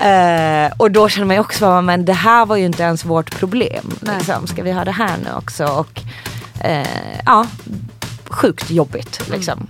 [0.00, 3.38] Uh, och då känner man ju också, men det här var ju inte ens vårt
[3.38, 3.90] problem.
[4.00, 4.46] Liksom.
[4.46, 5.66] Ska vi ha det här nu också?
[5.66, 6.00] Och
[6.64, 7.46] uh, ja,
[8.28, 9.66] sjukt jobbigt liksom.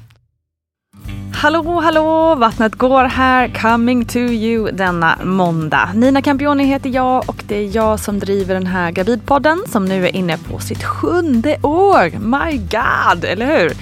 [1.38, 2.34] Hallå, hallå!
[2.34, 5.90] Vattnet går här, coming to you denna måndag.
[5.94, 10.04] Nina Campioni heter jag och det är jag som driver den här gravidpodden som nu
[10.04, 12.18] är inne på sitt sjunde år.
[12.18, 13.72] My God, eller hur?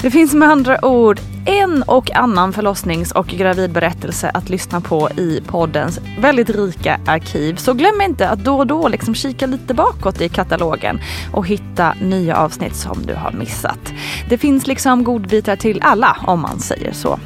[0.00, 5.42] Det finns med andra ord en och annan förlossnings och gravidberättelse att lyssna på i
[5.46, 7.56] poddens väldigt rika arkiv.
[7.56, 11.00] Så glöm inte att då och då liksom kika lite bakåt i katalogen
[11.32, 13.92] och hitta nya avsnitt som du har missat.
[14.28, 17.18] Det finns liksom godbitar till alla om man säger så.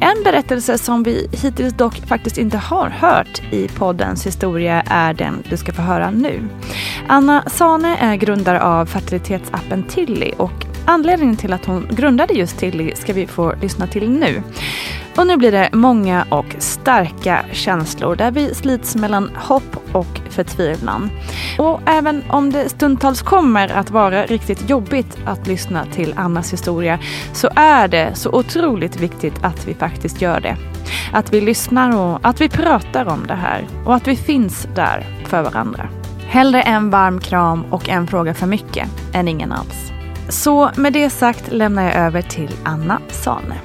[0.00, 5.42] En berättelse som vi hittills dock faktiskt inte har hört i poddens historia är den
[5.50, 6.40] du ska få höra nu.
[7.08, 12.94] Anna Sane är grundare av fertilitetsappen Tilly och Anledningen till att hon grundade just Tilly
[12.94, 14.42] ska vi få lyssna till nu.
[15.16, 21.10] Och nu blir det många och starka känslor där vi slits mellan hopp och förtvivlan.
[21.58, 26.98] Och även om det stundtals kommer att vara riktigt jobbigt att lyssna till Annas historia
[27.32, 30.56] så är det så otroligt viktigt att vi faktiskt gör det.
[31.12, 35.06] Att vi lyssnar och att vi pratar om det här och att vi finns där
[35.26, 35.88] för varandra.
[36.26, 39.89] Hellre en varm kram och en fråga för mycket än ingen alls.
[40.30, 43.60] Så med det sagt lämnar jag över till Anna Sane.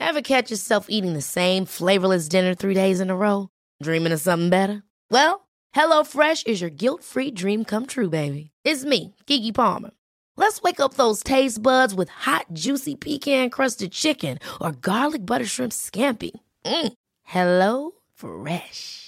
[0.00, 3.48] Have catch yourself eating the same flavorless dinner three days in a row?
[3.82, 4.82] Dreaming of something better?
[5.10, 5.40] Well,
[5.74, 8.50] hello fresh is your guilt free dream come true baby.
[8.64, 9.90] It's me, Gigi Palmer.
[10.36, 15.46] Let's wake up those taste buds with hot juicy pecan crusted chicken or garlic butter
[15.46, 16.30] shrimp scampi.
[16.64, 16.92] Mm.
[17.24, 19.07] Hello fresh.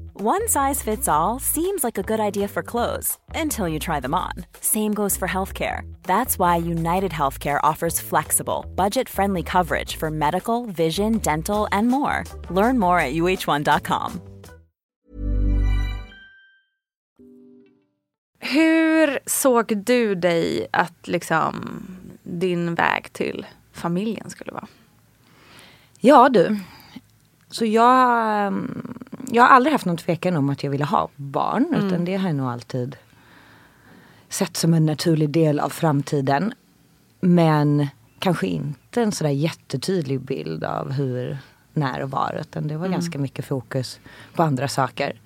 [0.13, 4.13] One size fits all seems like a good idea for clothes until you try them
[4.13, 4.33] on.
[4.59, 5.89] Same goes for healthcare.
[6.03, 12.25] That's why United Healthcare offers flexible, budget friendly coverage for medical, vision, dental, and more.
[12.49, 14.21] Learn more at uh1.com.
[18.39, 21.85] Hur såg du dig att liksom
[22.23, 24.67] din väg till familjen skulle vara?
[25.99, 26.59] Ja du,
[27.49, 28.97] så jag, ehm,
[29.31, 31.65] jag har aldrig haft någon tvekan om att jag ville ha barn.
[31.73, 31.87] Mm.
[31.87, 32.95] Utan det har jag nog alltid
[34.29, 36.53] sett som en naturlig del av framtiden.
[37.19, 37.87] Men
[38.19, 41.37] kanske inte en sådär jättetydlig bild av hur,
[41.73, 42.37] när och var.
[42.41, 42.99] Utan det var mm.
[42.99, 43.99] ganska mycket fokus
[44.35, 45.21] på andra saker.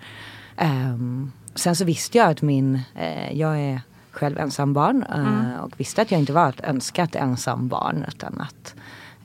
[0.62, 3.82] Um, sen så visste jag att min, eh, jag är
[4.12, 5.06] själv ensam barn.
[5.10, 5.60] Eh, mm.
[5.60, 8.06] och visste att jag inte var ett önskat ensam barn.
[8.08, 8.76] Utan att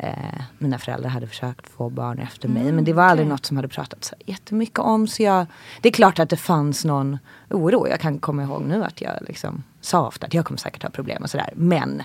[0.02, 2.62] eh, mina föräldrar hade försökt få barn efter mig.
[2.62, 3.32] Mm, men det var aldrig okay.
[3.32, 5.08] något som hade pratats jättemycket om.
[5.08, 5.46] Så jag,
[5.80, 7.18] det är klart att det fanns någon
[7.50, 7.88] oro.
[7.88, 10.90] Jag kan komma ihåg nu att jag liksom sa ofta att jag kommer säkert ha
[10.90, 11.52] problem och sådär.
[11.56, 12.02] Men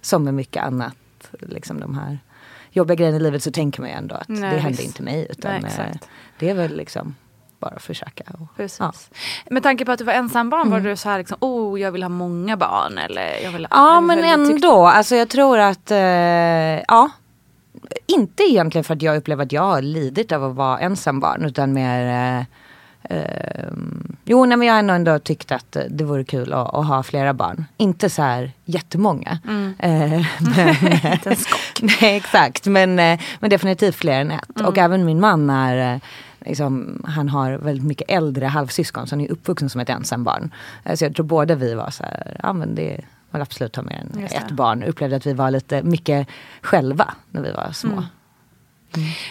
[0.00, 0.96] som med mycket annat,
[1.40, 2.18] liksom de här
[2.70, 5.26] jobbiga grejerna i livet så tänker man ju ändå att Nej, det hände inte mig.
[5.30, 5.96] Utan Nej, eh,
[6.38, 7.14] det är väl liksom
[7.62, 8.24] bara försöka.
[8.38, 8.80] Och, Precis.
[8.80, 8.92] Ja.
[9.50, 12.02] Med tanke på att du var ensambarn, var du så här liksom, oh jag vill
[12.02, 15.98] ha många barn eller jag vill Ja eller men ändå, alltså jag tror att, eh,
[15.98, 17.10] ja.
[18.06, 21.44] Inte egentligen för att jag upplever att jag har lidit av att vara ensam barn
[21.44, 23.72] utan mer eh, eh,
[24.24, 27.02] Jo nej, men jag har ändå, ändå tyckt att det vore kul att, att ha
[27.02, 27.64] flera barn.
[27.76, 29.38] Inte så här jättemånga.
[29.48, 29.74] Mm.
[29.78, 30.26] Eh,
[30.56, 30.76] men,
[32.00, 34.56] nej exakt men, eh, men definitivt fler än ett.
[34.56, 34.68] Mm.
[34.68, 36.00] Och även min man är eh,
[36.46, 40.50] Liksom, han har väldigt mycket äldre halvsyskon så han är uppvuxen som ett ensambarn.
[40.84, 43.00] Eh, Så jag tror båda vi var så här, ja men det
[43.30, 44.82] vill absolut ha mer än ett barn.
[44.82, 46.28] Upplevde att vi var lite mycket
[46.62, 47.92] själva när vi var små.
[47.92, 48.04] Mm.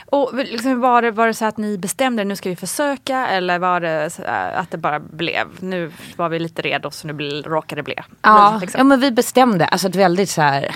[0.05, 3.59] Och liksom, var, det, var det så att ni bestämde nu ska vi försöka eller
[3.59, 7.13] var det så, äh, att det bara blev, nu var vi lite redo så nu
[7.13, 7.95] bli, råkade det bli.
[8.21, 8.77] Ja, liksom.
[8.77, 10.75] ja men vi bestämde, alltså ett väldigt så här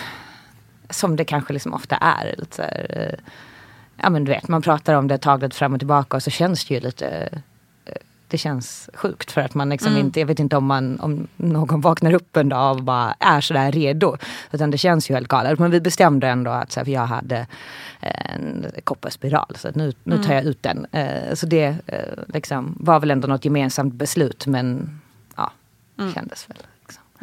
[0.90, 2.36] som det kanske liksom ofta är.
[2.38, 3.20] Lite så här, eh,
[4.01, 6.65] ja men du vet, man pratar om det taget fram och tillbaka och så känns
[6.65, 7.39] det ju lite eh,
[8.27, 10.06] det känns sjukt för att man liksom Mm.
[10.06, 13.42] inte, jag vet inte om, man, om någon vaknar upp en dag och bara är
[13.42, 14.18] sådär redo.
[14.51, 15.59] Utan det känns ju helt galet.
[15.59, 17.47] Men vi bestämde ändå att så här, för jag hade
[18.00, 20.86] en kopparspiral så nu, nu tar jag ut den.
[20.91, 25.00] Eh, så det eh, liksom, var väl ändå något gemensamt beslut men
[25.36, 25.51] ja,
[26.13, 26.57] kändes väl.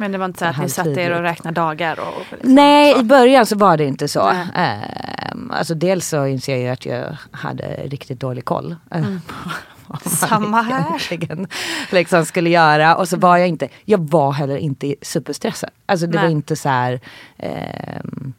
[0.03, 1.99] Men det var inte så att ni satte er och räknade dagar?
[1.99, 2.99] Och, liksom, Nej, så.
[2.99, 4.31] i början så var det inte så.
[4.33, 4.47] Nej.
[4.55, 8.75] Ehm, alltså dels så inser jag ju att jag hade riktigt dålig koll.
[8.91, 9.01] eh,
[9.87, 11.47] vad man Samma här.
[11.93, 12.95] Liksom skulle göra.
[12.95, 15.69] Och så var jag inte, jag var heller inte superstressad.
[15.85, 16.23] Alltså det Nej.
[16.23, 16.99] var inte så här,
[17.37, 18.33] ehm,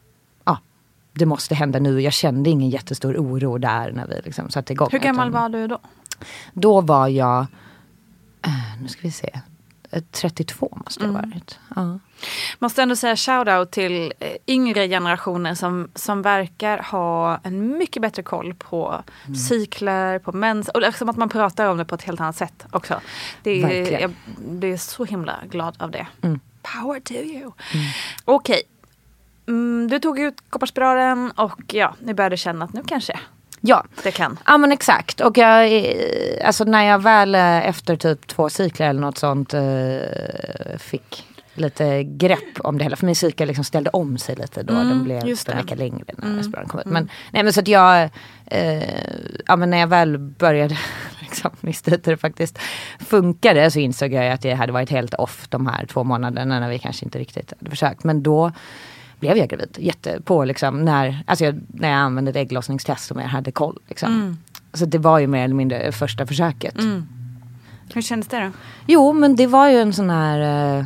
[0.45, 0.59] ja,
[1.13, 2.01] det måste hända nu.
[2.01, 4.89] Jag kände ingen jättestor oro där när vi liksom satte igång.
[4.93, 5.79] Hur gammal Utan var du då?
[6.53, 7.47] Då var jag,
[8.47, 9.41] eh, nu ska vi se, eh,
[10.01, 11.59] 32 måste jag ha varit.
[11.77, 11.99] Ja.
[12.59, 18.23] Måste ändå säga shout-out till eh, yngre generationer som, som verkar ha en mycket bättre
[18.23, 19.35] koll på Mm.
[19.37, 22.67] cykler, på mens och liksom att man pratar om det på ett helt annat sätt
[22.71, 23.01] också.
[23.43, 26.07] Det är, jag, det är så himla glad av det.
[26.23, 26.41] Mm.
[26.63, 27.53] Power to you.
[28.25, 28.63] Okej.
[29.49, 33.21] Mm, du tog ut kopparspiralen och ja, ni började känna att nu kanske
[33.67, 33.85] ja.
[34.03, 34.39] det kan.
[34.47, 35.21] Ja men exakt.
[35.21, 39.55] Och jag, eh, alltså när jag väl eh, efter typ två cykler eller något sånt
[39.55, 41.25] eh, fick
[41.55, 42.97] lite grepp om det hela.
[42.97, 44.75] För min cykel liksom ställde om sig lite då.
[44.75, 46.87] Mm, Den blev en vecka längre när Mm, spiralen kom ut.
[46.87, 48.11] Men, nej, men så att jag,
[48.47, 48.83] eh,
[49.47, 50.79] ja men när jag väl började
[51.21, 52.59] liksom, nysta ut hur det faktiskt
[52.99, 56.69] funkade så insåg jag att jag hade varit helt off de här två månaderna när
[56.69, 58.05] vi kanske inte riktigt hade försökt.
[58.05, 58.53] Men då
[59.25, 59.77] blev jag gravid.
[59.81, 63.79] Jätte, på liksom när, alltså jag, när jag använde ett ägglossningstest som jag hade koll.
[63.89, 64.13] Liksom.
[64.13, 64.37] Mm.
[64.73, 66.79] Så det var ju mer eller mindre första försöket.
[66.79, 67.07] Mm.
[67.95, 68.51] Hur kändes det då?
[68.87, 70.85] Jo men det var ju en sån här eh,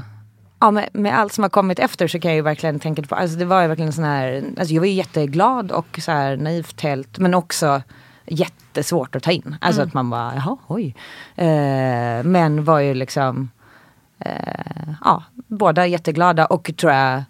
[0.60, 3.14] Ja med, med allt som har kommit efter så kan jag ju verkligen tänka på,
[3.14, 6.12] alltså det var ju verkligen en sån här, alltså jag var ju jätteglad och så
[6.12, 7.82] här naivt helt men också
[8.26, 9.56] jättesvårt att ta in.
[9.60, 10.94] Alltså att man bara, jaha oj.
[11.36, 13.50] Eh, men var ju liksom,
[14.18, 17.22] eh, ja båda jätteglada och tror jag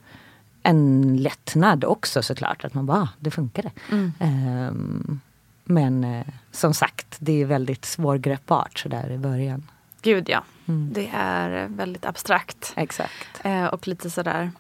[0.69, 2.65] en lättnad också såklart.
[2.65, 3.71] Att man bara, ah, det funkade.
[4.19, 5.21] Ehm,
[5.65, 9.67] men eh, som sagt, det är väldigt svårgreppbart sådär i början.
[10.03, 10.45] Gud ja.
[10.67, 10.93] Mm.
[10.93, 12.73] Det är väldigt abstrakt.
[12.77, 13.41] Exakt.
[13.43, 14.51] Eh, och lite sådär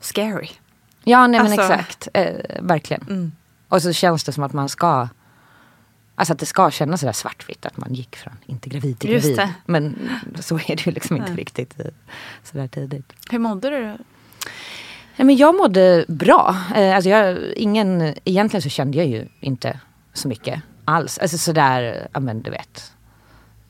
[0.00, 0.48] scary.
[1.04, 2.08] Ja, nej men Alltså- exakt.
[2.14, 3.02] Eh, verkligen.
[3.02, 3.32] Mm.
[3.68, 5.08] Och så känns det som att man ska
[6.16, 9.48] Alltså att det ska kännas sådär svartvitt att man gick från inte gravid till gravid.
[9.66, 10.10] Men
[10.40, 11.38] så är det ju liksom inte Nej.
[11.38, 11.76] riktigt
[12.42, 13.12] sådär tidigt.
[13.30, 13.96] Hur mådde du?
[15.16, 16.56] Nej, men jag mådde bra.
[16.74, 19.80] Eh, alltså jag, ingen, egentligen så kände jag ju inte
[20.12, 21.18] så mycket alls.
[21.18, 22.92] Alltså sådär, ja men du vet.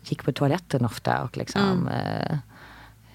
[0.05, 2.37] Gick på toaletten ofta och liksom eh,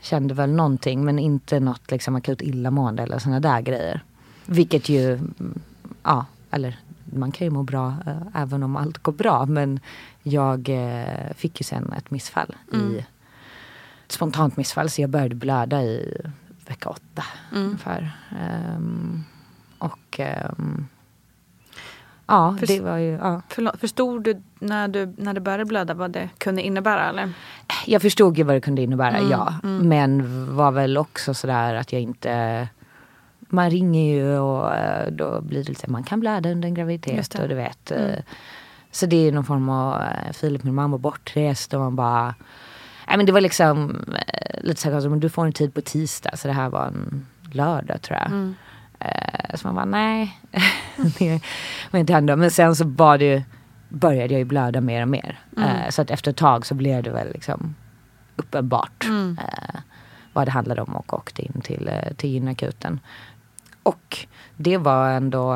[0.01, 4.03] kände väl någonting men inte något liksom akut illamående eller sådana där grejer.
[4.45, 5.61] Vilket ju, mm,
[6.03, 9.45] ja, eller man kan ju må bra eh, även om allt går bra.
[9.45, 9.79] Men
[10.23, 12.97] jag eh, fick ju sen ett missfall i
[14.05, 16.21] ett spontant missfall så jag började blöda i
[16.69, 17.23] vecka åtta
[17.53, 18.11] ungefär.
[18.39, 19.23] Ehm,
[19.77, 20.87] och ehm,
[22.27, 23.41] ja, Förs- det var ju, ja.
[23.49, 27.09] Förlåt, förstod du när, du när det började blöda vad det kunde innebära?
[27.09, 27.31] Eller?
[27.85, 29.53] Jag förstod ju vad det kunde innebära, Mm, ja.
[29.63, 32.67] Men var väl också sådär att jag inte
[33.51, 37.39] man ringer ju och eh, då blir det lite man kan blöda under en graviditet
[37.39, 37.91] och du vet.
[37.91, 38.15] eh,
[38.91, 42.35] Så det är någon form av, eh, Filip min mamma bortrest och man bara
[43.09, 45.81] Nej men det var liksom eh, lite så här, men du får en tid på
[45.81, 48.53] tisdag så det här var en lördag tror jag.
[48.99, 50.39] Eh, så man bara nej,
[51.19, 51.41] det
[51.91, 52.35] var inte ändå.
[52.35, 53.43] Men sen så var det ju,
[53.89, 55.39] började jag ju blöda mer och mer.
[55.57, 57.75] Eh, så att efter ett tag så blev det väl liksom
[58.35, 59.05] uppenbart
[59.39, 59.79] eh,
[60.33, 62.99] vad det handlade om och åkte in till, till gynakuten.
[63.83, 64.17] Och
[64.57, 65.53] det var ändå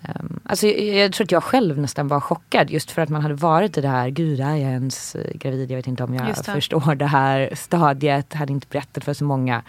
[0.00, 3.22] Um, alltså jag, jag, tror att jag själv nästan var chockad just för att man
[3.22, 5.70] hade varit i det här, gud är jag ens eh, gravid?
[5.70, 6.52] Jag vet inte om jag det.
[6.52, 8.34] förstår det här stadiet.
[8.34, 9.62] Hade inte berättat för så många.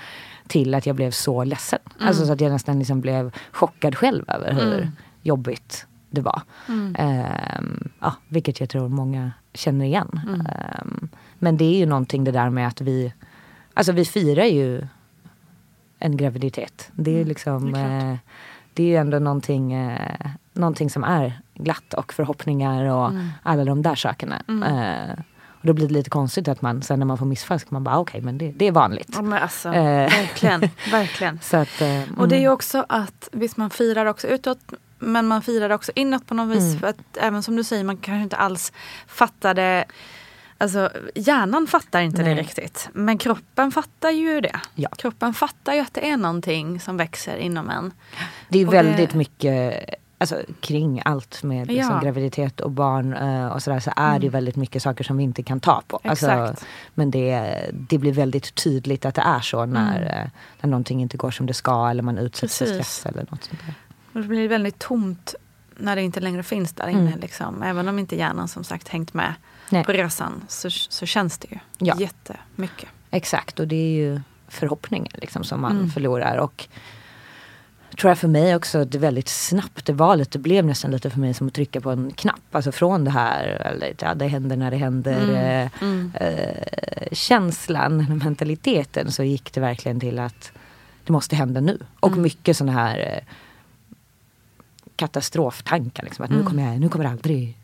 [0.47, 1.79] Till att jag blev så ledsen.
[1.95, 2.07] Mm.
[2.07, 4.87] Alltså så att jag nästan liksom blev chockad själv över hur mm.
[5.21, 6.41] jobbigt det var.
[6.67, 6.95] Mm.
[7.59, 10.21] Um, ja, vilket jag tror många känner igen.
[10.27, 13.13] Um, men det är ju någonting det där med att vi,
[13.73, 14.87] alltså vi firar ju
[15.99, 16.91] en graviditet.
[16.93, 17.27] Det är mm.
[17.27, 18.19] liksom, det är,
[18.73, 23.29] det är ju ändå någonting, eh, någonting som är glatt och förhoppningar och mm.
[23.43, 24.41] alla de där sakerna.
[24.47, 24.63] Mm.
[24.63, 25.15] Eh,
[25.63, 27.83] och då blir det lite konstigt att man sen när man får missfall ska man
[27.83, 29.09] bara okej okay, men det, det, är vanligt.
[29.13, 30.09] Ja, men alltså, eh.
[30.09, 30.61] verkligen,
[30.91, 31.39] verkligen.
[31.41, 32.53] Så att, eh, och det är ju mm.
[32.53, 34.59] också att visst man firar också utåt
[34.99, 36.63] men man firar också inåt på något vis.
[36.63, 36.79] Mm.
[36.79, 38.71] För att även som du säger man kanske inte alls
[39.07, 39.85] fattar det
[40.57, 42.35] Alltså hjärnan fattar inte Nej.
[42.35, 42.89] det riktigt.
[42.93, 44.59] Men kroppen fattar ju det.
[44.75, 44.89] Ja.
[44.89, 47.91] Kroppen fattar ju att det är någonting som växer inom en.
[48.49, 49.17] Det är och väldigt det...
[49.17, 49.85] mycket
[50.17, 52.01] alltså, kring allt med liksom, ja.
[52.01, 54.21] graviditet och barn uh, och sådär så är mm.
[54.21, 55.99] det väldigt mycket saker som vi inte kan ta på.
[56.03, 56.55] Alltså,
[56.93, 60.23] men det, det blir väldigt tydligt att det är så när, mm.
[60.23, 60.29] uh,
[60.61, 63.61] när någonting inte går som det ska eller man utsätts för stress eller något sånt
[63.65, 63.73] där.
[64.13, 65.35] Och det blir väldigt tomt
[65.77, 67.07] när det inte längre finns där inne.
[67.07, 67.19] Mm.
[67.19, 67.63] Liksom.
[67.63, 69.33] Även om inte hjärnan som sagt hängt med
[69.73, 69.83] Nej.
[69.83, 71.95] på resan så, så känns det ju ja.
[71.99, 72.89] jättemycket.
[73.11, 75.89] Exakt och det är ju förhoppningen liksom, som man mm.
[75.89, 76.37] förlorar.
[76.37, 76.67] Och
[77.97, 80.31] tror jag för mig också det väldigt snabbt det valet.
[80.31, 82.55] Det blev nästan lite för mig som att trycka på en knapp.
[82.55, 85.23] Alltså från det här, eller ja, det händer när det händer.
[85.23, 85.35] Mm.
[85.35, 86.11] Eh, mm.
[86.15, 90.51] Eh, känslan, mentaliteten så gick det verkligen till att
[91.05, 91.79] det måste hända nu.
[91.99, 92.21] Och mm.
[92.21, 93.33] mycket sådana här eh,
[94.95, 96.03] katastroftankar.
[96.03, 96.47] Liksom, att nu, mm.
[96.47, 97.57] kommer jag, nu kommer det aldrig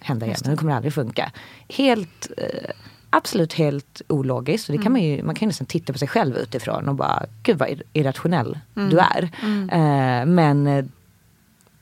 [0.00, 0.38] hända igen.
[0.44, 1.32] Det kommer aldrig funka.
[1.68, 2.70] Helt, eh,
[3.12, 4.68] absolut helt ologiskt.
[4.68, 4.92] Och det kan mm.
[4.92, 7.82] man, ju, man kan ju nästan titta på sig själv utifrån och bara, gud vad
[7.92, 8.90] irrationell mm.
[8.90, 9.30] du är.
[9.42, 9.70] Mm.
[9.70, 10.84] Eh, men eh,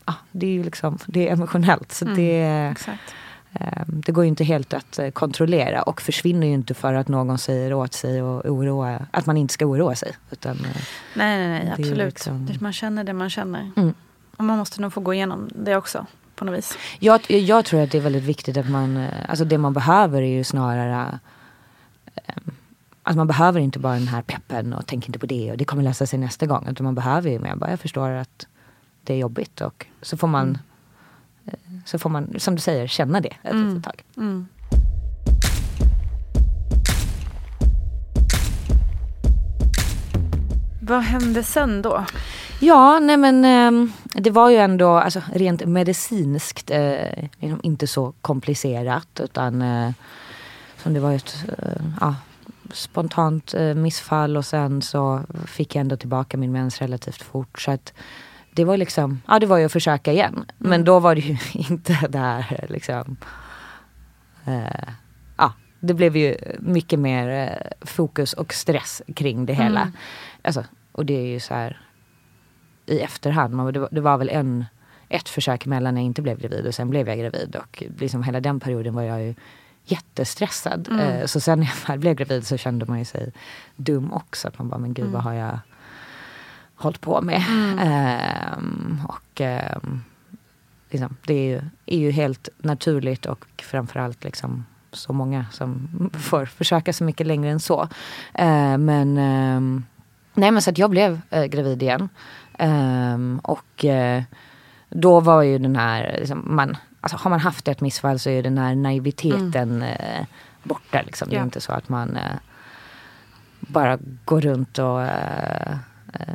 [0.05, 1.93] ah, det är ju liksom, det är emotionellt.
[1.93, 2.17] Så mm.
[2.17, 2.43] det,
[3.53, 7.39] eh, det går ju inte helt att kontrollera och försvinner ju inte för att någon
[7.39, 10.13] säger åt sig och oroa, att man inte ska oroa sig.
[10.31, 10.73] Utan, nej,
[11.15, 12.15] nej, nej absolut.
[12.15, 12.49] Liksom...
[12.61, 13.71] Man känner det man känner.
[13.77, 13.95] Mm.
[14.37, 16.07] Och man måste nog få gå igenom det också
[16.41, 16.79] på något vis.
[16.99, 20.23] Jag, jag tror att det är väldigt viktigt att man, eh, alltså det man behöver
[20.23, 21.19] är ju snarare
[23.03, 25.65] Alltså man behöver inte bara den här peppen och tänk inte på det och det
[25.65, 26.69] kommer lösa sig nästa gång.
[26.69, 28.47] Utan man behöver ju mer bara, jag förstår att
[29.03, 30.59] det är jobbigt och så får man, mm.
[31.47, 33.83] Eh, så får man som du säger, känna det ett mm.
[33.83, 34.03] tag.
[34.17, 34.49] Mm.
[40.83, 42.05] Vad hände sen då?
[42.61, 48.13] Ja, nej men eh, det var ju ändå alltså, rent medicinskt eh, liksom inte så
[48.21, 49.91] komplicerat utan eh,
[50.83, 52.15] som det var ett eh, ja,
[52.73, 57.61] spontant missfall och sen så fick jag ändå tillbaka min mens relativt fort.
[57.61, 57.93] Så att
[58.53, 60.33] det var liksom, ja det var ju att försöka igen.
[60.35, 60.47] Mm.
[60.57, 61.37] Men då var det ju
[61.71, 63.17] inte där liksom
[64.45, 64.93] eh, ja,
[65.81, 69.81] det blev ju mycket mer fokus och stress kring det hela.
[69.81, 69.93] Mm.
[70.43, 71.81] Alltså, och det är ju så här
[72.87, 73.55] i efterhand.
[73.55, 74.65] Men det, var, det var väl en,
[75.09, 77.57] ett försök emellan när jag inte blev gravid och sen blev jag gravid.
[77.57, 79.35] Och liksom hela den perioden var jag ju
[79.85, 80.89] jättestressad.
[80.91, 81.01] Mm.
[81.01, 83.33] Eh, så sen när jag väl blev gravid så kände man ju sig
[83.77, 84.49] dum också.
[84.49, 85.13] Att man bara, men gud mm.
[85.13, 85.59] vad har jag
[86.75, 87.45] hållit på med?
[87.49, 87.79] Mm.
[87.79, 89.79] Eh, och eh,
[90.91, 96.47] liksom, det är ju, är ju helt naturligt och framförallt liksom så många som får
[96.47, 97.89] försöka så mycket längre än så.
[98.35, 99.85] Eh, men ehm,
[100.35, 102.09] nej men så att jag blev eh, gravid igen.
[102.61, 104.23] Um, och uh,
[104.89, 108.43] då var ju den här, liksom, man, alltså, har man haft ett missfall så är
[108.43, 109.83] den här naiviteten mm.
[109.83, 110.27] uh,
[110.63, 111.03] borta.
[111.03, 111.29] Liksom.
[111.29, 112.39] Det är inte så att man uh,
[113.61, 115.01] bara går runt och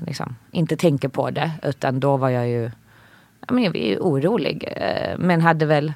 [0.08, 1.52] liksom, inte tänker på det.
[1.64, 2.72] Utan då var jag ju,
[3.40, 4.74] jag, men, jag var ju orolig.
[5.18, 5.94] men hade väl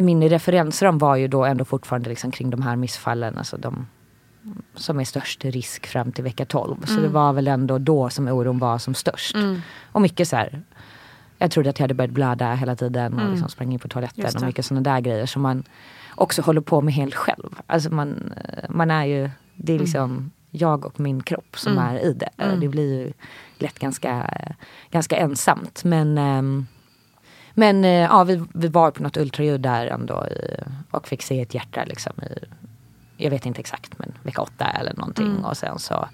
[0.00, 3.38] min referensram var ju då ändå fortfarande liksom kring de här missfallen.
[3.38, 3.86] Alltså de,
[4.74, 6.76] som är störst risk fram till vecka 12.
[6.84, 7.02] Så mm.
[7.02, 9.34] det var väl ändå då som oron var som störst.
[9.34, 9.60] Mm.
[9.92, 10.62] Och mycket så här,
[11.38, 13.32] jag trodde att jag hade börjat blöda hela tiden och mm.
[13.32, 15.64] liksom sprang in på toaletten och mycket sådana där grejer som man
[16.14, 17.60] också håller på med helt själv.
[17.66, 18.32] Alltså man,
[18.68, 19.84] man är ju, det är mm.
[19.84, 21.84] liksom jag och min kropp som mm.
[21.84, 22.56] är i det.
[22.60, 23.12] Det blir ju
[23.58, 24.30] lätt ganska,
[24.90, 25.84] ganska ensamt.
[25.84, 26.66] Men um,
[27.60, 30.56] men eh, ja, vi, vi var på något ultraljud där ändå i,
[30.90, 32.44] och fick se ett hjärta liksom i
[33.16, 35.26] jag vet inte exakt men vecka åtta eller någonting.
[35.26, 35.44] Mm.
[35.44, 36.08] Och sen så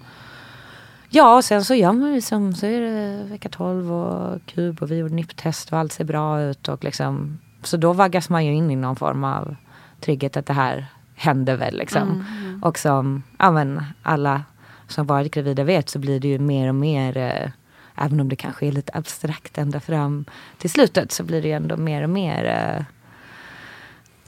[1.09, 4.91] Ja, och sen så gör man liksom, så är det vecka 12 och kub och
[4.91, 6.67] vi gjorde NIP-test och allt ser bra ut.
[6.67, 9.55] Och liksom, så då vaggas man ju in i någon form av
[9.99, 10.85] trygghet att det här
[11.15, 12.01] händer väl liksom.
[12.01, 12.63] Mm, mm.
[12.63, 14.43] Och som ja, men alla
[14.87, 17.49] som varit gravida vet så blir det ju mer och mer eh,
[17.97, 20.25] även om det kanske är lite abstrakt ända fram
[20.57, 22.77] till slutet så blir det ändå mer och mer eh,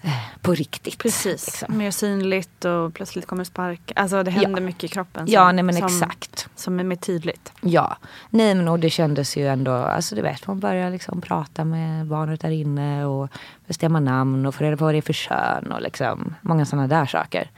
[0.09, 0.97] eh på riktigt.
[0.97, 1.77] Precis, liksom.
[1.77, 3.91] mer synligt och plötsligt kommer spark.
[3.95, 4.65] Alltså det händer Ja.
[4.65, 5.25] mycket i kroppen.
[5.29, 6.49] Ja, nej men som, exakt.
[6.55, 7.51] Som är mer tydligt.
[7.61, 7.97] Ja,
[8.29, 12.07] nej men och det kändes ju ändå, alltså du vet man börjar liksom prata med
[12.07, 13.29] barnet där inne och
[13.67, 16.87] bestämma namn och få reda på vad det är för kön och liksom många sådana
[16.87, 17.51] där saker.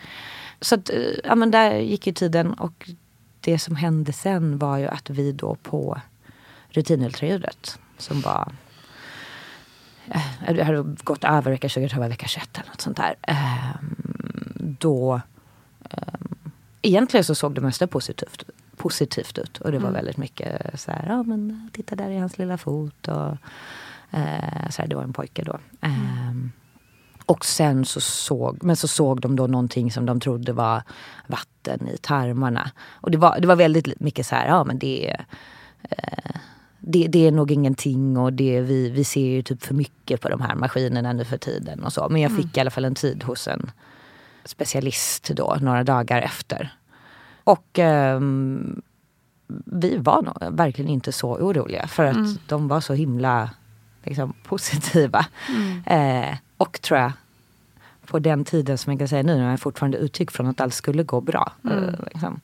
[0.62, 2.89] Så att, eh, ja men där gick ju tiden och
[3.41, 6.01] det som hände sen var ju att vi då på
[6.69, 8.51] rutinultraljudet som var
[10.07, 13.15] eh, det hade gått över vecka 20, jag tror vecka 21 eller något sånt där.
[13.21, 15.21] Ehm, Då
[15.89, 18.43] ehm, egentligen så såg det mesta positivt,
[18.77, 19.57] positivt ut.
[19.57, 23.07] Och det var väldigt mycket så här, ja men titta där i hans lilla fot.
[23.07, 23.38] Och,
[24.12, 25.60] eh, så här, det var en pojke då.
[25.81, 26.51] Ehm,
[27.25, 30.83] och sen så såg, men så såg de då någonting som de trodde var
[31.27, 32.72] vatten i tarmarna.
[32.91, 35.25] Och det var, det var väldigt mycket så här, ja men det är
[35.84, 36.41] eh,
[36.80, 40.30] det, det är nog ingenting och det, vi, vi ser ju typ för mycket på
[40.30, 42.10] de här maskinerna nu för tiden och så.
[42.10, 43.72] Men jag fick i alla fall en tid hos en
[44.46, 46.74] specialist då några dagar efter.
[47.44, 48.82] Och ehm,
[49.65, 53.50] vi var nog verkligen inte så oroliga för att de var så himla
[54.03, 55.25] liksom, positiva.
[55.86, 57.12] Eh, och tror jag
[58.12, 60.74] på den tiden som jag kan säga nu när jag fortfarande utgick från att allt
[60.74, 61.51] skulle gå bra.
[61.72, 62.41] Eh, liksom.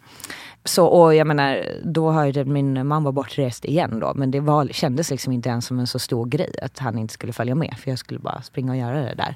[0.63, 4.13] Så och jag menar, då har ju min man var bortrest igen då.
[4.15, 7.13] Men det var, kändes liksom inte ens som en så stor grej att han inte
[7.13, 7.75] skulle följa med.
[7.77, 9.35] För jag skulle bara springa och göra det där.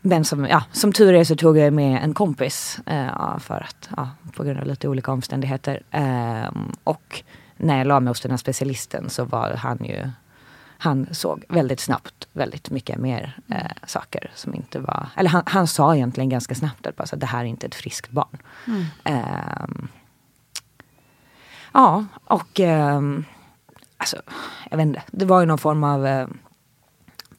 [0.00, 2.80] Men som, ja, som tur är så tog jag med en kompis.
[2.86, 5.82] Eh, för att, ja, på grund av lite olika omständigheter.
[5.90, 7.22] Ehm, och
[7.56, 10.10] när jag la mig hos den här specialisten så var han ju
[10.82, 15.08] han såg väldigt snabbt väldigt mycket mer eh, saker som inte var...
[15.16, 17.66] Eller han, han sa egentligen ganska snabbt att bara, så, att det här är inte
[17.66, 18.38] ett friskt barn.
[19.04, 19.88] Ehm,
[21.72, 23.24] ja, och ehm,
[23.96, 24.16] alltså,
[24.70, 25.02] jag vet inte.
[25.10, 26.28] Det var ju någon form av eh,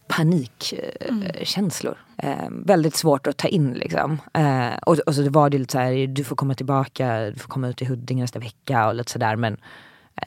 [0.08, 1.98] panikkänslor.
[2.18, 4.22] Eh, väldigt svårt att ta in liksom.
[4.34, 7.40] Eh, och, och så det var det lite så här, du får komma tillbaka, du
[7.40, 9.36] får komma ut i Huddinge nästa vecka och lite sådär.
[9.36, 9.60] Men eh,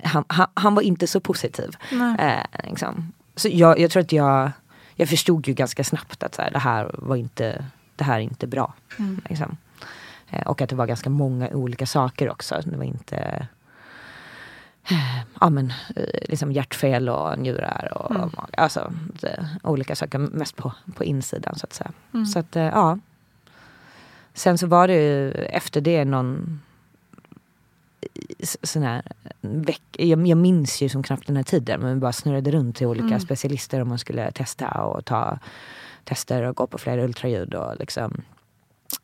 [0.02, 1.76] han, han, han var inte så positiv.
[2.18, 3.12] Eh, liksom.
[3.36, 4.50] Så jag, jag tror att jag,
[4.94, 7.64] jag förstod ju ganska snabbt att så här, det här var inte,
[7.96, 8.74] det här är inte bra.
[9.28, 9.56] Liksom.
[10.30, 12.60] Eh, och att det var ganska många olika saker också.
[12.64, 13.48] Det var inte
[15.40, 18.54] ja, men, eh, liksom hjärtfel och njurar och mage.
[18.56, 21.92] Alltså det, olika saker, mest på, på insidan så att säga.
[22.32, 22.98] Så att eh, ja.
[24.34, 26.60] Sen så var det ju efter det någon
[28.62, 29.02] sån här
[29.40, 32.76] veck, jag, jag minns ju som knappt den här tiden men vi bara snurrade runt
[32.76, 35.38] till olika specialister om man skulle testa och ta
[36.04, 38.22] tester och gå på flera ultraljud och liksom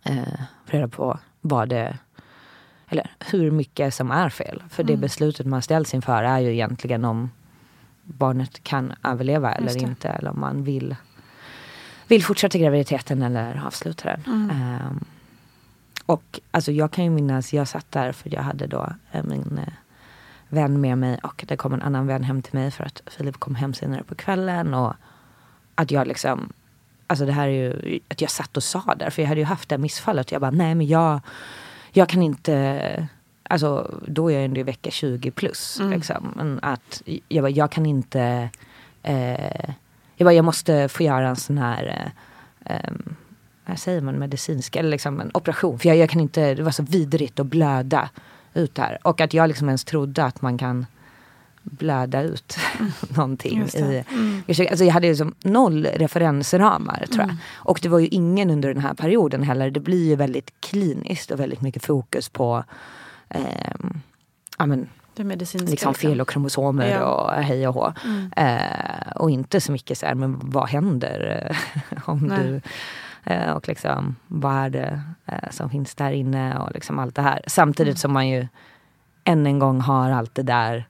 [0.03, 1.99] eh, reda på vad det
[2.91, 4.63] eller hur mycket som är fel.
[4.71, 7.31] För det beslutet man ställs inför är ju egentligen om
[8.03, 10.09] barnet kan överleva eller inte.
[10.09, 10.97] Eller om man vill,
[12.09, 14.51] vill fortsätta graviditeten eller avsluta den.
[14.51, 15.05] Ehm,
[16.11, 19.59] och alltså jag kan ju minnas, jag satt där för jag hade då eh, min
[19.67, 19.73] eh,
[20.49, 23.37] vän med mig och det kom en annan vän hem till mig för att Filip
[23.37, 24.75] kom hem senare på kvällen.
[24.75, 24.95] Och
[25.75, 26.53] att jag liksom,
[27.07, 29.47] alltså det här är ju, att jag satt och sa där, för jag hade ju
[29.47, 30.33] haft det missfallet.
[30.33, 31.21] Jag bara, nej men jag,
[31.93, 33.09] jag kan inte,
[33.43, 35.81] alltså då är jag ändå i vecka 20 plus.
[35.83, 36.33] Liksom.
[36.37, 38.51] Men att jag, bara, jag kan inte,
[39.03, 39.71] eh,
[40.17, 42.13] jag bara, jag måste få göra en sån här
[42.65, 42.93] eh,
[43.71, 45.79] vad säger man, medicinsk, eller liksom en operation.
[45.79, 48.09] För jag, jag kan inte, det var så vidrigt att blöda
[48.55, 48.99] ut här.
[49.03, 50.87] Och att jag liksom ens trodde att man kan
[51.63, 52.57] blöda ut
[53.17, 53.63] någonting.
[54.47, 57.37] I, alltså jag hade ju som noll referensramar tror jag.
[57.55, 59.71] Och det var ju ingen under den här perioden heller.
[59.71, 62.65] Det blir ju väldigt kliniskt och väldigt mycket fokus på
[63.29, 64.01] ehm,
[64.59, 65.71] ja, men, Det medicinska.
[65.71, 67.05] liksom fel och kromosomer Ja.
[67.05, 67.93] och hej och hå.
[68.37, 72.39] Eh, och inte så mycket så här, men vad händer eh, om Nej.
[72.43, 72.61] du...
[73.25, 77.23] Eh, och liksom, vad är det eh, som finns där inne och liksom allt det
[77.23, 77.43] här.
[77.47, 78.47] Samtidigt som man ju
[79.25, 80.85] än en gång har allt det där,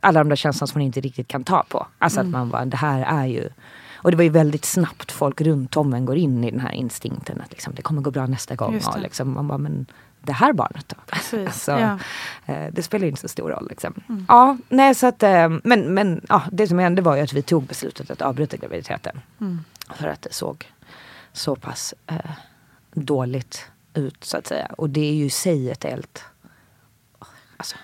[0.00, 1.86] alla de där känslorna som man inte riktigt kan ta på.
[1.98, 3.48] Alltså att man bara, det här är ju...
[3.94, 6.72] Och det var ju väldigt snabbt folk runt om en går in i den här
[6.72, 8.80] instinkten att liksom, det kommer gå bra nästa gång.
[8.94, 9.86] Och liksom, man bara, men
[10.20, 10.96] det här barnet då?
[11.06, 11.98] Precis, Alltså, ja.
[12.46, 13.66] eh, det spelar ju inte så stor roll.
[13.70, 13.94] Liksom.
[14.28, 17.42] Ja, nej, så att, eh, men men ja, det som hände var ju att vi
[17.42, 19.20] tog beslutet att avbryta graviditeten.
[19.94, 20.66] För att det såg
[21.34, 22.30] så pass eh,
[22.92, 24.66] dåligt ut så att säga.
[24.78, 26.24] Och det är ju i sig ett helt
[27.56, 27.76] alltså,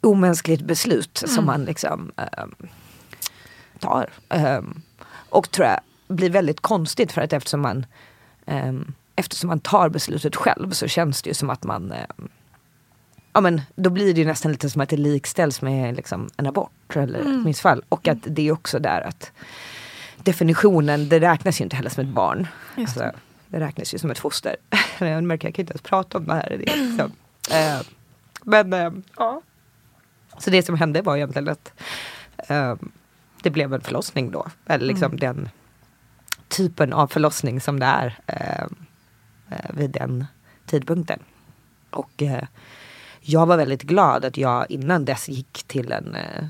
[0.00, 2.46] omänskligt beslut som man liksom eh,
[3.78, 4.10] tar.
[4.28, 4.82] Ehm,
[5.28, 7.86] och tror jag blir väldigt konstigt för att eftersom man
[8.46, 12.28] ehm, eftersom man tar beslutet själv så känns det ju som att man ehm,
[13.32, 16.46] ja men då blir det ju nästan lite som att det likställs med liksom, en
[16.46, 17.38] abort eller Mm.
[17.38, 17.82] ett missfall.
[17.88, 19.32] Och att det är också där att
[20.24, 22.46] definitionen, det räknas ju inte heller som ett barn.
[22.76, 23.10] Alltså,
[23.48, 24.56] det räknas ju som ett foster.
[24.98, 26.48] jag märker jag kan inte ens prata om det här.
[26.50, 27.12] Det, liksom.
[27.50, 27.80] eh,
[28.42, 29.42] men eh, ja.
[30.38, 31.72] Så det som hände var egentligen att
[32.48, 32.74] eh,
[33.42, 34.46] det blev en förlossning då.
[34.66, 35.48] Eller liksom den
[36.48, 38.64] typen av förlossning som det är eh,
[39.50, 40.26] eh, vid den
[40.66, 41.18] tidpunkten.
[41.90, 42.44] Och eh,
[43.20, 46.44] jag var väldigt glad att jag innan dess gick till en eh,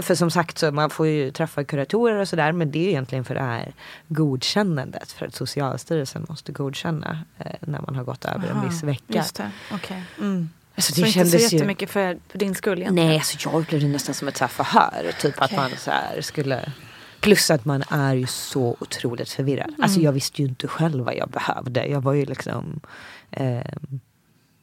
[0.00, 3.24] för som sagt så man får ju träffa kuratorer och sådär men det är egentligen
[3.24, 3.72] för det här
[4.08, 8.82] godkännandet för att Socialstyrelsen måste godkänna eh, när man har gått över en Aha, viss
[8.82, 9.02] vecka.
[9.08, 10.02] Just det, okej.
[10.18, 10.50] Mm.
[10.74, 11.56] Alltså, Så det inte så kändes ju...
[11.56, 13.08] jättemycket för, för din skull egentligen?
[13.08, 15.12] Nej, alltså jag upplevde det nästan som ett så förhör.
[15.20, 15.56] Typ att Okej.
[15.56, 16.72] man så skulle...
[17.20, 19.68] Plus att man är ju så otroligt förvirrad.
[19.68, 19.82] Mm.
[19.82, 21.86] Alltså jag visste ju inte själv vad jag behövde.
[21.86, 22.80] Jag var ju liksom...
[23.30, 23.72] Eh,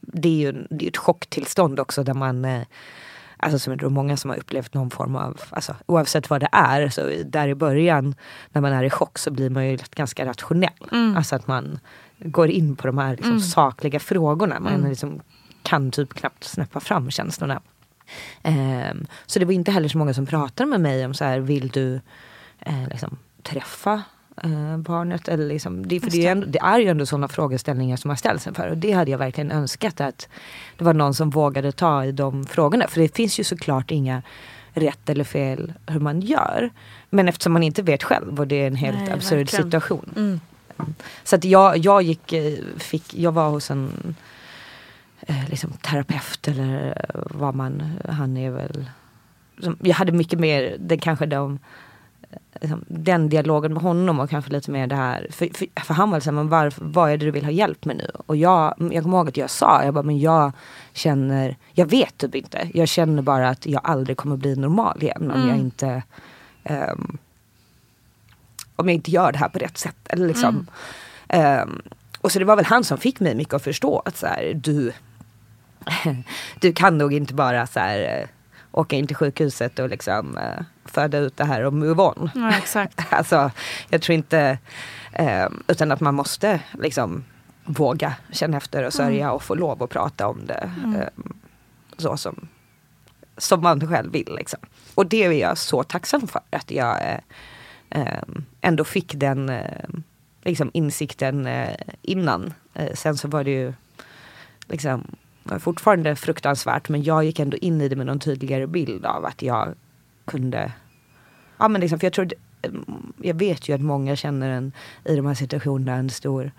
[0.00, 2.44] det är ju det är ett chocktillstånd också där man...
[2.44, 2.62] Eh,
[3.42, 6.48] Alltså som jag tror många som har upplevt någon form av, alltså, oavsett vad det
[6.52, 8.14] är, så där i början
[8.52, 10.88] när man är i chock så blir man ju ganska rationell.
[10.92, 11.16] Mm.
[11.16, 11.78] Alltså att man
[12.18, 14.60] går in på de här liksom, sakliga frågorna.
[14.60, 15.20] Man liksom
[15.62, 17.60] kan typ knappt snäppa fram känslorna.
[18.42, 21.40] Ehm, så det var inte heller så många som pratade med mig om så här,
[21.40, 22.00] vill du
[22.58, 24.02] eh, liksom, träffa
[24.44, 25.28] eh, barnet?
[25.28, 28.08] Eller liksom, det, för det, är ju ändå, det är ju ändå sådana frågeställningar som
[28.08, 28.68] har ställts inför.
[28.68, 30.28] Och det hade jag verkligen önskat att
[30.78, 32.88] det var någon som vågade ta i de frågorna.
[32.88, 34.22] För det finns ju såklart inga
[34.72, 36.70] rätt eller fel hur man gör.
[37.10, 39.64] Men eftersom man inte vet själv och det är en helt Nej, absurd verkligen.
[39.64, 40.12] situation.
[40.16, 40.40] Mm.
[41.24, 44.14] Så att jag, jag gick, eh, fick, jag var hos en
[45.20, 48.90] eh, liksom, terapeut eller eh, vad man, han är väl.
[49.80, 51.58] Jag hade mycket mer, det kanske de,
[52.60, 55.26] liksom, den dialogen med honom och kanske lite mer det här.
[55.30, 57.84] För, för, för han var liksom, men varför, vad är det du vill ha hjälp
[57.84, 58.10] med nu?
[58.26, 60.52] Och jag, jag kommer ihåg att jag sa, jag bara, men jag
[60.92, 62.68] känner, jag vet typ inte.
[62.74, 66.02] Jag känner bara att jag aldrig kommer bli normal igen om jag inte
[66.64, 67.18] ehm,
[68.76, 69.96] om jag inte gör det här på rätt sätt.
[70.08, 70.66] Eller liksom.
[71.28, 71.82] Ehm,
[72.20, 74.52] och så det var väl han som fick mig mycket att förstå att så här,
[74.54, 74.92] du,
[76.60, 78.26] du kan nog inte bara så här,
[78.72, 82.30] åka in till sjukhuset och liksom eh, föda ut det här och move on.
[82.34, 83.00] Ja, exakt.
[83.10, 83.50] Alltså,
[83.88, 84.58] jag tror inte,
[85.12, 87.24] ehm, utan att man måste liksom
[87.64, 90.70] våga känna efter och sörja och få lov att prata om det.
[90.84, 91.34] ehm,
[91.96, 92.48] så som,
[93.36, 94.34] som man själv vill.
[94.36, 94.60] Liksom.
[94.94, 97.18] Och det är jag så tacksam för att jag eh,
[97.90, 99.88] ehm, ändå fick den eh,
[100.42, 102.54] liksom insikten eh, innan.
[102.74, 103.72] Eh, sen så var det ju
[104.68, 105.06] liksom
[105.58, 109.42] fortfarande fruktansvärt men jag gick ändå in i det med någon tydligare bild av att
[109.42, 109.74] jag
[110.24, 110.72] kunde
[111.58, 112.28] Ja men liksom för jag tror
[113.22, 114.72] Jag vet ju att många känner en
[115.04, 116.52] i de här situationerna en stor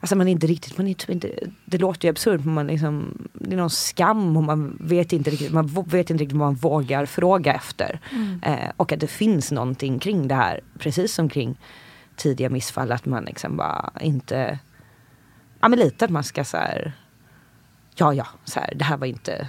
[0.00, 1.30] Alltså man är inte riktigt, man är typ inte,
[1.64, 5.30] det låter ju absurt men man liksom, det är någon skam och man vet inte
[5.30, 8.00] riktigt, man vet inte riktigt vad man vågar fråga efter.
[8.42, 11.58] Eh, och att det finns någonting kring det här, precis som kring
[12.16, 14.58] tidiga missfall, att man liksom bara inte,
[15.60, 16.92] ja men lite att man ska så här,
[18.00, 19.48] ja ja, så här, det här var inte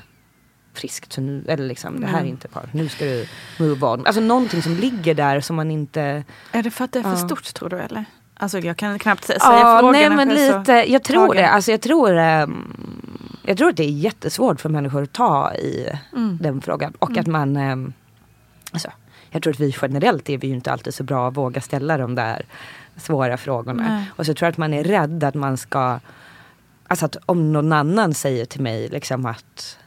[0.74, 3.28] friskt, nu, eller liksom det här är inte bra, nu ska du
[3.60, 4.06] move on.
[4.06, 7.10] Alltså någonting som ligger där som man inte Är det för att det är för
[7.10, 7.16] Ja.
[7.18, 8.06] stort tror du eller?
[8.38, 9.92] Alltså jag kan knappt säga Ja, frågan.
[9.92, 11.44] nej men lite, jag tror tagen.
[11.44, 11.50] det.
[11.50, 12.74] Alltså jag tror, ehm,
[13.46, 16.38] jag tror att det är jättesvårt för människor att ta i Mm.
[16.42, 16.94] den frågan.
[17.00, 17.94] Och att man, ehm,
[18.72, 18.92] alltså,
[19.30, 21.98] jag tror att vi generellt är vi ju inte alltid så bra att våga ställa
[21.98, 22.42] de där
[22.98, 23.84] svåra frågorna.
[23.90, 24.12] Nej.
[24.16, 26.00] Och så tror jag att man är rädd att man ska,
[26.92, 29.78] alltså att om någon annan säger till mig liksom att,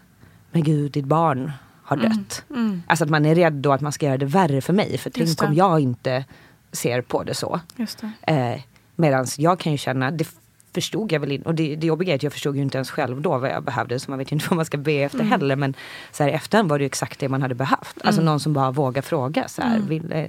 [0.50, 2.44] men gud ditt barn har dött.
[2.50, 2.82] Mm.
[2.86, 4.98] Alltså att man är rädd då att man ska göra det värre för mig.
[4.98, 6.24] För tänk om jag inte
[6.72, 7.60] ser på det så.
[7.76, 8.32] Just det.
[8.32, 8.60] Eh,
[8.96, 10.28] Medan jag kan ju känna, det
[10.74, 12.90] förstod jag väl inte, och det, det jobbiga är att jag förstod ju inte ens
[12.90, 15.30] själv då vad jag behövde så man vet inte vad man ska be efter Mm.
[15.30, 15.56] heller.
[15.56, 15.74] Men
[16.12, 17.96] så här, efterhand var det ju exakt det man hade behövt.
[18.04, 20.24] Alltså någon som bara vågar fråga så här, vill, eh,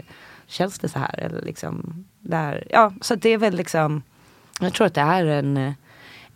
[0.48, 1.20] känns det så här?
[1.20, 2.68] Eller liksom, där.
[2.70, 4.02] Ja, så det är väl liksom,
[4.60, 5.74] jag tror att det är en, eh,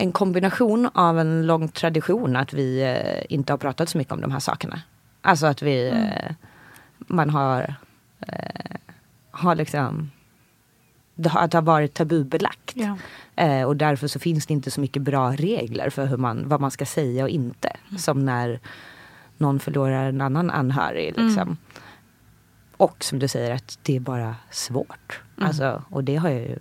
[0.01, 4.21] en kombination av en lång tradition att vi eh, inte har pratat så mycket om
[4.21, 4.81] de här sakerna.
[5.21, 6.35] Alltså att vi, eh,
[6.97, 7.75] man har,
[8.19, 8.75] eh,
[9.31, 10.11] har liksom
[11.15, 12.73] det har, att det har varit tabubelagt.
[12.73, 12.97] Ja.
[13.35, 16.61] Eh, och därför så finns det inte så mycket bra regler för hur man, vad
[16.61, 17.71] man ska säga och inte.
[17.97, 18.59] Som när
[19.37, 21.13] någon förlorar en annan anhörig.
[21.17, 21.57] Liksom.
[22.77, 25.21] Och som du säger att det är bara svårt.
[25.37, 26.59] Alltså, och det har jag ju.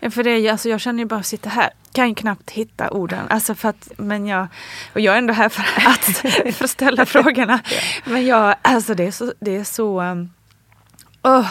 [0.00, 2.14] Ja, för det är ju, alltså jag känner ju bara att sitta här, kan ju
[2.14, 3.26] knappt hitta orden.
[3.30, 4.46] Alltså för att, men jag,
[4.92, 6.04] och jag är ändå här för att,
[6.56, 7.60] för att ställa frågorna.
[8.04, 10.30] Men jag, alltså det är så, det är så, um,
[11.22, 11.46] åh,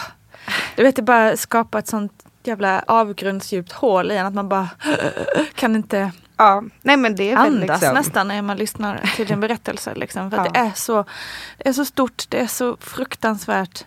[0.76, 4.68] du vet det bara skapar ett sånt jävla avgrundsdjupt hål i en att man bara
[5.54, 9.26] kan inte, ja, nej men det är väl andas liksom, nästan när man lyssnar till
[9.26, 9.94] din berättelse.
[9.94, 10.42] Liksom, för Ja.
[10.52, 11.04] det, är så,
[11.58, 13.84] det är så stort, det är så fruktansvärt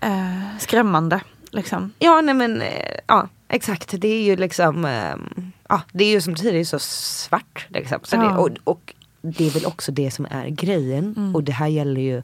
[0.00, 1.20] eh, skrämmande.
[1.50, 1.92] Liksom.
[1.98, 6.20] Ja nej men eh, ja exakt det är ju liksom ehm, Ja det är ju
[6.20, 7.98] som du säger det är så svart liksom.
[8.02, 8.20] Så Ja.
[8.22, 12.00] det, och, och det är väl också det som är grejen och det här gäller
[12.00, 12.22] ju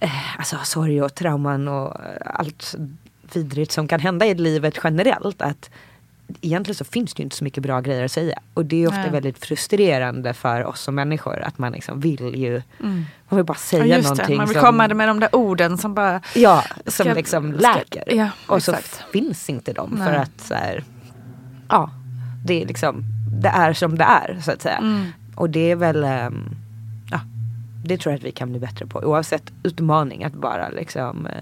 [0.00, 2.74] eh, Alltså sorg och trauman och allt
[3.34, 5.42] vidrigt som kan hända i livet generellt.
[5.42, 5.70] Att
[6.40, 8.38] Egentligen så finns det ju inte så mycket bra grejer att säga.
[8.54, 9.10] Och det är ofta Nej.
[9.10, 13.84] väldigt frustrerande för oss som människor att man liksom vill ju Man vill bara säga
[13.84, 13.96] Mm.
[13.96, 14.26] Ja, någonting.
[14.28, 17.58] det, man vill som- komma med de där orden som bara Ja, som Ska- liksom
[17.58, 18.04] ska- läker.
[18.16, 19.04] ja, och så exakt.
[19.12, 20.06] finns inte de Nej.
[20.08, 20.84] för att så här,
[21.68, 21.90] ja,
[22.46, 23.02] det är liksom,
[23.42, 24.76] det är som det är så att säga.
[24.76, 25.06] Mm.
[25.34, 26.48] Och det är väl, ehm,
[27.10, 27.20] ja,
[27.84, 28.98] det tror jag att vi kan bli bättre på.
[28.98, 31.32] Oavsett utmaning att bara liksom eh,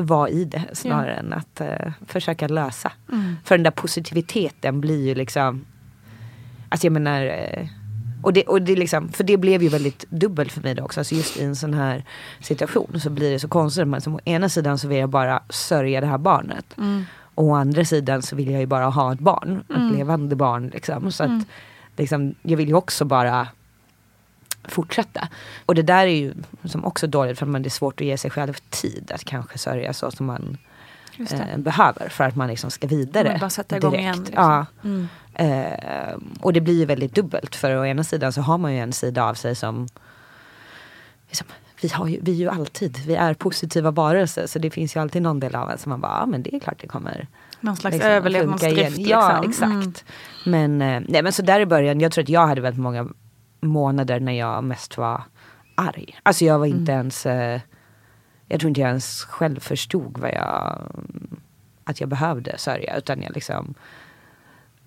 [0.00, 2.92] vara i det snarare än att eh, försöka lösa.
[3.12, 3.36] Mm.
[3.44, 5.64] För den där positiviteten blir ju liksom,
[6.68, 7.66] alltså jag menar eh,
[8.22, 11.00] och det, och det liksom, för det blev ju väldigt dubbelt för mig då också.
[11.00, 12.04] Alltså just i en sån här
[12.40, 13.88] situation så blir det så konstigt.
[13.88, 16.76] Men som å ena sidan så vill jag bara sörja det här barnet.
[17.34, 19.64] Och å andra sidan så vill jag ju bara ha ett barn.
[19.68, 21.12] Ett levande barn liksom.
[21.12, 21.46] Så att
[21.96, 23.48] liksom, jag vill ju också bara
[24.70, 25.28] fortsätta.
[25.66, 28.06] Och det där är ju som också dåligt för att man det är svårt att
[28.06, 30.58] ge sig själv tid att kanske sörja så som man
[31.30, 33.28] eh, behöver för att man liksom ska vidare.
[33.28, 34.04] Man bara sätta igång direkt.
[34.04, 34.44] igen, liksom.
[34.44, 34.66] Ja.
[34.84, 35.08] Mm.
[35.34, 38.78] Eh, och det blir ju väldigt dubbelt för å ena sidan så har man ju
[38.78, 39.88] en sida av sig som
[41.28, 41.46] liksom,
[41.82, 45.00] vi, har ju, vi är ju alltid, vi är positiva varelser så det finns ju
[45.00, 47.26] alltid någon del av en som man bara, ja men det är klart det kommer
[47.60, 48.98] Någon slags liksom, överlevnadsdrift.
[48.98, 49.08] igen.
[49.08, 49.78] Ja liksom.
[49.80, 50.04] exakt.
[50.46, 53.08] Men, eh, nej, men så där i början, jag tror att jag hade väldigt många
[53.60, 55.22] månader när jag mest var
[55.74, 56.18] arg.
[56.22, 57.60] Alltså jag var inte ens, eh,
[58.46, 60.82] jag tror inte jag ens själv förstod vad jag,
[61.84, 63.74] att jag behövde sörja utan jag liksom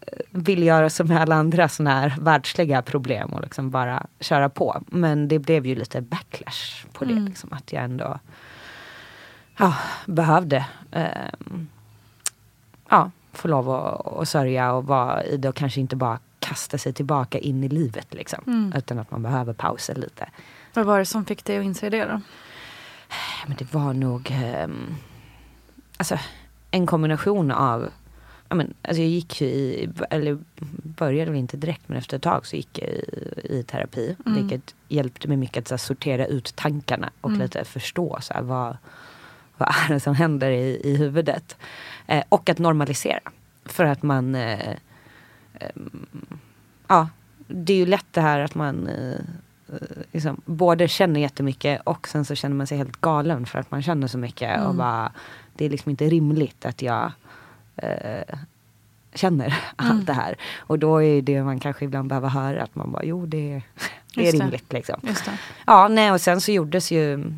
[0.02, 4.84] eh, vill göra som alla andra sådana här världsliga problem och liksom bara köra på.
[4.88, 7.20] Men det blev ju lite backlash på det.
[7.20, 8.20] Liksom, att jag ändå
[9.58, 11.68] ja, behövde ehm,
[12.90, 16.78] ja, få lov att, att sörja och vara i det och kanske inte bara kasta
[16.78, 18.14] sig tillbaka in i livet.
[18.14, 20.30] Liksom, Utan att man behöver pausa lite.
[20.74, 22.22] Vad var det som fick dig att inse det då?
[23.48, 24.96] Men det var nog ehm,
[25.98, 26.20] alltså,
[26.72, 27.90] en kombination av
[28.50, 30.38] ja, men, alltså jag gick ju i, eller
[30.84, 33.04] började väl inte direkt men efter ett tag så gick jag i,
[33.50, 34.16] i terapi.
[34.26, 38.78] Vilket hjälpte mig mycket att här, sortera ut tankarna och lite förstå så här, vad,
[39.58, 41.58] vad är det som händer i, i huvudet.
[42.08, 43.20] Eh, och att normalisera.
[43.66, 44.76] För att man eh,
[46.88, 47.10] ja,
[47.48, 49.12] det är ju lätt det här att man eh,
[49.70, 53.72] eh, liksom, både känner jättemycket och sen så känner man sig helt galen för att
[53.72, 54.66] man känner så mycket.
[54.66, 55.12] Och bara,
[55.54, 57.12] det är liksom inte rimligt att jag
[57.76, 58.38] eh,
[59.14, 60.36] känner allt det här.
[60.58, 63.62] Och då är det man kanske ibland behöver höra att man bara, jo det,
[64.16, 64.44] det är Just det.
[64.44, 65.00] rimligt liksom.
[65.02, 65.38] Det.
[65.66, 67.34] Ja, nej och sen så gjordes ju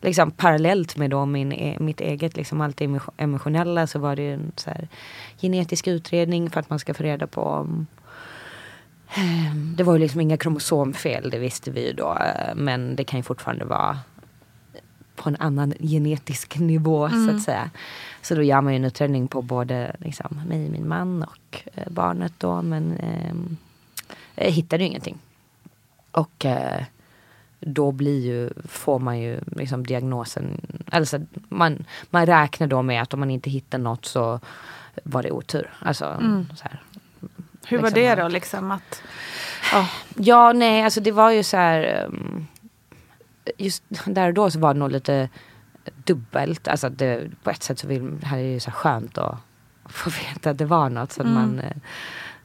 [0.00, 4.16] liksom parallellt med då min, e- mitt eget liksom allt det emo- emotionella så var
[4.16, 4.88] det en så här,
[5.40, 7.86] genetisk utredning för att man ska få reda på om
[9.16, 12.16] eh, det var ju liksom inga kromosomfel, det visste vi ju då.
[12.20, 13.98] eh, Men det kan ju fortfarande vara
[15.16, 17.70] på en annan genetisk nivå så att säga.
[18.22, 21.88] Så då gör man ju en utredning på både liksom, mig, min man och eh,
[21.90, 22.62] barnet då.
[22.62, 23.56] Men ehm,
[24.34, 25.18] jag hittade ju ingenting.
[26.10, 26.84] Och eh,
[27.60, 31.18] då blir ju, får man ju liksom diagnosen, alltså
[31.48, 34.40] man, man räknar då med att om man inte hittar något så
[35.04, 35.70] var det otur.
[35.80, 36.04] Alltså,
[36.56, 36.82] så här.
[37.68, 39.02] Hur var Liksom det att- då liksom att...
[39.72, 39.88] Ja.
[40.16, 42.04] Ja, nej, alltså det var ju så här.
[42.06, 42.46] um,
[43.58, 45.28] Just där och då så var det nog lite
[46.04, 46.68] dubbelt.
[46.68, 49.36] Alltså det, på ett sätt så vill, här är det ju så skönt att
[49.84, 51.76] få veta att det var något så att man eh,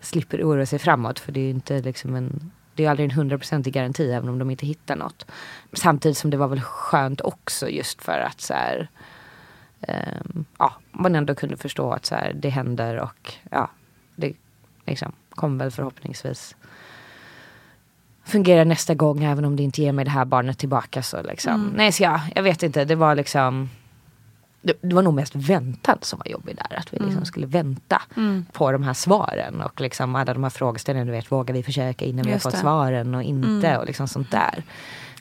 [0.02, 1.20] slipper oroa sig framåt.
[1.20, 4.40] För det är ju inte liksom en det är aldrig en hundraprocentig garanti även om
[4.40, 5.26] de inte hittar något.
[5.74, 8.90] Samtidigt som det var väl skönt också just för att så här,
[9.82, 13.70] ehm, ja, man ändå kunde förstå att så här, det händer och ja,
[14.16, 14.34] det
[14.86, 16.56] liksom, kommer väl förhoppningsvis
[18.24, 21.04] fungera nästa gång även om det inte ger mig det här barnet tillbaka.
[21.04, 21.74] Så liksom.
[21.76, 23.70] Nej, så ja, jag vet inte, det var liksom
[24.64, 26.78] det, det var nog mest väntan som var jobbig där.
[26.80, 28.02] Att vi liksom skulle vänta
[28.52, 31.12] på de här svaren och liksom alla de här frågeställningarna.
[31.12, 32.60] Du vet, vågar vi försöka innan vi har Just fått det.
[32.60, 34.64] svaren och inte och liksom sånt där.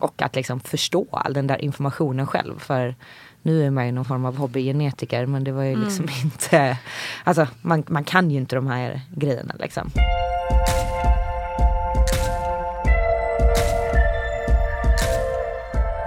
[0.01, 2.59] Och att liksom förstå all den där informationen själv.
[2.59, 2.95] För
[3.43, 6.77] nu är man ju någon form av hobbygenetiker men det var ju liksom inte,
[7.25, 9.91] alltså man, man kan ju inte de här grejerna liksom.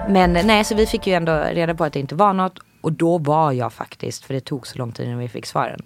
[0.08, 2.58] Men nej, så vi fick ju ändå reda på att det inte var något.
[2.86, 5.80] Och då var jag faktiskt, för det tog så lång tid innan vi fick svaren,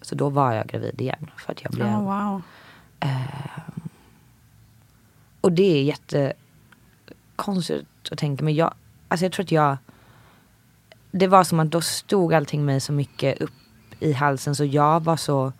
[0.00, 1.30] Så då var jag gravid igen.
[1.36, 1.86] För att jag blev...
[1.86, 2.42] Oh, wow.
[5.40, 8.44] Och det är jättekonstigt att tänka.
[8.44, 8.74] Men jag,
[9.08, 9.76] alltså jag tror att jag...
[11.10, 13.52] Det var som att då stod allting mig så mycket upp
[14.00, 15.52] i halsen så jag var så...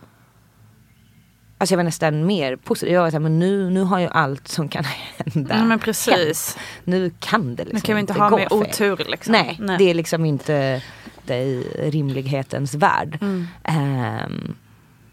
[1.58, 2.94] Alltså jag var nästan mer positiv.
[2.94, 4.84] Jag var så här, men nu, nu har ju allt som kan
[5.16, 6.56] hända Mm, men precis.
[6.56, 6.58] hänt.
[6.84, 9.32] Nu kan det liksom Nu kan vi inte ha gå mer otur liksom.
[9.32, 9.78] Nej, Nej.
[9.78, 10.82] det är liksom inte
[11.26, 13.18] det i rimlighetens värld.
[13.20, 13.46] Mm.
[13.64, 14.54] Ehm,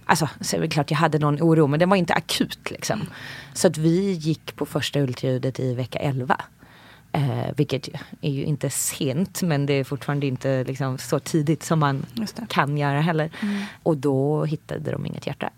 [0.05, 2.95] alltså, så är det klart jag hade någon oro men den var inte akut liksom.
[3.01, 3.13] Mm.
[3.53, 6.41] Så att vi gick på första ultraljudet i vecka 11.
[7.13, 7.89] Eh, vilket
[8.21, 12.05] är ju inte sent men det är fortfarande inte liksom, så tidigt som man
[12.49, 13.29] kan göra heller.
[13.41, 13.63] Mm.
[13.83, 15.49] Och då hittade de inget hjärta.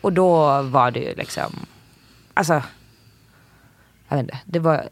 [0.00, 1.52] Och då var det ju liksom,
[2.34, 2.62] alltså
[4.08, 4.88] jag vet inte, det var,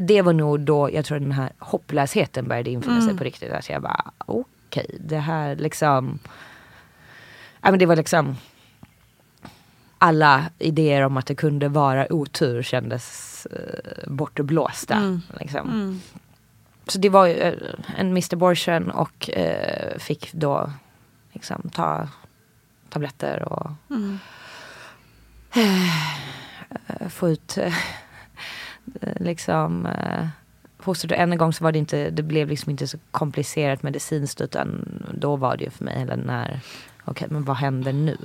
[0.00, 3.52] det var nog då jag tror den här hopplösheten började infinna sig på riktigt.
[3.52, 6.18] Alltså jag bara okej, det här liksom,
[7.62, 8.36] ja men det var liksom
[9.98, 15.20] alla idéer om att det kunde vara otur kändes eh, bortblåsta.
[15.40, 16.00] Liksom.
[16.86, 17.54] Så det var ju eh,
[17.96, 18.34] en Mr.
[18.34, 20.70] Abortion och eh, fick då
[21.32, 22.08] liksom ta
[22.88, 24.16] tabletter och eh,
[27.10, 27.72] få ut eh,
[29.16, 30.26] liksom eh,
[30.78, 31.12] fostret.
[31.12, 34.40] Och än en gång så var det inte, det blev liksom inte så komplicerat medicinskt
[34.40, 36.60] utan då var det ju för mig hela den här,
[37.04, 38.16] okej men vad händer nu?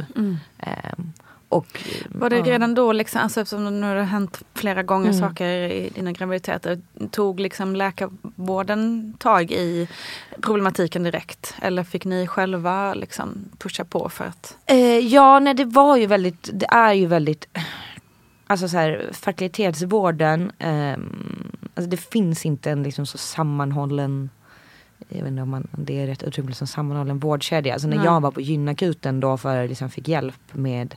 [0.57, 1.13] Ehm,
[1.51, 5.19] och, Var det redan då, liksom, alltså, eftersom nu har hänt flera gånger Mm.
[5.19, 9.87] saker i dina graviditeter, tog liksom läkarvården tag i
[10.41, 11.55] problematiken direkt?
[11.61, 14.57] Eller fick ni själva liksom pusha på för att...
[14.65, 17.47] Eh, ja, nej det var ju väldigt, det är ju väldigt,
[18.47, 24.29] alltså så här fertilitetsvården, ehm, alltså det finns inte en liksom så sammanhållen,
[25.09, 27.73] jag vet inte om man, det är rätt uttryck, som sammanhållen vårdkedja.
[27.73, 28.05] Alltså när Nej.
[28.05, 30.95] jag var på gynakuten då för liksom fick hjälp med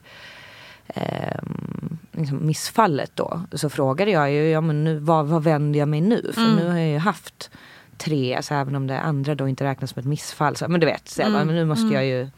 [0.87, 3.41] ehm, liksom missfallet då.
[3.53, 6.31] Så frågade jag ju, ja men nu, vad, vad vänder jag mig nu?
[6.35, 7.51] För nu har jag ju haft
[7.97, 10.57] tre, alltså även om det andra då inte räknas som ett missfall.
[10.57, 12.29] Så, men du vet, så jag bara, men nu måste jag ju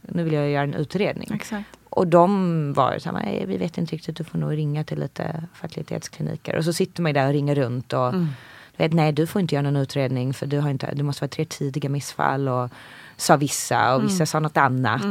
[0.00, 1.30] nu vill jag göra en utredning.
[1.34, 1.68] Exakt.
[1.90, 4.98] Och de var så här, nej vi vet inte riktigt, du får nog ringa till
[5.00, 6.56] lite fertilitetskliniker.
[6.56, 8.28] Och så sitter man ju där och ringer runt och Mm.
[8.76, 11.28] vet, nej du får inte göra någon utredning för du, har inte, du måste vara
[11.28, 12.70] tre tidiga missfall och
[13.16, 14.26] sa vissa och vissa Mm.
[14.26, 15.02] sa något annat.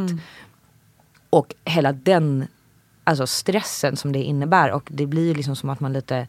[1.34, 2.48] Och hela den
[3.04, 6.28] alltså stressen som det innebär och det blir liksom som att man lite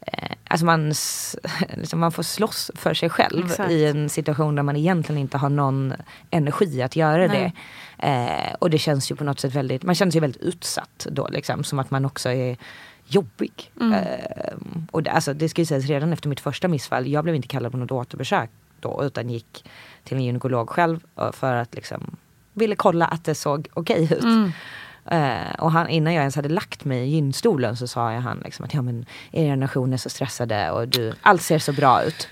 [0.00, 0.88] eh, Alltså man,
[1.76, 3.70] liksom man får slåss för sig själv Exakt.
[3.70, 5.94] i en situation där man egentligen inte har någon
[6.30, 7.52] energi att göra Nej.
[7.98, 8.06] det.
[8.06, 11.28] Eh, och det känns ju på något sätt väldigt, man känner sig väldigt utsatt då
[11.28, 11.64] liksom.
[11.64, 12.56] Som att man också är
[13.06, 13.70] jobbig.
[13.80, 14.54] Eh,
[14.90, 17.48] och det, alltså, det ska ju sägas redan efter mitt första missfall, jag blev inte
[17.48, 19.64] kallad på något återbesök då utan gick
[20.04, 22.16] till en gynekolog själv eh, för att liksom
[22.52, 24.52] ville kolla att det såg okej ut.
[25.10, 28.40] Eh, och han, innan jag ens hade lagt mig i gynstolen så sa jag han
[28.44, 32.02] liksom att ja men er generation är så stressade och du, allt ser så bra
[32.02, 32.28] ut.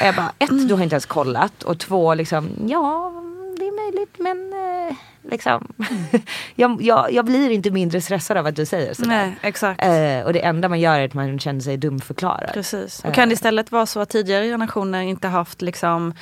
[0.00, 3.12] Och jag bara, ett, du har inte ens kollat och två, liksom, ja
[3.58, 4.96] det är möjligt men eh,
[5.30, 5.72] liksom
[6.54, 9.08] jag, jag, jag blir inte mindre stressad av att du säger sådär.
[9.08, 9.84] Nej, exakt.
[9.84, 12.50] Eh, och det enda man gör är att man känner sig dumförklarad.
[12.54, 13.04] Precis.
[13.04, 16.14] Och kan det istället vara så att tidigare generationer inte haft liksom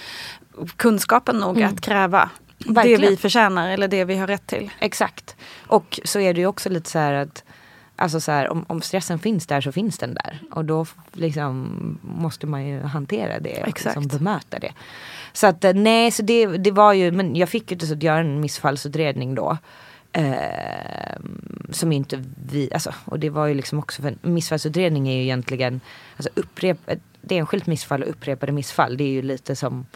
[0.76, 2.30] kunskapen nog att kräva
[2.66, 3.00] det Verkligen.
[3.00, 4.70] vi förtjänar eller det vi har rätt till?
[4.78, 5.36] Exakt.
[5.66, 7.44] Och så är det ju också lite så här att
[7.98, 10.40] Alltså så här, om, om stressen finns där så finns den där.
[10.50, 13.96] Och då liksom måste man ju hantera det och Exakt.
[13.96, 14.72] liksom bemöta det.
[15.32, 18.18] Så att eh, nej, så det, det var ju, men jag fick ju att göra
[18.18, 19.58] en missfallsutredning då.
[20.12, 21.16] Eh,
[21.70, 25.22] som inte vi, alltså, och det var ju liksom också för en missfallsutredning är ju
[25.22, 25.80] egentligen,
[26.16, 27.00] alltså upprep, ett
[27.30, 29.86] enskilt missfall och upprepade missfall det är ju lite som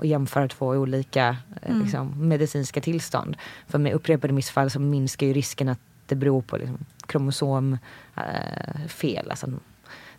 [0.00, 3.36] att jämföra två olika eh, liksom, medicinska tillstånd.
[3.68, 7.78] För med upprepade missfall så minskar ju risken att det beror på liksom, kromosomfel.
[9.02, 9.46] Eh, alltså,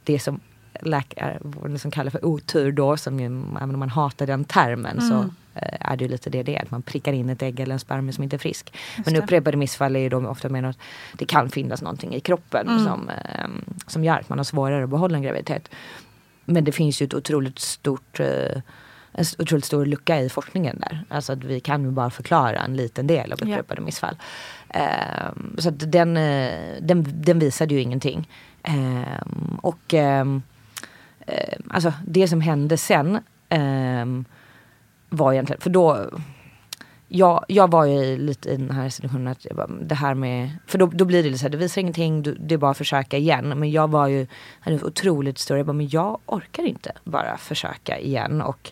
[0.04, 0.39] det som
[0.82, 3.26] läkare liksom kallar för otur då, som ju,
[3.58, 5.20] även om man hatar den termen så
[5.60, 6.62] eh, är det ju lite det det är.
[6.62, 8.78] Att man prickar in ett ägg eller en spermie som inte är frisk.
[9.06, 10.78] Men upprepade missfall är ju då ofta med att
[11.13, 13.48] det kan finnas någonting i kroppen som, eh,
[13.88, 15.70] som gör att man har svårare att behålla en graviditet.
[16.46, 18.62] Men det finns ju ett otroligt stort eh,
[19.14, 21.03] en otroligt stor lucka i forskningen där.
[21.09, 24.16] Alltså att vi kan ju bara förklara en liten del av upprepade missfall.
[24.70, 28.30] Ehm, så att den, eh, den, den visade ju ingenting.
[28.64, 30.26] Ehm, och eh,
[31.70, 33.20] alltså det som hände sen
[35.09, 36.09] var egentligen, för då
[37.14, 40.49] jag, jag var ju lite i den här situationen att jag bara, det här med,
[40.68, 42.78] för då, då blir det så här, det visar ingenting, du, det är bara att
[42.78, 43.59] försöka igen.
[43.59, 44.28] Men jag var ju,
[44.59, 48.41] hade otroligt stor, jag bara, men jag orkar inte bara försöka igen.
[48.41, 48.72] Och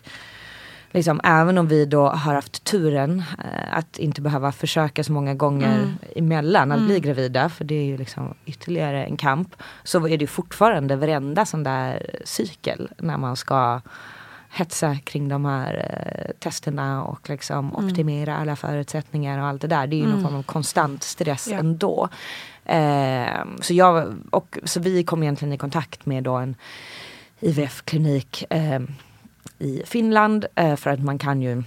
[0.90, 5.34] liksom, även om vi då har haft turen eh, att inte behöva försöka så många
[5.34, 5.94] gånger Mm.
[6.16, 9.54] emellan att bli gravida, för det är ju liksom ytterligare en kamp.
[9.84, 13.80] Så är det fortfarande varenda sån där cykel när man ska
[14.52, 17.84] hetsa kring de här eh, testerna och liksom Mm.
[17.86, 19.86] optimera alla förutsättningar och allt det där.
[19.86, 21.58] Det är ju någon form av konstant stress Ja.
[21.58, 22.08] ändå.
[22.64, 26.54] Eh, så, jag, och, så vi kom egentligen i kontakt med då en
[27.40, 28.80] IVF-klinik eh,
[29.60, 31.62] i Finland eh, för att man kan ju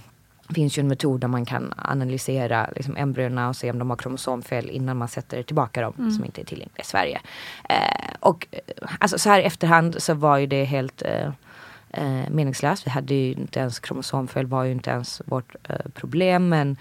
[0.48, 3.90] det finns ju en metod där man kan analysera liksom, embryona och se om de
[3.90, 7.20] har kromosomfel innan man sätter tillbaka dem som inte är tillgängliga i Sverige.
[7.68, 8.58] Eh, och eh,
[8.98, 11.30] alltså, så här i efterhand så var ju det helt eh,
[11.90, 12.86] eh, meningslöst.
[12.86, 15.56] Vi hade ju inte ens kromosomfel var ju inte ens vårt
[15.94, 16.76] problem men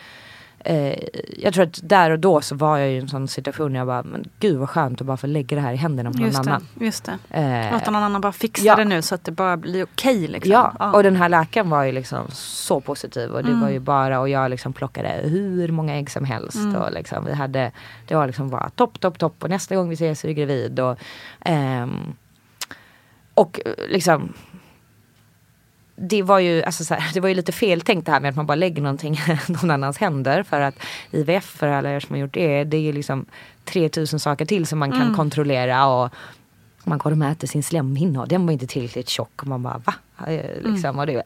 [0.63, 0.95] eh,
[1.37, 3.87] jag tror att där och då så var jag i en sån situation där jag
[3.87, 6.25] bara, men gud vad skönt att bara få lägga det här i händerna på någon
[6.27, 6.49] Just det.
[6.49, 6.67] annan.
[6.79, 7.39] Just det.
[7.39, 8.75] Eh, Låta någon annan bara fixa ja.
[8.75, 10.27] det nu så att det bara blir okej.
[10.27, 10.51] liksom.
[10.51, 13.61] Ja, och den här läkaren var ju liksom så positiv och det Mm.
[13.61, 16.75] var ju bara och jag liksom plockade hur många ägg som helst Mm.
[16.75, 17.71] och liksom vi hade
[18.07, 20.79] det var liksom bara topp, topp, topp och nästa gång vi ses är du gravid
[20.79, 20.97] och
[21.41, 22.13] ehm,
[23.33, 24.33] och eh, liksom
[25.95, 28.35] det var ju, alltså så här, det var ju lite feltänkt det här med att
[28.35, 29.13] man bara lägger någonting
[29.47, 30.43] i någon annans händer.
[30.43, 30.75] För att
[31.11, 33.25] IVF, för alla er som har gjort det, det är ju liksom
[33.65, 35.15] 3000 saker till som man kan Mm.
[35.15, 35.87] kontrollera.
[35.87, 36.09] Och
[36.83, 39.41] man går och mäter sin slemhinna och den var inte tillräckligt tjock.
[39.41, 39.93] Och man bara va?
[40.27, 41.23] Eh, Liksom, och det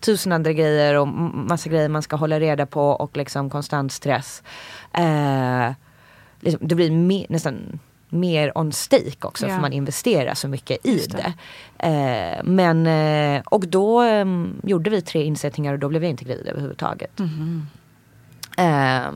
[0.00, 4.42] tusen andra grejer och massa grejer man ska hålla reda på och liksom konstant stress.
[4.92, 5.72] Eh,
[6.40, 6.90] liksom, det blir
[7.32, 7.78] nästan
[8.08, 9.54] mer on stake också Ja.
[9.54, 11.32] för man investerar så mycket i Just det.
[11.78, 11.86] det.
[11.88, 14.24] Eh, men, eh, och då eh,
[14.62, 17.18] gjorde vi tre insättningar och då blev jag inte gravid överhuvudtaget.
[17.18, 17.66] Mhm.
[18.58, 19.06] Eh,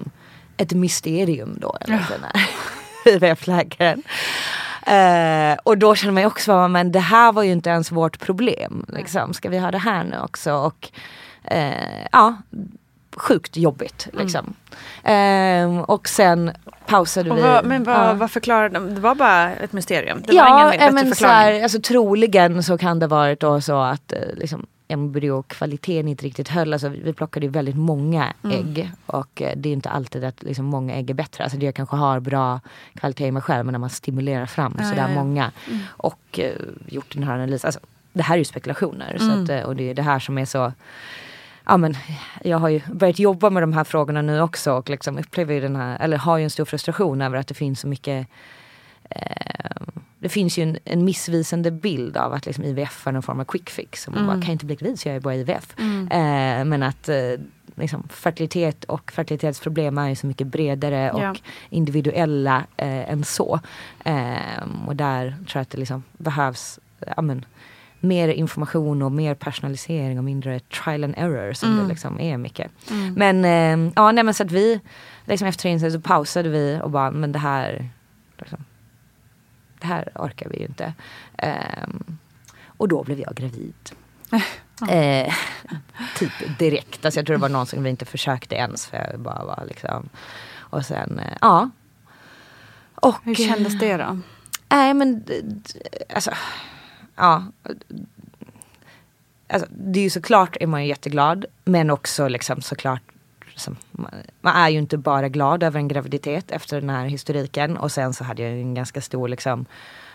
[0.57, 2.49] ett mysterium då den här
[3.07, 4.03] IVF-läkaren.
[4.87, 8.19] Eh, och då kände man ju också, men det här var ju inte ens vårt
[8.21, 8.85] problem.
[8.89, 9.35] Liksom.
[9.35, 10.53] Ska vi ha det här nu också?
[10.55, 10.91] Och
[11.45, 12.37] eh, ja,
[13.17, 14.55] sjukt jobbigt liksom.
[15.05, 16.51] Eh, och sen
[16.87, 17.43] pausade Och vi.
[17.43, 18.13] vad, men vad, Ja.
[18.15, 18.95] vad förklarade de?
[18.95, 20.23] Det var bara ett mysterium?
[20.27, 23.41] Det var ja, ingen eh, bättre men så här, alltså, troligen så kan det varit
[23.41, 26.73] då så att eh, liksom, embryokvaliteten inte riktigt höll.
[26.73, 28.57] Alltså, vi plockade ju väldigt många Mm.
[28.59, 31.45] ägg och eh, det är inte alltid att liksom, många ägg är bättre.
[31.45, 32.61] Alltså, jag kanske har bra
[32.95, 35.51] kvalitet i mig själv men när man stimulerar fram Ja, sådär ja, många
[35.89, 36.53] och eh,
[36.87, 37.69] gjort den här analysen.
[37.69, 37.81] Alltså,
[38.13, 39.45] det här är ju spekulationer så Mm.
[39.45, 40.73] att, och det är det här som är så
[41.67, 41.97] Ja, men
[42.45, 45.61] jag har ju börjat jobba med de här frågorna nu också och liksom upplever ju
[45.61, 48.27] den här, eller har ju en stor frustration över att det finns så mycket
[49.11, 49.83] eh,
[50.19, 53.45] det finns ju en, en missvisande bild av att liksom IVF är någon form av
[53.45, 54.09] quick fix.
[54.09, 55.75] Man bara, kan jag inte bli gravid så jag är bara IVF.
[56.11, 57.17] Eh, men att eh,
[57.75, 61.35] liksom, fertilitet och fertilitetsproblem är ju så mycket bredare och Ja.
[61.71, 63.61] individuella eh, än så.
[64.05, 66.79] Eh, och där tror jag att det liksom behövs
[67.17, 67.45] ja, men,
[68.03, 72.71] mer information och mer personalisering och mindre trial and error som det liksom är mycket.
[73.17, 74.81] Men eh, ja, nej men så att vi
[75.25, 77.89] liksom efter insatsen så pausade vi och bara, men det här
[78.39, 78.65] liksom,
[79.81, 80.95] det här orkar vi ju inte.
[81.37, 82.19] Ehm,
[82.67, 83.75] och då blev jag gravid.
[84.91, 85.35] Eh,
[86.17, 87.05] typ direkt.
[87.05, 88.87] Alltså jag tror det var någon som vi inte försökte ens.
[88.87, 90.09] För jag bara var liksom.
[90.57, 91.71] Och sen, eh, ja.
[92.95, 94.19] Och, Hur kändes det då?
[94.69, 95.25] Nej men
[96.15, 96.31] alltså,
[97.23, 97.43] ja.
[99.49, 101.45] Alltså, det är ju såklart är man ju jätteglad.
[101.65, 103.03] Men också liksom såklart.
[103.47, 103.77] Liksom,
[104.41, 107.77] man, är ju inte bara glad över en graviditet efter den här historiken.
[107.77, 109.67] Och sen så hade jag ju en ganska stor liksom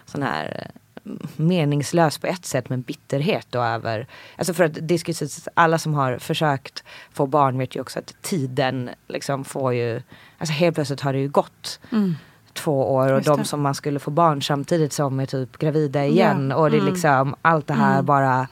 [0.05, 0.71] sån här
[1.03, 4.07] eh, meningslös på ett sätt men bitterhet då över.
[4.35, 8.89] Alltså för att det alla som har försökt få barn vet ju också att tiden
[9.07, 10.01] liksom får ju.
[10.37, 12.15] Alltså helt plötsligt har det ju gått mm
[12.57, 16.47] två år och de som man skulle få barn samtidigt som är typ gravida igen.
[16.49, 16.55] Ja.
[16.55, 16.93] Och det är Mm.
[16.93, 18.47] liksom allt det här bara.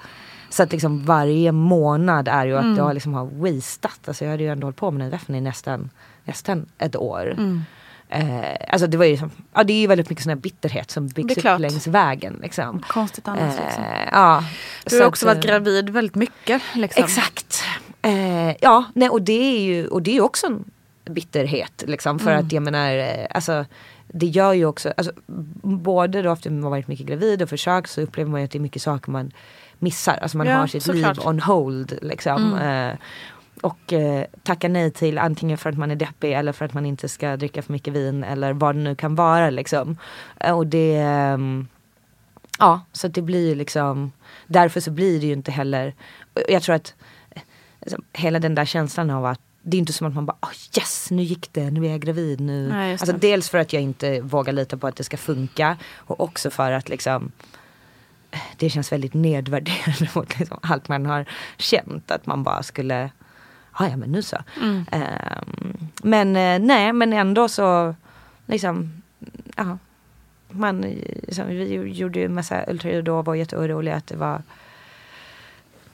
[0.49, 3.99] Så att liksom varje månad är ju att jag liksom har wastat.
[4.07, 5.89] Alltså jag hade ju ändå hållit på med den i nästan,
[6.23, 7.31] nästan ett år.
[7.37, 7.61] Mm.
[8.09, 10.91] Eh, alltså det var ju som, ja det är ju väldigt mycket sån här bitterhet
[10.91, 12.39] som byggs upp längs vägen.
[12.41, 12.81] Liksom.
[12.87, 13.59] Konstigt annars.
[13.65, 13.83] liksom.
[13.83, 14.43] Eh, ja.
[14.85, 16.61] Du har Så också att, varit eh, gravid väldigt mycket.
[16.75, 17.03] Liksom.
[17.03, 17.63] Exakt.
[18.01, 20.63] Eh, ja, nej, och det är ju och det är också en
[21.09, 21.83] bitterhet.
[21.87, 22.45] Liksom, för Mm.
[22.45, 23.65] att jag menar, eh, alltså,
[24.07, 25.11] det gör ju också, alltså,
[25.63, 28.57] både då efter man varit mycket gravid och försökt så upplever man ju att det
[28.57, 29.31] är mycket saker man
[29.79, 30.17] missar.
[30.21, 31.17] Alltså man Ja, har sitt såklart.
[31.17, 31.99] liv on hold.
[32.01, 32.53] Liksom.
[32.53, 32.89] Mm.
[32.89, 32.97] Eh,
[33.61, 36.85] och eh, tacka nej till antingen för att man är deppig eller för att man
[36.85, 39.49] inte ska dricka för mycket vin eller vad det nu kan vara.
[39.49, 39.97] Liksom.
[40.39, 41.67] Eh, och det, ehm,
[42.59, 44.11] ja så det blir ju liksom,
[44.47, 45.93] därför så blir det ju inte heller,
[46.47, 46.93] jag tror att
[47.29, 47.41] eh,
[47.81, 50.53] alltså, hela den där känslan av att det är inte som att man bara oh
[50.77, 52.67] yes nu gick det, nu är jag gravid nu.
[52.69, 53.17] Nej, alltså det.
[53.17, 56.71] dels för att jag inte vågar lita på att det ska funka och också för
[56.71, 57.31] att liksom
[58.57, 61.25] det känns väldigt nedvärderande mot liksom allt man har
[61.57, 62.11] känt.
[62.11, 63.09] Att man bara skulle,
[63.79, 64.37] ja ja men nu så.
[64.61, 64.85] Mm.
[64.91, 67.95] Ehm, men eh, nej men ändå så
[68.45, 69.01] liksom,
[69.55, 69.77] ja.
[70.49, 74.41] Man, liksom, vi gjorde ju massa ultraljud och var jätteoroliga att det var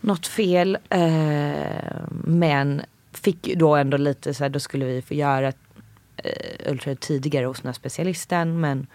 [0.01, 0.77] något fel.
[0.89, 2.81] Eh, men
[3.13, 5.47] fick då ändå lite så här, då skulle vi få göra
[6.17, 8.59] eh, ultraljud tidigare hos den här specialisten.
[8.59, 8.87] Men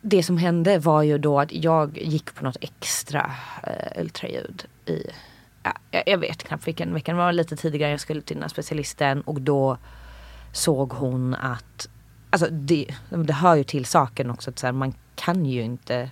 [0.00, 3.32] det som hände var ju då att jag gick på något extra
[3.62, 5.02] eh, ultraljud i,
[5.62, 8.48] ja, jag, vet knappt vilken vecka, det var lite tidigare jag skulle till den här
[8.48, 9.78] specialisten och då
[10.52, 11.88] såg hon att,
[12.30, 16.10] alltså det, det hör ju till saken också att så här, man kan ju inte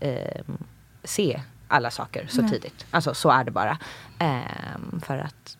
[0.00, 0.42] eh,
[1.04, 2.50] se alla saker så Nej.
[2.50, 2.86] tidigt.
[2.90, 3.78] Alltså så är det bara.
[4.18, 5.59] Ehm, för att eh,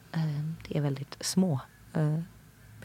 [0.68, 1.60] det är väldigt små
[1.94, 2.18] eh,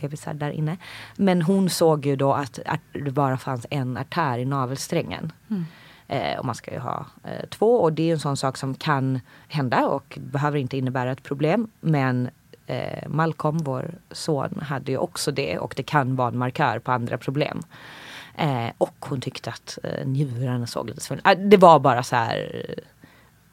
[0.01, 0.77] bebisar där inne.
[1.15, 5.31] Men hon såg ju då att, att det bara fanns en artär i navelsträngen.
[6.07, 8.57] Eh, och man ska ju ha eh, två och det är ju en sån sak
[8.57, 11.67] som kan hända och behöver inte innebära ett problem.
[11.81, 12.29] Men
[12.67, 16.91] eh, Malcolm, vår son, hade ju också det och det kan vara en markör på
[16.91, 17.59] andra problem.
[18.37, 22.15] Eh, och hon tyckte att eh, njurarna såg lite svullna ah, Det var bara så
[22.15, 22.65] här.
[22.69, 22.83] eh,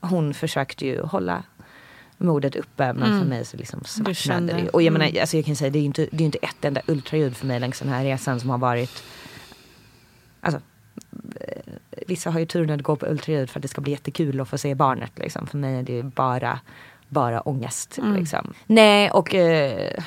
[0.08, 1.42] Hon försökte ju hålla
[2.22, 4.68] modet uppe men för mig så liksom svartnade det.
[4.68, 5.00] Och jag mm.
[5.00, 7.36] menar, alltså jag kan säga det är ju inte, det är inte ett enda ultraljud
[7.36, 9.02] för mig längs den här resan som har varit
[10.40, 10.60] Alltså
[11.40, 11.72] eh,
[12.06, 14.48] Vissa har ju turen att gå på ultraljud för att det ska bli jättekul att
[14.48, 15.12] få se barnet.
[15.16, 15.46] Liksom.
[15.46, 16.60] För mig är det ju bara,
[17.08, 17.98] bara ångest.
[18.16, 18.54] Liksom.
[18.66, 20.02] Nej, och eh,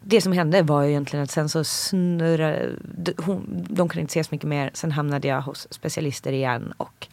[0.00, 4.10] det som hände var ju egentligen att sen så snurrade, de, hon, de kunde inte
[4.12, 4.70] ses mycket mer.
[4.74, 7.08] Sen hamnade jag hos specialister igen och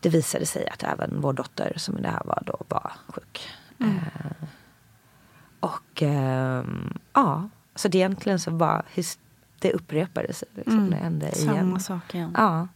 [0.00, 3.48] det visade sig att även vår dotter som i det här var då var sjuk.
[3.80, 4.48] Eh,
[5.60, 8.84] och ehm, ja, så det egentligen så var
[9.58, 10.48] det upprepade sig.
[10.54, 11.54] Liksom, Det hände igen.
[11.54, 12.34] Samma sak igen.
[12.36, 12.68] Ja.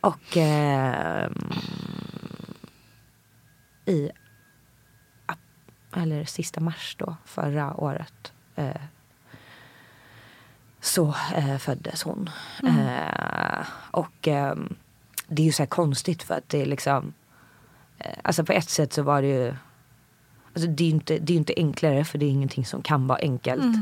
[0.00, 1.52] Och ehm,
[3.86, 4.10] i
[5.96, 8.82] eller sista mars då förra året eh,
[10.80, 12.30] så eh, föddes hon.
[12.66, 14.74] Eh, och ehm,
[15.32, 17.12] det är ju så här konstigt för att det är liksom
[17.98, 19.54] eh, Alltså på ett sätt så var det ju
[20.54, 23.06] Alltså det är ju inte, det är inte enklare för det är ingenting som kan
[23.06, 23.76] vara enkelt.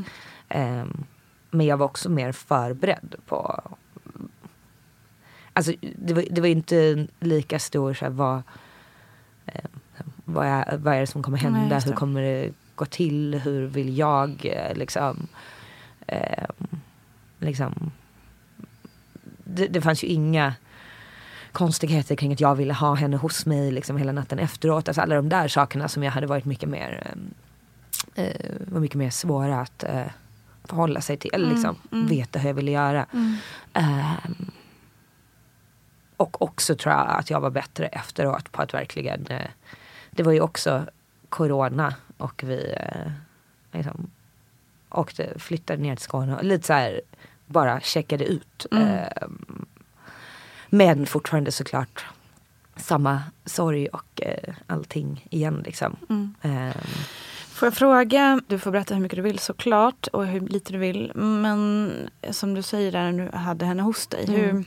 [0.49, 1.05] Ehm,
[1.51, 3.63] men jag var också mer förberedd på
[5.53, 8.43] Alltså det var, det var inte lika stor så här, vad,
[9.47, 9.65] eh,
[10.25, 11.77] vad, är, vad är det som kommer Nej, hända?
[11.77, 11.85] det.
[11.85, 13.35] hur kommer det gå till?
[13.35, 15.29] Hur vill jag eh, liksom,
[16.07, 16.49] eh,
[17.39, 17.91] liksom
[19.45, 20.55] det, det fanns ju inga
[21.53, 24.89] konstigheter kring att jag ville ha henne hos mig liksom hela natten efteråt.
[24.89, 27.15] Alltså alla de där sakerna som jag hade varit mycket mer
[28.15, 30.07] eh, eh, var mycket mer svåra att eh,
[30.65, 31.35] förhålla sig till.
[31.35, 33.07] Eller liksom veta hur jag ville göra.
[33.73, 34.51] Ehm,
[36.17, 39.51] och också tror jag att jag var bättre efteråt på att verkligen eh,
[40.11, 40.87] Det var ju också
[41.29, 43.13] corona och vi eh,
[43.73, 44.11] liksom,
[44.91, 47.01] åkte, flyttade ner till Skåne och lite så här
[47.47, 48.67] bara checkade ut.
[48.73, 49.67] Ehm,
[50.71, 52.05] men fortfarande såklart
[52.77, 55.97] samma sorg och eh, allting igen liksom.
[56.43, 56.73] Ehm,
[57.49, 60.79] Får jag fråga, du får berätta hur mycket du vill såklart och hur lite du
[60.79, 61.13] vill.
[61.15, 61.93] Men
[62.31, 64.27] som du säger där när du hade henne hos dig.
[64.27, 64.65] Hur,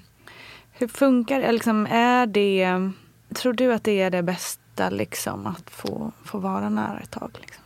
[0.72, 1.52] hur funkar det?
[1.52, 2.92] Liksom, är det?
[3.36, 7.32] Tror du att det är det bästa liksom att få, få vara nära ett tag?
[7.42, 7.64] Liksom?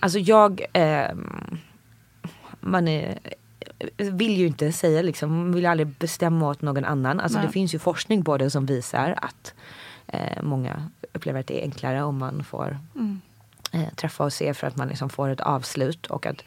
[0.00, 1.58] Alltså jag, ehm,
[2.60, 3.18] man är,
[3.96, 7.20] vill ju inte säga liksom, vill aldrig bestämma åt någon annan.
[7.20, 7.46] Alltså Nej.
[7.46, 9.54] det finns ju forskning på det som visar att
[10.06, 12.78] eh, många upplever att det är enklare om man får
[13.72, 16.44] eh, träffa och se för att man liksom får ett avslut och att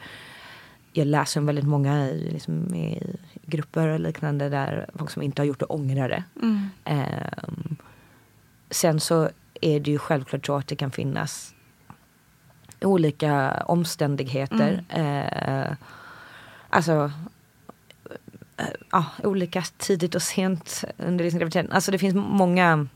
[0.94, 3.16] jag läser om väldigt många i, liksom, i
[3.46, 6.24] grupper och liknande där folk som inte har gjort det ångrar det.
[6.86, 7.76] Ehm,
[8.70, 9.30] sen så
[9.62, 11.54] är det ju självklart så att det kan finnas
[12.82, 14.84] olika omständigheter.
[14.90, 15.72] Eh,
[16.72, 17.12] alltså
[18.58, 21.72] eh, ja, olika tidigt och sent under liksom graviditeten.
[21.72, 22.88] Alltså det finns många,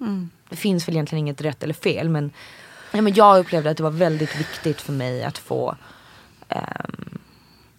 [0.50, 2.32] det finns väl egentligen inget rätt eller fel men,
[2.92, 5.76] ja, men jag upplevde att det var väldigt viktigt för mig att få
[6.50, 7.20] ehm,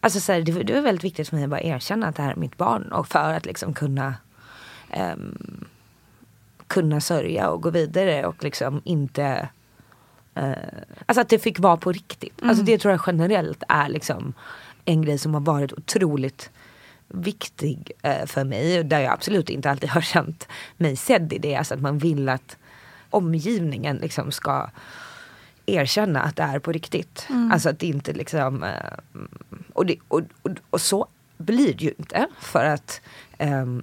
[0.00, 2.22] Alltså så här, det, det var väldigt viktigt för mig att bara erkänna att det
[2.22, 4.14] här är mitt barn och för att liksom kunna
[4.90, 5.66] ehm,
[6.66, 9.48] kunna sörja och gå vidare och liksom inte
[10.34, 10.52] eh,
[11.06, 12.40] Alltså att det fick vara på riktigt.
[12.42, 14.34] Alltså det tror jag generellt är liksom
[14.86, 16.50] en grej som har varit otroligt
[17.08, 18.84] viktig eh, för mig.
[18.84, 21.56] Där jag absolut inte alltid har känt mig sedd i det.
[21.56, 22.56] Alltså att man vill att
[23.10, 24.70] omgivningen liksom ska
[25.66, 27.28] erkänna att det är på riktigt.
[27.52, 29.20] Alltså att det inte liksom eh,
[29.72, 31.06] och, det, och, och, och så
[31.36, 32.26] blir det ju inte.
[32.40, 33.00] För att
[33.38, 33.82] ehm,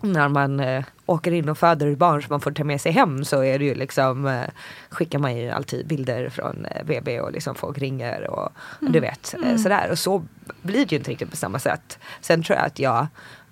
[0.00, 2.92] när man eh, åker in och föder ett barn som man får ta med sig
[2.92, 4.44] hem så är det ju liksom eh,
[4.90, 9.34] skickar man ju alltid bilder från eh, BB och liksom folk ringer och du vet
[9.44, 9.88] eh, sådär.
[9.90, 10.24] Och så
[10.62, 11.98] blir det ju inte riktigt på samma sätt.
[12.20, 13.06] Sen tror jag att jag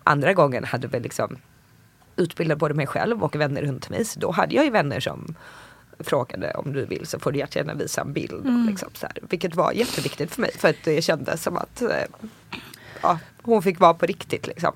[0.04, 1.36] andra gången hade väl liksom
[2.16, 4.04] utbildat både mig själv och vänner runt mig.
[4.04, 5.34] Så då hade jag ju vänner som
[5.98, 8.32] frågade om du vill så får du jättegärna visa en bild.
[8.32, 11.82] Och liksom så här, vilket var jätteviktigt för mig för att det kändes som att
[11.82, 11.88] eh,
[13.02, 14.72] ja, hon fick vara på riktigt liksom.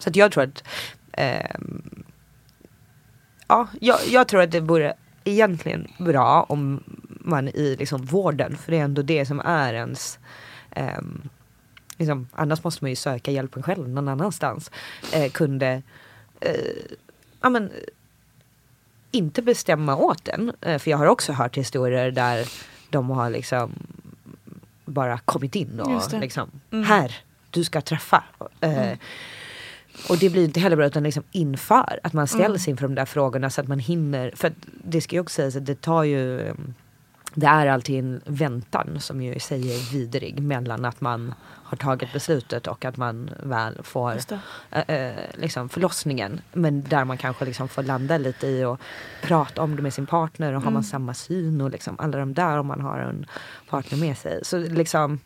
[0.00, 0.64] Så jag tror att
[1.12, 2.04] ehm,
[3.50, 4.94] Ja, jag, jag tror att det vore
[5.24, 10.18] egentligen bra om man i liksom vården, för det är ändå det som är ens
[10.70, 11.28] ehm,
[11.96, 14.70] liksom, annars måste man ju söka hjälpen själv någon annanstans.
[15.12, 15.82] Eh, kunde
[16.40, 16.54] eh,
[17.40, 17.70] ja, men,
[19.10, 20.52] inte bestämma åt den.
[20.60, 22.48] Eh, för jag har också hört historier där
[22.90, 23.72] de har liksom
[24.84, 27.16] bara kommit in och liksom, här,
[27.50, 28.24] du ska träffa.
[28.60, 28.98] Eh,
[30.08, 33.04] och det blir inte heller bra utan liksom inför att man ställs inför de där
[33.04, 34.32] frågorna så att man hinner.
[34.36, 34.52] För
[34.84, 36.74] det ska ju också sägas att det tar ju um,
[37.34, 41.76] det är alltid en väntan som ju i sig är vidrig mellan att man har
[41.76, 44.18] tagit beslutet och att man väl får
[44.70, 46.40] eh, liksom förlossningen.
[46.52, 48.80] Men där man kanske liksom får landa lite i och
[49.22, 52.34] prata om det med sin partner och har man samma syn och liksom alla de
[52.34, 53.26] där om man har en
[53.68, 54.44] partner med sig.
[54.44, 55.20] Så liksom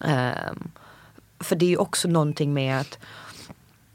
[0.00, 0.70] ehm,
[1.40, 2.98] För det är ju också någonting med att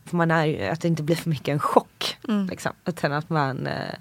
[0.06, 2.18] för man är, ju- att det inte blir för mycket en chock.
[2.50, 3.94] Liksom, utan att man eh,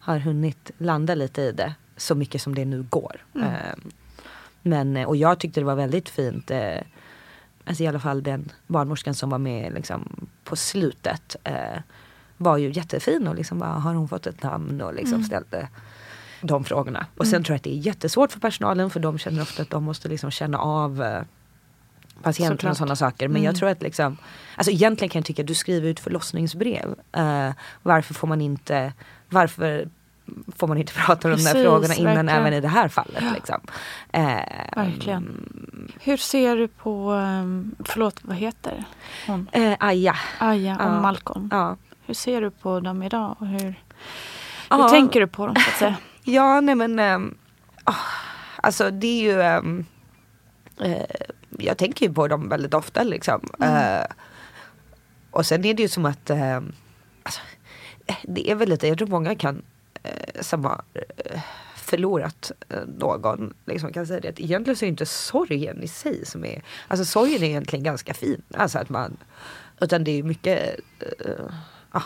[0.00, 3.24] har hunnit landa lite i det så mycket som det nu går.
[3.34, 3.80] Ehm,
[4.62, 6.80] men, eh, och jag tyckte det var väldigt fint, eh,
[7.64, 11.80] alltså i alla fall den barnmorskan som var med liksom, på slutet eh,
[12.36, 15.68] var ju jättefin och liksom bara, har hon fått ett namn och liksom ställde
[16.42, 17.06] de frågorna.
[17.16, 19.70] Och sen tror jag att det är jättesvårt för personalen för de känner ofta att
[19.70, 21.22] de måste liksom känna av eh,
[22.22, 22.70] patienten Såklart.
[22.70, 23.28] och sådana saker.
[23.28, 24.16] Men jag tror att liksom,
[24.56, 26.94] alltså egentligen kan jag tycka att du skriver ut förlossningsbrev.
[27.12, 27.50] Eh,
[27.82, 28.92] varför får man inte,
[29.28, 29.88] varför
[30.56, 32.28] får man inte prata om de där Precis, frågorna innan verkligen.
[32.28, 33.22] även i det här fallet.
[33.34, 33.60] Liksom.
[34.12, 34.38] Eh,
[34.76, 35.52] Verkligen.
[36.00, 38.84] Hur ser du på, um, förlåt vad heter
[39.26, 39.48] hon?
[39.52, 40.16] Eh, Aja.
[40.38, 41.00] Aja och Ja.
[41.00, 41.48] Malcolm.
[41.52, 41.76] Ja.
[42.06, 43.36] Hur ser du på dem idag?
[43.38, 43.74] Och hur hur
[44.78, 44.88] Ja.
[44.88, 45.96] tänker du på dem så att säga?
[46.28, 46.98] Ja, nej men.
[46.98, 47.34] ehm,
[47.84, 47.94] ah,
[48.56, 49.42] alltså det är ju.
[49.42, 49.84] ehm,
[50.80, 51.02] eh,
[51.58, 53.40] jag tänker ju på dem väldigt ofta liksom.
[53.60, 54.06] Eh,
[55.30, 56.30] och sen är det ju som att.
[56.30, 56.72] ehm,
[57.22, 57.40] alltså,
[58.22, 59.62] det är väl lite, jag tror många kan.
[60.02, 60.82] Eh, som har
[61.76, 62.52] förlorat
[62.98, 63.54] någon.
[63.64, 66.62] Liksom kan säga det att egentligen så är inte sorgen i sig som är.
[66.88, 68.42] Alltså sorgen är egentligen ganska fin.
[68.54, 69.16] Alltså att man.
[69.80, 70.76] Utan det är mycket.
[71.90, 72.02] ah,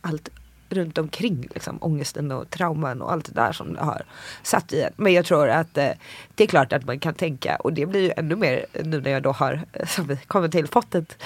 [0.00, 0.28] allt
[0.72, 4.02] runt omkring liksom, ångesten och trauman och allt det där som det har
[4.42, 4.92] satt i en.
[4.96, 5.90] Men jag tror att eh,
[6.34, 9.10] det är klart att man kan tänka och det blir ju ännu mer nu när
[9.10, 11.22] jag då har, eh, som vi kommer till, fått ett,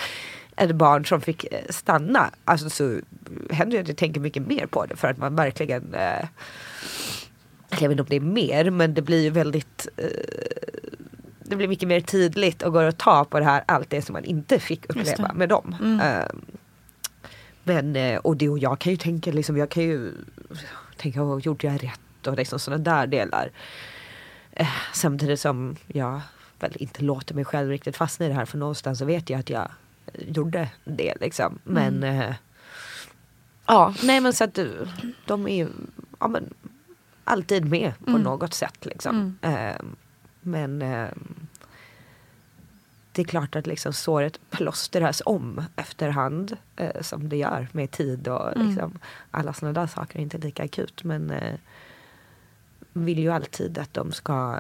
[0.57, 2.31] ett barn som fick eh, stanna.
[2.45, 2.99] Alltså så
[3.51, 6.27] händer det att jag tänker mycket mer på det för att man verkligen eh,
[7.71, 10.07] jag vet inte om det är mer men det blir ju väldigt eh,
[11.49, 14.13] det blir mycket mer tydligt och går att ta på det här allt det som
[14.13, 15.77] man inte fick uppleva med dem.
[16.03, 16.37] Eh,
[17.67, 20.13] men, eh, och det och jag kan ju tänka liksom, jag kan ju
[20.97, 23.51] tänka, oh, gjorde jag rätt och liksom sådana där delar.
[24.53, 26.21] Eh, samtidigt som jag
[26.59, 29.41] väl inte låter mig själv riktigt fastna i det här för någonstans så vet jag
[29.41, 29.69] att jag
[30.15, 31.59] gjorde det liksom.
[31.65, 32.35] Men eh,
[33.67, 34.67] ja, nej men så att eh,
[35.25, 35.69] de är ju
[36.19, 36.55] ja, men,
[37.25, 39.39] alltid med på något sätt liksom.
[39.43, 39.77] Eh,
[40.41, 41.09] men eh,
[43.17, 48.29] det är klart att liksom såret plåstras om efterhand eh, som det gör med tid
[48.29, 48.99] och liksom,
[49.31, 51.55] alla sådana där saker är inte lika akut men eh,
[52.93, 54.59] vill ju alltid att de ska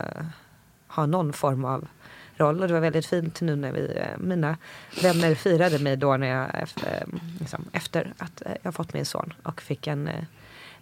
[0.88, 1.88] ha någon form av
[2.36, 2.61] roll.
[2.61, 4.57] Och det var väldigt fint nu när vi, eh, mina
[5.02, 9.04] vänner firade mig då när jag efter, eh, liksom, efter att eh, jag fått min
[9.04, 10.11] son och fick en,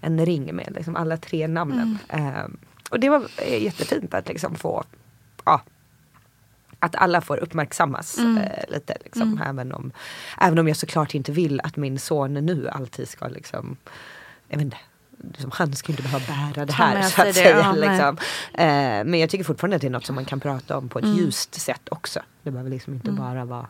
[0.00, 1.98] en ring med liksom, alla tre namnen.
[2.08, 2.44] Eh,
[2.90, 4.84] och det var jättefint att liksom få
[5.44, 5.62] ja,
[6.84, 8.96] att alla får uppmärksammas eh, lite.
[9.04, 9.92] Liksom, även, om,
[10.40, 13.76] även om jag såklart inte vill att min son nu alltid ska liksom,
[14.48, 14.76] jag vet inte,
[15.32, 17.58] liksom, han ska inte behöva bära det här så att det, säga.
[17.58, 18.16] ja, liksom.
[18.52, 20.98] eh, men jag tycker fortfarande att det är något som man kan prata om på
[20.98, 22.20] ett ljust sätt också.
[22.42, 23.66] Det behöver liksom inte bara vara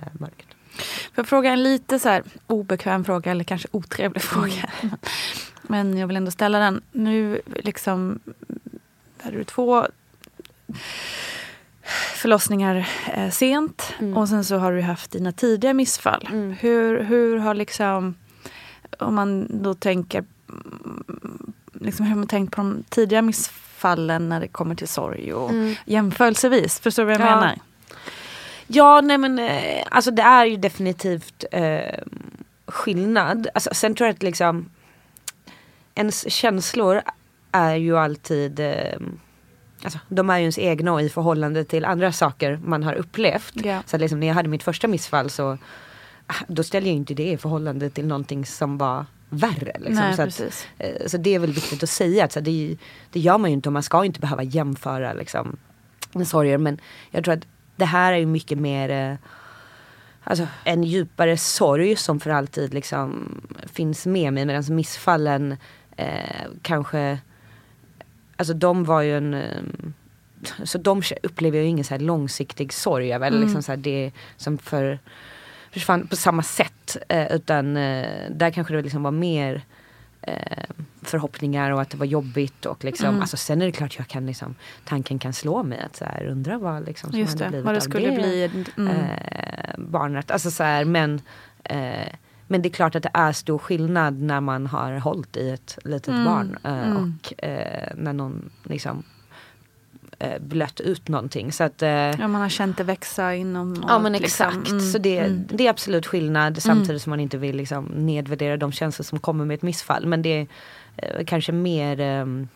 [0.00, 0.48] eh, mörkt.
[0.76, 4.70] Får jag fråga en lite så här obekväm fråga eller kanske otrevlig fråga.
[5.62, 6.82] Men jag vill ändå ställa den.
[6.92, 8.20] Nu liksom
[9.22, 9.86] hade du två
[12.14, 16.28] förlossningar eh, sent och sen så har du haft dina tidiga missfall.
[16.60, 18.14] Hur, hur har liksom,
[18.98, 24.40] om man då tänker, mm, liksom hur har man tänkt på de tidiga missfallen när
[24.40, 25.50] det kommer till sorg och
[25.84, 26.80] jämförelsevis?
[26.80, 27.34] Förstår du vad jag Ja.
[27.36, 27.58] menar?
[28.66, 31.98] Ja, nej men eh, alltså det är ju definitivt eh,
[32.66, 33.48] skillnad.
[33.54, 34.70] Alltså, sen tror jag att liksom
[35.94, 37.02] ens känslor
[37.52, 38.98] är ju alltid eh,
[39.84, 43.52] Alltså, de är ju ens egna och i förhållande till andra saker man har upplevt.
[43.54, 43.82] Ja.
[43.86, 45.58] Så liksom, när jag hade mitt första missfall så
[46.26, 49.72] ah, då ställer jag inte det i förhållande till någonting som var värre.
[49.78, 49.94] Liksom.
[49.94, 50.40] Nej, så, att,
[50.78, 52.24] eh, så det är väl viktigt att säga.
[52.24, 52.76] Att, så, det,
[53.10, 55.56] det gör man ju inte och man ska inte behöva jämföra liksom,
[56.12, 56.58] med sorger.
[56.58, 56.78] Men
[57.10, 59.16] jag tror att det här är mycket mer eh,
[60.24, 63.40] alltså, en djupare sorg som för alltid liksom
[63.72, 64.46] finns med mig.
[64.46, 65.56] Medan missfallen
[65.96, 67.18] eh, kanske,
[68.36, 69.62] alltså de var ju en eh,
[70.64, 73.26] så de upplever ju ingen så här långsiktig sorg över.
[73.26, 74.98] Eller liksom så här det som för
[75.70, 76.96] försvann på samma sätt.
[77.08, 79.62] Eh, utan eh, där kanske det liksom var mer
[80.22, 80.64] eh,
[81.02, 82.66] förhoppningar och att det var jobbigt.
[82.66, 83.20] Och liksom, Mm.
[83.20, 84.54] alltså, sen är det klart jag kan liksom,
[84.84, 87.64] tanken kan slå mig att så här, undra vad liksom, som Just hade det, blivit
[87.64, 88.64] vad det av skulle det bli.
[88.76, 88.96] Mm.
[88.96, 90.30] eh, barnet.
[90.30, 91.20] Alltså så här, men,
[92.46, 95.78] men det är klart att det är stor skillnad när man har hållit i ett
[95.84, 96.24] litet Mm.
[96.24, 96.58] barn.
[96.64, 96.96] Eh, Mm.
[97.30, 99.02] Och eh, när någon liksom
[100.18, 101.52] eh, blött ut någonting.
[101.52, 103.84] Så att, eh, Ja, man har känt det växa inom.
[103.88, 104.68] Ja men liksom, exakt.
[104.70, 105.44] mm, Så det, mm.
[105.48, 109.44] det är absolut skillnad samtidigt som man inte vill liksom nedvärdera de känslor som kommer
[109.44, 110.06] med ett missfall.
[110.06, 110.46] Men det är
[110.96, 112.48] eh, kanske mer ehm,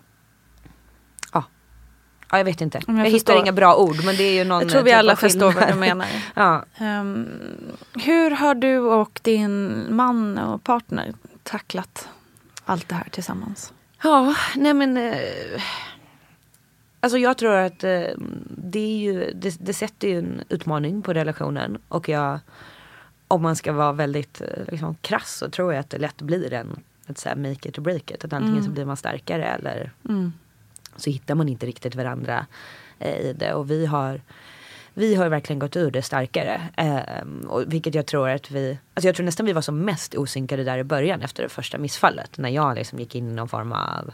[2.31, 2.81] ja jag vet inte.
[2.87, 4.99] Jag Jag, hittar inga bra ord men det är ju någon Jag tror vi typ
[4.99, 6.07] alla förstår vad du menar.
[6.35, 6.65] ja.
[6.77, 7.29] Ehm,
[7.95, 12.09] hur har du och din man och partner tacklat
[12.65, 13.73] allt det här tillsammans?
[14.03, 15.63] Ja, nej men eh,
[17.01, 18.03] Alltså jag tror att eh,
[18.51, 22.39] det är ju, det, det sätter ju en utmaning på relationen och jag
[23.29, 26.53] om man ska vara väldigt eh, liksom, krass så tror jag att det lätt blir
[26.53, 28.25] en ett så här make it or break it.
[28.25, 30.33] Att antingen så blir man starkare eller Mm.
[30.99, 32.47] Så hittar man inte riktigt varandra
[32.99, 33.53] eh, i det.
[33.53, 34.21] Och vi har,
[34.95, 36.61] vi har verkligen gått ur det starkare.
[36.77, 40.15] Eh, och vilket jag tror att vi, alltså jag tror nästan vi var som mest
[40.15, 42.39] osynkade där i början efter det första missfallet.
[42.39, 44.13] När jag liksom gick in i någon form av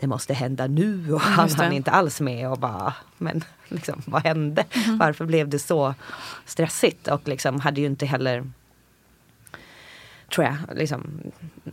[0.00, 4.22] det måste hända nu och han hann inte alls med och bara men liksom vad
[4.22, 4.64] hände?
[4.74, 4.98] Mhm.
[4.98, 5.94] Varför blev det så
[6.44, 7.08] stressigt?
[7.08, 8.50] Och liksom hade ju inte heller
[10.36, 11.20] tror jag, liksom,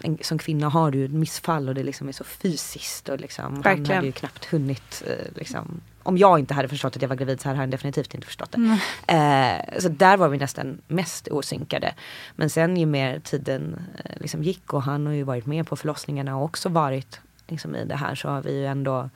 [0.03, 3.09] en, som kvinna har du ett missfall och det liksom är så fysiskt.
[3.09, 3.95] Och liksom, han Verkligen.
[3.95, 7.41] hade ju knappt hunnit, eh, liksom, om jag inte hade förstått att jag var gravid
[7.41, 8.79] så hade han definitivt inte förstått det.
[9.13, 11.93] Eh, så där var vi nästan mest osynkade.
[12.35, 15.75] Men sen ju mer tiden eh, liksom gick och han har ju varit med på
[15.75, 19.09] förlossningarna och också varit liksom, i det här så har vi ju ändå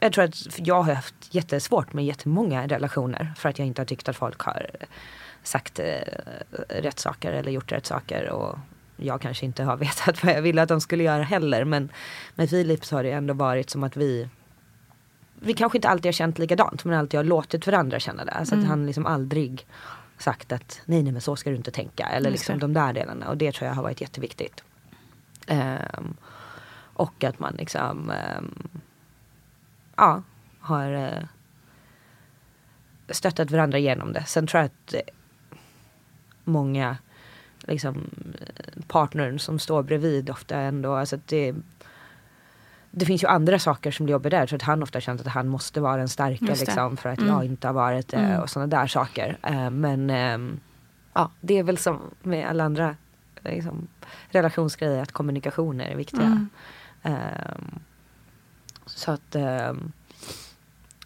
[0.00, 3.86] jag tror att jag har haft jättesvårt med jättemånga relationer för att jag inte har
[3.86, 4.66] tyckt att folk har
[5.46, 5.84] sagt eh,
[6.68, 8.58] rätt saker eller gjort rätt saker och
[8.96, 11.88] jag kanske inte har vetat vad jag ville att de skulle göra heller men
[12.34, 14.28] med Filip så har det ändå varit som att vi
[15.40, 18.32] vi kanske inte alltid har känt likadant men alltid har låtit varandra känna det.
[18.32, 19.66] Alltså att han liksom aldrig
[20.18, 22.60] sagt att nej nej men så ska du inte tänka eller liksom det.
[22.60, 24.64] de där delarna och det tror jag har varit jätteviktigt.
[25.46, 26.16] Ehm,
[26.94, 28.68] och att man liksom ehm,
[29.96, 30.22] ja,
[30.60, 31.22] har eh,
[33.08, 34.24] stöttat varandra genom det.
[34.26, 34.94] Sen tror jag att
[36.46, 36.96] många
[37.60, 41.54] liksom, eh, partnern som står bredvid ofta ändå, alltså att det
[42.90, 44.46] det finns ju andra saker som blir jobbiga där.
[44.46, 47.30] Så att han ofta känt att han måste vara den starka liksom, för att Mm.
[47.30, 48.40] jag inte har varit det Mm.
[48.40, 49.38] och sådana där saker.
[49.42, 50.60] Eh, men ehm,
[51.12, 52.96] ja, det är väl som med alla andra
[53.44, 53.86] liksom,
[54.28, 56.22] relationsgrejer att kommunikation är viktiga.
[56.22, 56.48] Mm.
[57.02, 57.78] Ehm,
[58.86, 59.92] så att ehm,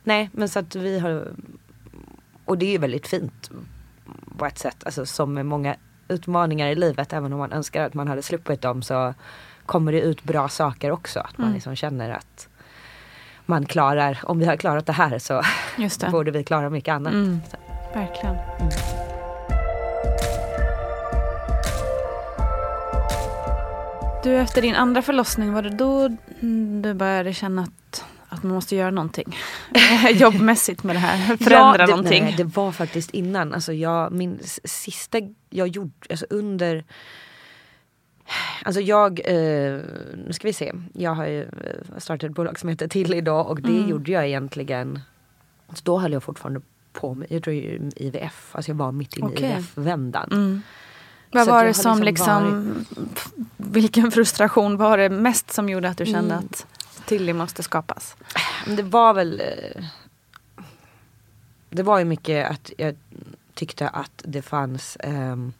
[0.05, 1.33] Nej men så att vi har
[2.45, 3.51] Och det är ju väldigt fint
[4.39, 4.77] på ett sätt.
[4.85, 5.77] Alltså som med många
[6.09, 7.13] utmaningar i livet.
[7.13, 9.15] Även om man önskar att man hade sluppit dem så
[9.67, 11.21] kommer det ut bra saker också.
[11.21, 11.55] Att man Mm.
[11.55, 12.49] liksom känner att
[13.47, 15.43] man klarar, om vi har klarat det här så
[16.01, 16.11] det.
[16.11, 17.13] borde vi klara mycket annat.
[17.13, 17.41] Mm.
[17.95, 18.37] Verkligen.
[24.23, 28.55] Du, efter din andra förlossning, var det då mm, du började känna att, att man
[28.55, 29.37] måste göra någonting?
[30.13, 32.25] Jobbmässigt med det här, förändra det, någonting?
[32.25, 33.55] Nej, det var faktiskt innan.
[33.55, 35.19] Alltså jag, min sista
[35.51, 36.85] jag gjorde, alltså under
[38.65, 39.35] Alltså jag, eh,
[40.17, 40.73] nu ska vi se.
[40.93, 43.89] Jag har ju eh, startat ett bolag som heter Till idag och det Mm.
[43.89, 45.01] gjorde jag egentligen.
[45.75, 46.61] Så då höll jag fortfarande
[46.93, 49.49] på med, jag tror ju IVF, alltså jag var mitt inne Okej.
[49.49, 50.29] i IVF-vändan.
[50.33, 50.63] Mm.
[51.33, 52.85] Vad var det som liksom liksom,
[53.57, 56.45] vilken frustration var det mest som gjorde att du kände Mm.
[56.45, 56.67] att
[57.11, 58.17] Tilly måste skapas?
[58.67, 59.85] Det var väl eh,
[61.71, 62.97] Det var ju mycket att jag
[63.55, 65.53] tyckte att det fanns ehm,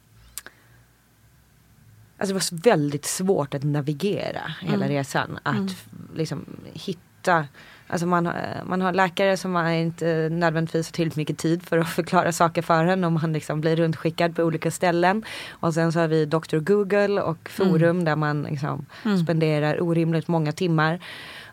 [2.17, 4.89] Alltså det var väldigt svårt att navigera hela Mm.
[4.89, 5.39] resan.
[5.43, 5.67] Att Mm.
[6.15, 7.45] liksom hitta
[7.87, 11.77] Alltså man, har- man har läkare som har inte nödvändigtvis har tillräckligt mycket tid för
[11.77, 15.23] att förklara saker för en och man liksom blir runtskickad på olika ställen.
[15.49, 16.57] Och sen så har vi Dr.
[16.57, 18.85] Google och forum där man liksom
[19.23, 20.99] spenderar orimligt många timmar.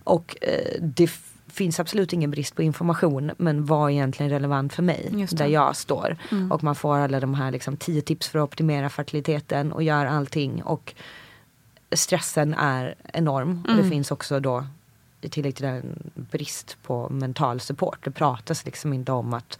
[0.08, 1.10] Och eh, det
[1.46, 5.76] finns absolut ingen brist på information men vad är egentligen relevant för mig där jag
[5.76, 6.16] står.
[6.50, 10.06] Och man får alla de här liksom, tio tips för att optimera fertiliteten och gör
[10.06, 10.62] allting.
[10.62, 10.94] Och
[11.92, 13.64] stressen är enorm.
[13.68, 14.64] Och det finns också då
[15.20, 18.04] i tillägg till den brist på mental support.
[18.04, 19.58] Det pratas liksom inte om att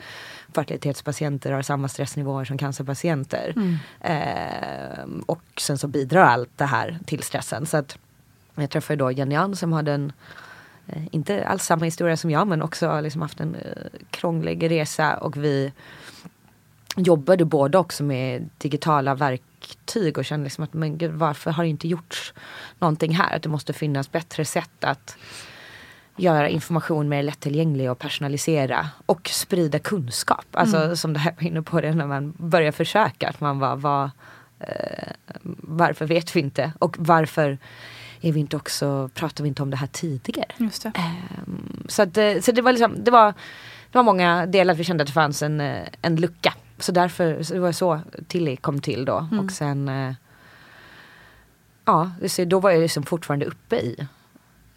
[0.55, 3.55] fertilitetspatienter har samma stressnivåer som cancerpatienter.
[4.01, 7.67] Ehm, och sen så bidrar allt det här till stressen.
[7.67, 7.99] Så att
[8.63, 10.13] jag träffade då Jenny Ann som hade en
[10.87, 15.17] eh, inte alls samma historia som jag men också liksom haft en eh, krånglig resa
[15.17, 15.73] och vi
[16.97, 21.71] jobbade båda också med digitala verktyg och kände liksom att men gud, varför har det
[21.71, 22.35] inte gjorts
[22.79, 23.37] någonting här?
[23.37, 25.17] Att det måste finnas bättre sätt att
[26.17, 30.47] göra information mer lättillgänglig och personalisera och sprida kunskap.
[30.51, 33.29] Alltså som det här var inne på det när man börjar försöka.
[33.29, 34.11] Att man bara, vad,
[34.61, 35.13] eh,
[35.61, 36.73] varför vet vi inte?
[36.79, 37.59] Och varför
[38.21, 40.49] är vi inte också, pratar vi inte om det här tidigare?
[40.57, 40.93] Just det.
[40.95, 43.27] Ehm, så att, eh, så det var liksom, det var,
[43.93, 46.55] det var många delar att vi kände att det fanns en, eh, en lucka.
[46.79, 49.29] Så därför, så det var så Tilly kom till då.
[49.33, 49.45] Mm.
[49.45, 50.13] Och sen, eh,
[51.85, 52.11] ja,
[52.47, 54.09] då var jag liksom fortfarande uppe i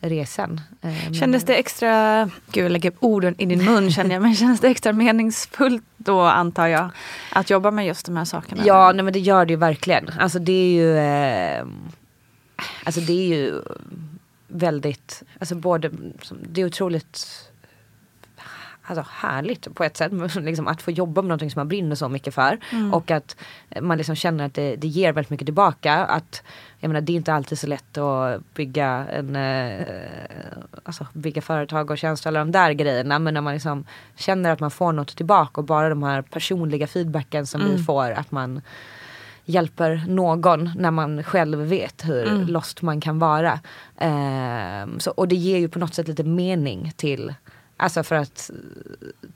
[0.02, 0.62] resan.
[0.82, 4.60] Men- Kändes det extra, gud jag lägger orden i din mun känner jag, men kändes
[4.60, 6.90] det extra meningsfullt då antar jag
[7.32, 8.64] att jobba med just de här sakerna?
[8.66, 10.10] Ja, nej, men det gör det ju verkligen.
[10.20, 11.66] Alltså det är ju, eh,
[12.84, 13.62] alltså det är ju
[14.48, 15.92] väldigt, alltså både,
[16.42, 17.52] det är otroligt
[18.84, 20.12] alltså härligt på ett sätt.
[20.36, 22.58] Liksom att få jobba med någonting som man brinner så mycket för.
[22.94, 23.36] Och att
[23.82, 25.94] man liksom känner att det, det ger väldigt mycket tillbaka.
[25.94, 26.44] Att,
[26.80, 29.86] jag menar, det är inte alltid så lätt att bygga, en, eh,
[30.84, 33.20] alltså bygga företag och tjänster alla de där grejerna.
[33.20, 33.86] Men när man liksom
[34.16, 38.12] känner att man får något tillbaka och bara de här personliga feedbacken som vi får.
[38.12, 38.62] Att man
[39.52, 43.60] hjälper någon när man själv vet hur lost man kan vara.
[43.98, 47.34] Ehm, så, och det ger ju på något sätt lite mening till,
[47.78, 48.52] alltså för att,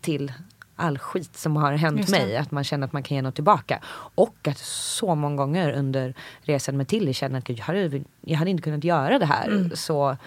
[0.02, 0.34] till
[0.76, 2.38] all skit som har hänt mig.
[2.38, 3.80] Att man känner att man kan ge något tillbaka.
[4.16, 8.52] Och att så många gånger under resan med Tilly känner att jag, hade, jag hade
[8.52, 9.72] inte kunnat göra det här Mm.
[9.76, 10.18] så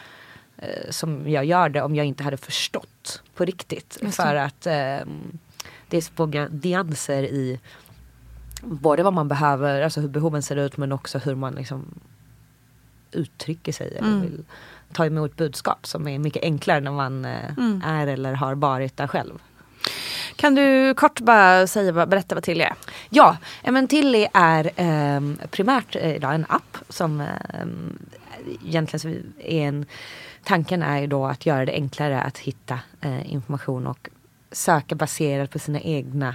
[0.56, 3.98] eh, som jag gör det om jag inte hade förstått på riktigt.
[4.12, 5.38] För att ehm,
[5.88, 7.60] det är så många nyanser i
[8.62, 11.84] både vad man behöver, alltså hur behoven ser ut men också hur man liksom
[13.12, 14.20] uttrycker sig eller Mm.
[14.20, 14.44] vill
[14.92, 17.82] ta emot budskap som är mycket enklare när man eh, Mm.
[17.86, 19.38] är eller har varit där själv.
[20.36, 22.74] Kan du kort bara säga, berätta vad till är?
[23.10, 27.98] Ja, eh, men Tilly är ehm, primärt eh, idag en app som ehm,
[28.64, 29.86] egentligen är en
[30.44, 34.08] Tanken är ju då att göra det enklare att hitta eh, information och
[34.52, 36.34] söka baserat på sina egna eh,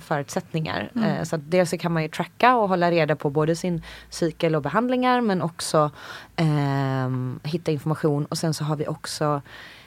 [0.00, 0.90] förutsättningar.
[1.04, 3.82] Eh, så att dels så kan man ju tracka och hålla reda på både sin
[4.10, 5.90] cykel och behandlingar men också
[6.36, 9.42] ehm, hitta information och sen så har vi också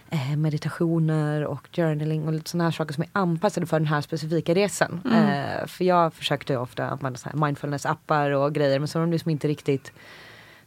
[0.09, 4.01] eh, meditationer och journaling och lite sådana här saker som är anpassade för den här
[4.01, 5.01] specifika resan.
[5.05, 9.11] Eh, för jag försökte ju ofta använda så mindfulness-appar och grejer men så är de
[9.11, 9.91] liksom inte riktigt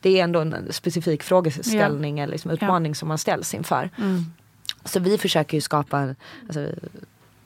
[0.00, 3.90] det är ändå en specifik frågeställning eller liksom utmaning som man ställs inför.
[4.84, 6.14] Så vi försöker ju skapa
[6.46, 6.66] alltså,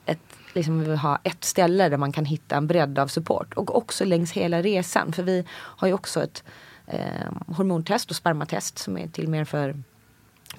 [0.05, 0.19] ett,
[0.55, 3.53] liksom vi vill ha ett ställe där man kan hitta en bredd av support.
[3.53, 5.13] Och också längs hela resan.
[5.13, 6.43] För vi har ju också ett
[6.87, 9.75] eh, hormontest och spermatest som är till mer för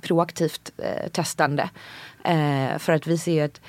[0.00, 1.70] proaktivt eh, testande.
[2.24, 3.60] Eh, för att vi ser att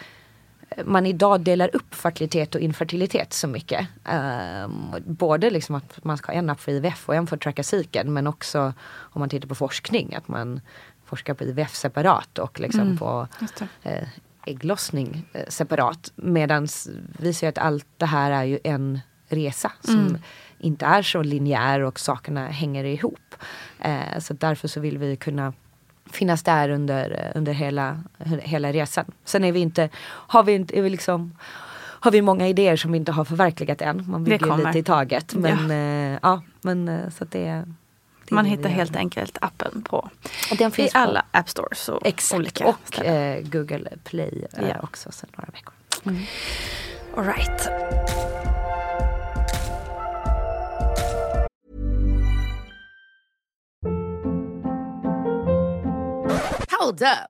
[0.86, 3.88] man idag delar upp fertilitet och infertilitet så mycket.
[4.05, 7.41] Ehm, både liksom att man ska ha en app för IVF och en för att
[7.41, 10.61] tracka cykeln men också om man tittar på forskning att man
[11.05, 13.89] forskar på IVF separat och liksom på det.
[13.91, 14.07] eh,
[14.45, 16.11] ägglossning eh, separat.
[16.15, 16.67] Medan
[17.19, 20.17] vi ser att allt det här är ju en resa som
[20.59, 23.35] inte är så linjär och sakerna hänger ihop.
[23.79, 25.53] Eh, så därför så vill vi kunna
[26.11, 28.03] finnas där under, eh, under hela,
[28.41, 29.05] hela resan.
[29.25, 31.35] Sen är vi inte, har vi inte, är vi liksom
[31.75, 34.03] har vi många idéer som vi inte har förverkligat än.
[34.07, 35.35] Man bygger lite i taget.
[35.35, 35.69] Men
[36.13, 37.73] ja, ja men eh, så att det, är- det
[38.34, 40.09] Man hittar helt enkelt appen på
[40.51, 42.39] Och den i finns på- alla app stores och Exakt.
[42.39, 43.38] olika och ställen.
[43.38, 44.75] eh, Google Play eh, Ja.
[44.84, 45.73] också sedan några veckor.
[47.17, 47.69] All right.
[56.79, 57.29] Hold up.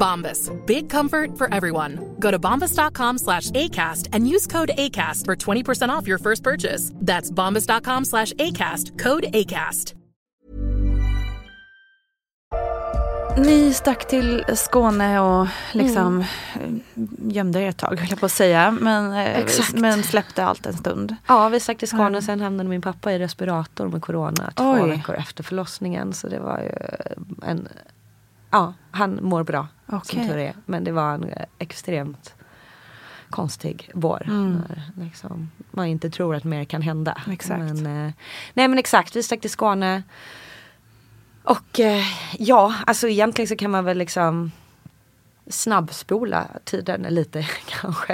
[0.00, 0.50] Bombas.
[0.66, 1.98] Big comfort for everyone.
[2.18, 6.92] Go to bombas.com slash ACAST and use code ACAST for 20% off your first purchase.
[7.06, 8.98] That's bombas.com slash ACAST.
[8.98, 9.94] Code ACAST.
[13.36, 16.24] Ni stack till Skåne och liksom
[16.54, 16.80] mm.
[17.18, 18.70] gömde er ett tag, höll jag på att säga.
[18.70, 19.72] Men, eh, Exakt.
[19.72, 21.16] men släppte allt en stund.
[21.26, 22.14] Ja, vi stack till Skåne Mm.
[22.14, 24.90] och sen hamnade min pappa i respirator med corona två Oj.
[24.90, 26.12] veckor efter förlossningen.
[26.12, 26.72] Så det var ju
[27.50, 27.68] en...
[28.50, 30.28] Ja, han mår bra som Okej.
[30.28, 30.54] tur är.
[30.66, 32.34] Men det var en eh, extremt
[33.30, 34.22] konstig vår.
[34.26, 34.62] Mm.
[34.68, 37.22] När liksom, man inte tror att mer kan hända.
[37.30, 37.60] Exakt.
[37.60, 38.12] Men, eh,
[38.54, 40.02] nej men exakt, vi stack till Skåne.
[41.42, 42.04] Och eh,
[42.38, 44.52] ja, alltså egentligen så kan man väl liksom
[45.46, 48.12] snabbspola tiden lite kanske.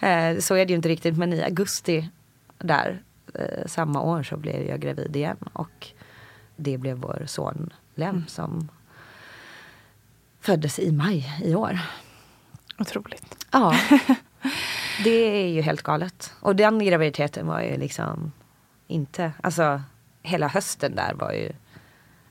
[0.00, 2.08] Eh, så är det ju inte riktigt men i augusti
[2.58, 3.02] där
[3.66, 5.88] samma år så blev jag gravid igen och
[6.56, 8.68] det blev vår son Lem som
[10.40, 11.78] föddes i maj i år.
[12.78, 13.46] Otroligt.
[13.50, 13.74] Ja,
[15.04, 16.32] det är ju helt galet.
[16.40, 18.32] Och den graviditeten var ju liksom
[18.86, 19.82] inte, alltså
[20.22, 21.52] hela hösten där var ju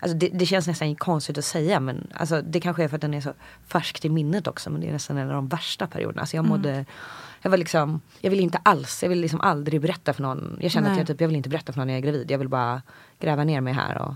[0.01, 3.01] Alltså det, det känns nästan konstigt att säga men alltså det kanske är för att
[3.01, 3.33] den är så
[3.67, 6.21] färskt i minnet också men det är nästan en av de värsta perioderna.
[6.21, 6.85] Alltså jag mådde,
[7.41, 10.57] jag var liksom, jag vill inte alls, jag vill liksom aldrig berätta för någon.
[10.61, 12.31] Jag känner att jag typ, jag vill inte berätta för någon när jag är gravid.
[12.31, 12.81] Jag vill bara
[13.19, 14.13] gräva ner mig här och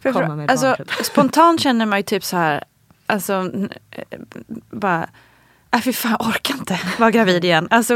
[0.00, 0.76] För, komma med alltså, barn.
[0.76, 1.06] Typ.
[1.06, 2.64] spontant känner man ju typ så här,
[3.08, 3.50] alltså
[3.90, 4.18] eh,
[4.70, 5.08] bara,
[5.74, 7.68] äh, fy fan orkar inte vara gravid igen.
[7.70, 7.94] Alltså,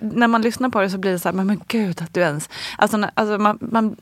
[0.00, 2.20] när man lyssnar på det så blir det så här, men, men gud att du
[2.20, 3.96] ens, alltså, alltså man, man,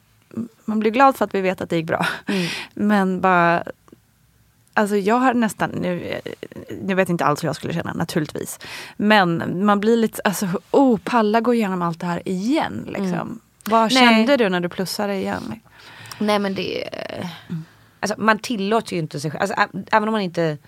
[0.64, 2.07] man blir glad för att vi vet att det gick bra.
[2.26, 2.47] Mm.
[2.74, 3.62] Men bara,
[4.74, 6.32] alltså jag har nästan, nu, eh,
[6.82, 8.59] nu vet inte alls hur jag skulle känna naturligtvis.
[8.97, 13.41] Men man blir lite, alltså oh, palla gå igenom allt det här igen liksom.
[13.64, 14.05] Vad Mm.
[14.05, 14.14] Nej.
[14.14, 15.61] kände du när du plussade igen?
[16.18, 17.28] Nej men det är,
[18.01, 20.59] alltså man tillåter ju inte sig själv, alltså, även om man inte,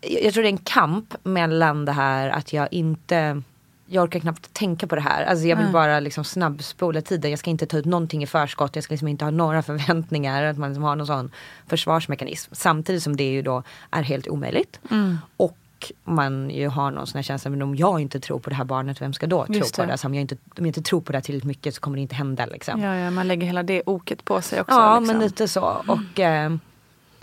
[0.00, 3.42] jag tror det är en kamp mellan det här att jag inte,
[3.86, 5.24] jag orkar knappt tänka på det här.
[5.24, 5.72] Alltså jag vill Nej.
[5.72, 9.08] bara liksom snabbspola tiden, jag ska inte ta ut någonting i förskott, jag ska liksom
[9.08, 11.30] inte ha några förväntningar, att man liksom har någon sån
[11.66, 12.54] försvarsmekanism.
[12.54, 14.80] Samtidigt som det ju då är helt omöjligt.
[14.90, 15.18] Mm.
[15.36, 15.56] Och
[16.04, 18.64] man ju har någon sån här känsla, men om jag inte tror på det här
[18.64, 19.86] barnet, vem ska då tro Just på det.
[19.86, 19.92] det?
[19.92, 21.96] Alltså, om, jag inte, om jag inte tror på det här tillräckligt mycket så kommer
[21.96, 22.82] det inte hända liksom.
[22.82, 24.74] Ja, ja, man lägger hela det oket på sig också.
[24.74, 25.16] Ja liksom.
[25.16, 25.82] men lite så.
[25.86, 26.56] Och, eh,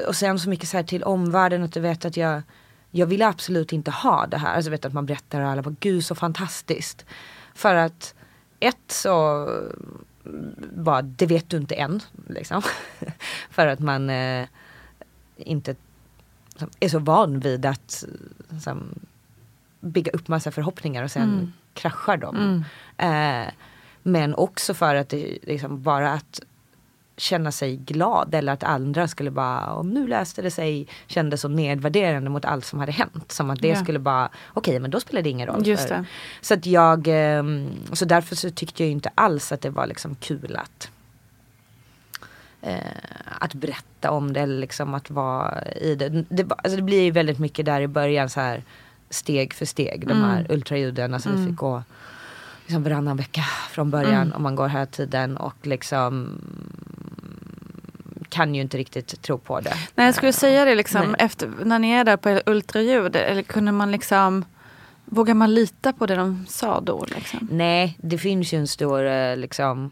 [0.08, 2.42] och sen så mycket så här till omvärlden att du vet att jag
[2.92, 4.56] jag ville absolut inte ha det här.
[4.56, 7.06] Alltså vet att man berättar och alla bara gud så fantastiskt.
[7.54, 8.14] För att
[8.60, 9.48] ett så
[10.76, 12.02] bara, det vet du inte än.
[12.28, 12.62] Liksom.
[13.50, 14.48] för att man eh,
[15.38, 15.76] inte
[16.80, 18.04] är så van vid att
[18.64, 19.00] som,
[19.80, 21.54] bygga upp massa förhoppningar och sen Mm.
[21.74, 22.64] kraschar de.
[22.98, 23.54] Eh,
[24.04, 26.42] men också för att det liksom bara att
[27.18, 31.48] känna sig glad eller att andra skulle bara, om nu läste det sig, kände så
[31.48, 33.32] nedvärderande mot allt som hade hänt.
[33.32, 33.76] Som att det Ja.
[33.84, 35.68] skulle bara, okej men då spelar det ingen roll.
[35.68, 36.06] Just för-.
[36.42, 40.16] Så att jag, ehm, så därför så tyckte jag inte alls att det var liksom
[40.16, 40.90] kul att
[42.62, 42.78] eh,
[43.40, 46.10] att berätta om det eller liksom att vara i det.
[46.10, 48.64] Det, alltså det blir ju väldigt mycket där i början så här
[49.10, 50.08] steg för steg.
[50.08, 51.84] De här ultraljuden, alltså vi fick gå
[52.66, 53.42] liksom varannan vecka
[53.72, 56.42] från början om man går här tiden och liksom
[58.38, 59.74] kan ju inte riktigt tro på det.
[59.96, 61.16] Nej jag skulle säga det liksom Nej.
[61.20, 64.46] efter, när ni är där på ultraljud, eller kunde man liksom
[65.10, 67.06] Vågar man lita på det de sa då?
[67.16, 67.48] Liksom?
[67.52, 69.92] Nej, det finns ju en stor eh, liksom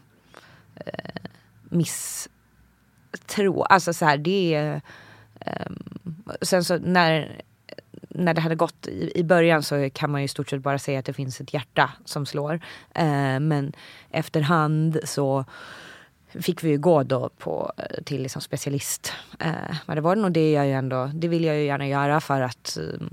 [0.74, 1.22] eh,
[1.70, 3.62] misstro.
[3.62, 4.80] Alltså så här, det är...
[5.40, 5.76] ehm,
[6.42, 7.42] sen så när,
[8.08, 10.78] när det hade gått i, i början så kan man ju i stort sett bara
[10.78, 12.60] säga att det finns ett hjärta som slår.
[12.94, 13.72] Eh, men
[14.10, 15.44] efterhand så
[16.40, 19.12] fick vi ju gå då på, eh, till liksom specialist.
[19.38, 22.20] Eh, men det var nog det, jag ju ändå, det vill jag ju gärna göra
[22.20, 23.06] för att eh,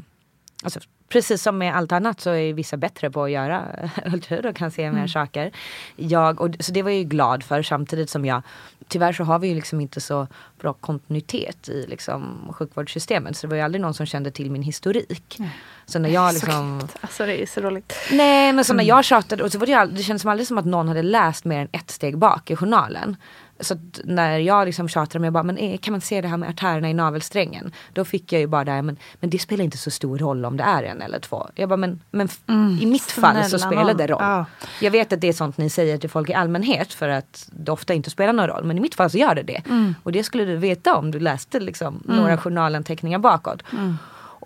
[0.63, 3.65] alltså, Precis som med allt annat så är vissa bättre på att göra
[4.05, 5.51] ultraljud och kan se mer saker.
[5.95, 8.41] Jag, och, så det var jag ju glad för samtidigt som jag
[8.87, 10.27] Tyvärr så har vi ju liksom inte så
[10.59, 13.37] bra kontinuitet i liksom sjukvårdssystemet.
[13.37, 15.37] Så det var ju aldrig någon som kände till min historik.
[15.85, 17.03] Så när jag liksom Såklart.
[17.03, 17.93] Alltså det är så roligt.
[18.11, 20.31] Nej men så när jag tjatade, och så var det, ju all- det kändes som
[20.31, 23.15] aldrig som att någon hade läst mer än ett steg bak i journalen.
[23.59, 26.37] Så när jag liksom tjatade om jag bara, men eh, kan man se det här
[26.37, 27.71] med artärerna i navelsträngen?
[27.93, 30.57] Då fick jag ju bara där, men, men det spelar inte så stor roll om
[30.57, 31.47] det är en eller två.
[31.55, 32.39] Jag bara, men, men f-
[32.81, 34.17] i mitt fall så spelar det roll.
[34.21, 34.45] Ja.
[34.81, 37.71] Jag vet att det är sånt ni säger till folk i allmänhet för att det
[37.71, 38.63] ofta inte spelar någon roll.
[38.63, 39.61] Men i mitt fall så gör det det.
[40.03, 43.63] Och det skulle du veta om du läste liksom några journalanteckningar bakåt.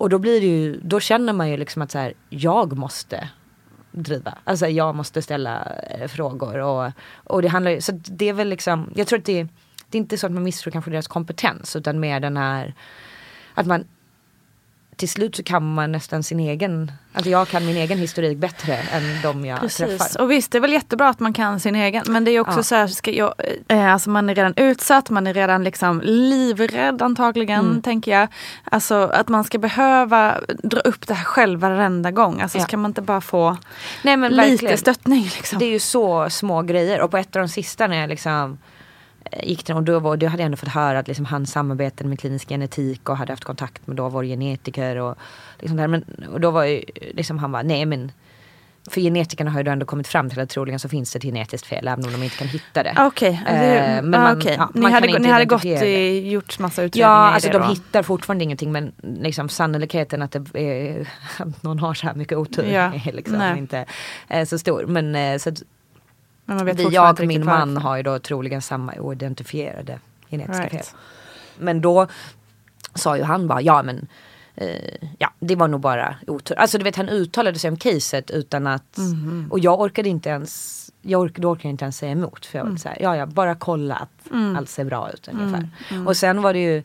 [0.00, 3.28] Och då blir det ju, då känner man ju liksom att så här, jag måste
[3.92, 4.38] driva.
[4.44, 6.92] Alltså jag måste ställa eh, frågor och,
[7.24, 9.48] och det handlar ju, så det är väl liksom, jag tror att det,
[9.88, 12.74] det är inte så att man misstror kanske deras kompetens utan mer den här,
[13.54, 13.84] att man
[14.98, 18.74] till slut så kan man nästan sin egen, alltså jag kan min egen historik bättre
[18.76, 19.98] än de jag Precis.
[19.98, 20.20] träffar.
[20.22, 22.04] Och visst, det är väl jättebra att man kan sin egen.
[22.08, 22.62] Men det är också Ja.
[22.62, 23.34] så här, ska jag,
[23.68, 27.82] eh, alltså man är redan utsatt, man är redan liksom livrädd antagligen, Mm.
[27.82, 28.28] tänker jag.
[28.64, 32.40] Alltså att man ska behöva dra upp det här själv varenda gång.
[32.40, 32.64] Alltså Ja.
[32.64, 33.56] ska man inte bara få
[34.02, 34.78] Nej men lite verkligen.
[34.78, 35.58] stöttning liksom.
[35.58, 38.58] Det är ju så små grejer och på ett av de sista när jag liksom
[39.42, 42.48] gick till och då, hade jag ändå fått höra att liksom han samarbetade med klinisk
[42.48, 45.14] genetik och hade haft kontakt med då vår genetiker och
[45.58, 45.86] liksom där.
[45.88, 46.82] Men, och då var ju
[47.14, 48.12] liksom han bara, nej men
[48.90, 51.22] för genetikerna har ju då ändå kommit fram till att troligen så finns det ett
[51.22, 52.94] genetiskt fel även om de inte kan hitta det.
[52.98, 54.54] Okej, Eh, det- men ah, okej.
[54.58, 57.64] ja, ni, hade, ni hade gått i, gjort massa utredningar Ja, alltså de då?
[57.64, 61.08] hittar fortfarande ingenting men liksom sannolikheten att, är,
[61.38, 63.58] att någon har så här mycket otur Ja, är liksom nej.
[63.58, 63.84] inte
[64.28, 64.86] eh, så stor.
[64.86, 65.62] Men så att
[66.64, 69.98] vi, jag och min man har ju då troligen samma oidentifierade
[70.30, 70.72] genetiska Right.
[70.72, 70.96] fel.
[71.58, 72.06] Men då
[72.94, 74.06] sa ju han bara, ja men
[74.54, 76.54] eh, ja det var nog bara otur.
[76.58, 79.48] Alltså du vet han uttalade sig om caset utan att, Mhm.
[79.50, 82.46] och jag orkade inte ens, jag orkade, då orkade jag inte ens säga emot.
[82.46, 82.74] För jag Mm.
[82.74, 85.68] var så här, ja ja bara kolla att allt ser bra ut ungefär.
[85.90, 86.06] Mm.
[86.06, 86.82] Och sen var det ju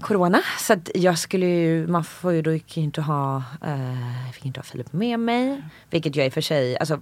[0.00, 4.44] Corona, så att jag skulle ju, man får ju då inte ha, eh, jag fick
[4.46, 5.62] inte ha Filip med mig.
[5.90, 7.00] Vilket jag i och för sig, alltså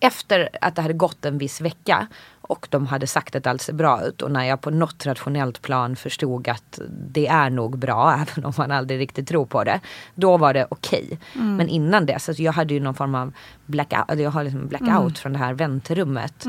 [0.00, 2.06] efter att det hade gått en viss vecka
[2.40, 5.62] och de hade sagt att allt ser bra ut och när jag på något rationellt
[5.62, 9.80] plan förstod att det är nog bra även om man aldrig riktigt tror på det.
[10.14, 11.18] Då var det okej.
[11.56, 13.32] Men innan dess, alltså jag hade ju någon form av
[13.66, 16.44] blackout, jag har liksom blackout från det här väntrummet.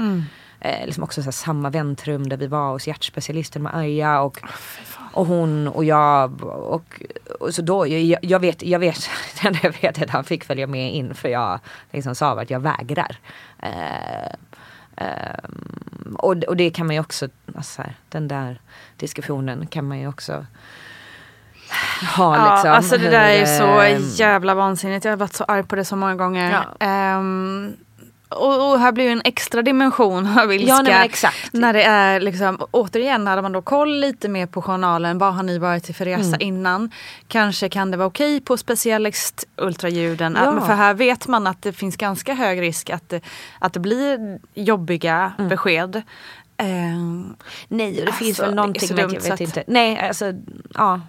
[0.62, 4.42] Eh, liksom också så här, samma väntrum där vi var hos hjärtspecialisten med Arja och,
[5.14, 6.44] och hon och jag.
[6.44, 7.02] Och,
[7.40, 9.10] och så då, jag, jag vet, jag vet,
[9.44, 11.60] enda jag vet är att han fick följa med in för jag
[11.92, 13.16] liksom sa att jag vägrar.
[13.60, 14.32] Eh,
[14.96, 18.62] ehm, och, och det kan man ju också, alltså så här, den där
[18.98, 20.34] diskussionen kan man ju också
[22.18, 22.72] ha Ja, liksom.
[22.72, 25.06] alltså det där är ju så ehm, jävla vansinnigt.
[25.06, 26.52] Jag har varit så arg på det så många gånger.
[26.52, 26.86] Ja.
[26.88, 27.78] Ehm,
[28.30, 30.68] och, och här blir en extra dimension av ilska.
[30.76, 31.12] Ja, nej.
[31.52, 35.18] När det är liksom, återigen hade man då koll lite mer på journalen.
[35.18, 36.42] Vad har ni varit till för resa Mm.
[36.42, 36.92] innan?
[37.28, 40.38] Kanske kan det vara okej på specialist ultraljuden.
[40.40, 40.50] Ja.
[40.58, 43.22] Att- För här vet man att det finns ganska hög risk att det,
[43.60, 45.50] att det blir jobbiga Mm.
[45.50, 46.02] besked.
[46.58, 47.36] Ehm,
[47.68, 49.64] Nej, och det finns Alltså, väl det är någonting, jag vet inte.
[49.68, 50.34] Nej, alltså
[50.74, 51.02] ja.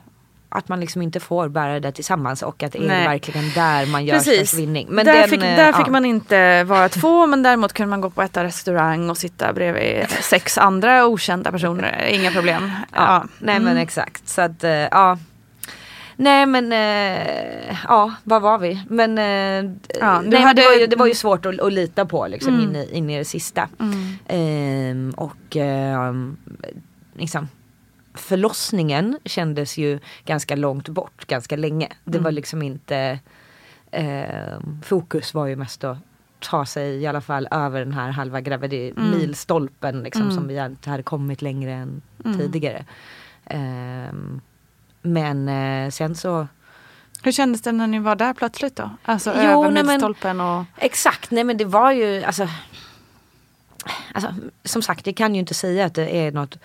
[0.52, 3.06] Att man liksom inte får bära det tillsammans och att det är Nej.
[3.08, 4.34] verkligen där man gör Precis.
[4.48, 4.86] störst vinning.
[4.90, 5.90] Men där den, fick, eh, där fick ja.
[5.90, 10.06] man inte vara två men däremot kunde man gå på äta restaurang och sitta bredvid
[10.22, 12.04] sex andra okända personer.
[12.10, 12.70] Inga problem.
[12.92, 14.28] Ja, nej men exakt.
[14.28, 15.18] Så att eh, ja.
[16.16, 18.82] Nej men eh, ja, vad var vi?
[18.88, 22.04] Men, eh, Ja, nej, hade- det, var ju, det var ju svårt att, att lita
[22.06, 22.68] på liksom Mm.
[22.70, 23.68] in, i, in i det sista.
[24.28, 26.36] Ehm, och ehm,
[27.14, 27.48] liksom
[28.14, 31.88] förlossningen kändes ju ganska långt bort ganska länge.
[32.04, 33.18] Det var liksom inte
[33.90, 35.98] ehm, fokus var ju mest att
[36.40, 40.90] ta sig i alla fall över den här halva gravid milstolpen liksom, som vi inte
[40.90, 42.02] hade kommit längre än
[42.38, 42.84] tidigare.
[43.44, 44.40] Ehm,
[45.02, 46.48] men eh, sen så
[47.22, 48.90] Hur kändes det när ni var där plötsligt då?
[49.04, 50.64] Alltså Jo, över nej, milstolpen och...
[50.76, 52.48] Exakt, nej men det var ju alltså,
[54.14, 54.34] alltså
[54.64, 56.56] Som sagt, jag kan ju inte säga att det är något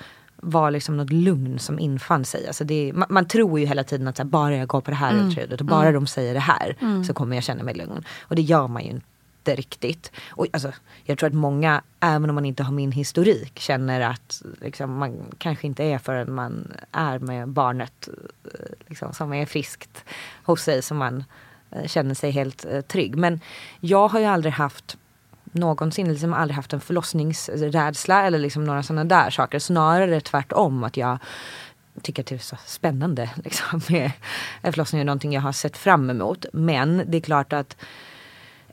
[0.46, 2.48] var liksom något lugn som infann sig.
[2.48, 4.98] Alltså det, man, man tror ju hela tiden att här, bara jag går på det
[4.98, 6.76] här ultraljudet och bara de säger det här
[7.08, 8.06] så kommer jag känna mig lugn.
[8.22, 10.12] Och det gör man ju inte riktigt.
[10.30, 10.72] Och alltså,
[11.04, 15.26] jag tror att många, även om man inte har min historik, känner att liksom, man
[15.38, 18.10] kanske inte är förrän man är med barnet
[18.44, 20.04] eh, liksom, som är friskt
[20.44, 21.24] hos sig som man
[21.72, 23.16] eh, känner sig helt eh, trygg.
[23.16, 23.40] Men
[23.80, 24.98] jag har ju aldrig haft
[25.56, 29.60] någonsin liksom aldrig haft en förlossningsrädsla eller liksom några sådana där saker.
[29.60, 31.18] Snarare tvärtom att jag
[32.02, 34.12] tycker att det är så spännande liksom, med
[34.62, 36.46] en förlossning är någonting jag har sett fram emot.
[36.54, 37.78] Men det är klart att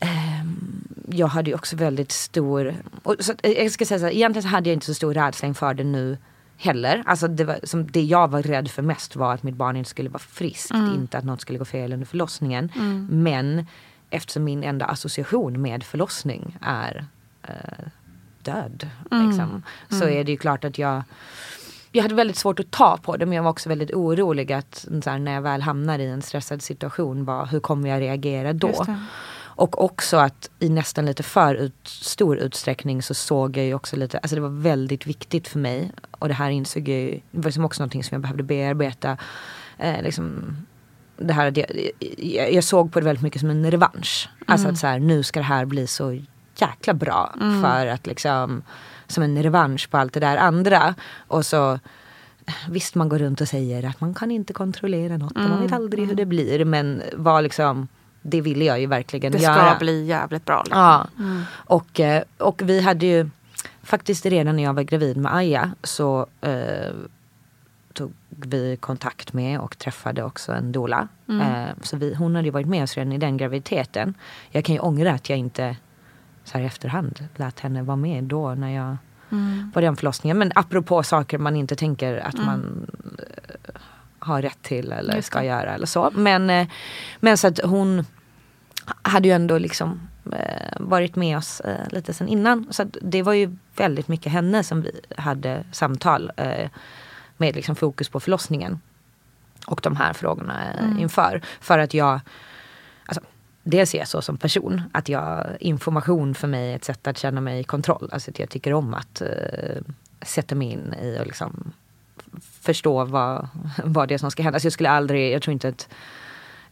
[0.01, 4.13] ehm, jag hade ju också väldigt stor, och så, eh, jag ska säga så här,
[4.13, 6.19] egentligen så hade jag inte så stor rädsla inför det nu
[6.57, 7.03] heller.
[7.07, 9.91] Alltså det, var, som det jag var rädd för mest var att mitt barn inte
[9.91, 12.73] skulle vara friskt, inte att något skulle gå fel under förlossningen.
[13.11, 13.67] Men
[14.13, 17.05] eftersom min enda association med förlossning är
[17.43, 17.87] eh,
[18.43, 18.91] död.
[19.11, 21.03] Liksom, så är det ju klart att jag
[21.95, 24.87] jag hade väldigt svårt att ta på det men jag var också väldigt orolig att
[25.07, 28.87] här, när jag väl hamnar i en stressad situation, vad, hur kommer jag reagera då?
[29.55, 33.97] Och också att i nästan lite för ut, stor utsträckning så såg jag ju också
[33.97, 35.93] lite, alltså det var väldigt viktigt för mig.
[36.11, 39.17] Och det här insåg jag ju, det var liksom också någonting som jag behövde bearbeta.
[39.79, 40.57] Eh, liksom,
[41.17, 44.29] det här att jag, jag, såg på det väldigt mycket som en revansch.
[44.47, 46.21] Alltså att så här, nu ska det här bli så
[46.57, 47.35] jäkla bra.
[47.63, 48.63] För att liksom,
[49.07, 50.95] som en revansch på allt det där andra.
[51.29, 51.79] Och så
[52.69, 55.73] Visst man går runt och säger att man kan inte kontrollera något och man vet
[55.73, 56.65] aldrig hur det blir.
[56.65, 57.89] Men var liksom,
[58.23, 59.77] det ville jag ju verkligen Det ska göra.
[59.79, 60.63] bli jävligt bra.
[60.63, 60.81] Liksom.
[60.81, 61.07] Ja.
[61.53, 63.31] Och, eh, och vi hade ju
[63.83, 66.93] faktiskt redan när jag var gravid med Aja så eh,
[67.95, 71.09] tog vi kontakt med och träffade också en doula.
[71.29, 74.15] Eh, så vi, hon hade ju varit med oss redan i den graviditeten.
[74.51, 75.77] Jag kan ju ångra att jag inte
[76.45, 78.97] så här i efterhand lät henne vara med då när jag
[79.75, 80.39] var den förlossningen.
[80.39, 83.81] Men apropå saker man inte tänker att man eh,
[84.19, 86.11] har rätt till eller ska göra eller så.
[86.15, 86.67] Men, eh,
[87.21, 88.05] men så att hon
[89.03, 90.09] hade ju ändå liksom
[90.81, 92.67] varit med oss lite sen innan.
[92.71, 96.33] Så det var ju väldigt mycket henne som vi hade samtal
[97.37, 98.81] med liksom fokus på förlossningen.
[99.67, 101.43] Och de här frågorna eh, inför.
[101.61, 102.21] För att jag,
[103.07, 103.23] alltså,
[103.63, 104.83] dels är jag så som person.
[104.93, 108.09] Att jag, information för mig är ett sätt att känna mig i kontroll.
[108.13, 109.83] Alltså att jag tycker om att eh,
[110.23, 111.73] sätta mig in i och liksom
[112.61, 113.49] förstå vad,
[113.85, 114.61] vad det är som ska hända.
[114.61, 115.89] Så jag skulle aldrig, jag tror inte att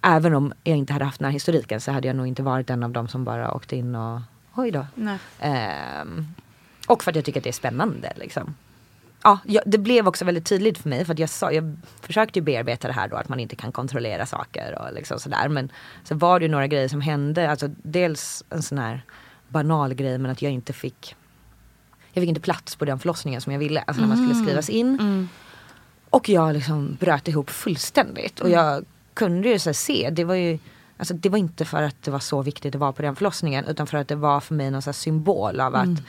[0.03, 2.70] Även om jag inte hade haft den här historiken så hade jag nog inte varit
[2.70, 4.20] en av dem som bara åkte in och
[4.55, 4.87] oj då.
[5.41, 6.27] Ehm,
[6.87, 8.12] och för att jag tycker att det är spännande.
[8.16, 8.55] Liksom.
[9.22, 12.38] Ja, jag, det blev också väldigt tydligt för mig för att jag, sa, jag försökte
[12.38, 15.48] ju bearbeta det här då att man inte kan kontrollera saker och liksom sådär.
[15.48, 15.72] Men
[16.05, 17.51] så var det ju några grejer som hände.
[17.51, 19.05] Alltså dels en sån här
[19.48, 21.16] banal grej men att jag inte fick
[22.12, 23.80] jag fick inte plats på den förlossningen som jag ville.
[23.80, 25.28] Alltså när man skulle skrivas in.
[26.10, 28.40] Och jag liksom bröt ihop fullständigt.
[28.40, 28.84] Och jag
[29.14, 30.59] kunde ju så se, det var ju
[30.97, 33.64] Alltså det var inte för att det var så viktigt att vara på den förlossningen
[33.64, 36.02] utan för att det var för mig någon symbol av att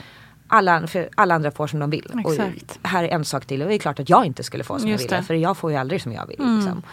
[0.52, 2.11] alla, alla andra får som de vill.
[2.19, 2.80] Exakt.
[2.82, 4.80] Och här är en sak till och det är klart att jag inte skulle få
[4.80, 5.23] som Just jag ville.
[5.23, 6.56] För jag får ju aldrig som jag vill.
[6.56, 6.84] Liksom.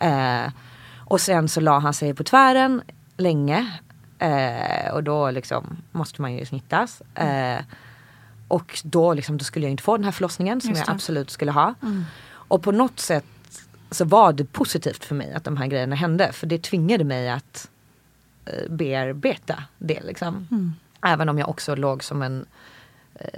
[0.00, 0.52] Eh,
[1.04, 2.82] och sen så la han sig på tvären
[3.16, 3.72] länge.
[4.18, 7.02] Eh, och då liksom måste man ju snittas.
[7.14, 7.58] Eh,
[8.48, 10.78] och då, liksom, då skulle jag inte få den här förlossningen som jag.
[10.78, 10.94] Mm.
[10.94, 11.74] absolut skulle ha.
[12.28, 13.24] Och på något sätt
[13.90, 16.32] så var det positivt för mig att de här grejerna hände.
[16.32, 17.70] För det tvingade mig att
[18.44, 20.00] eh, bearbeta det.
[20.02, 20.48] Liksom.
[20.50, 20.74] Mm.
[21.02, 22.46] Även om jag också låg som en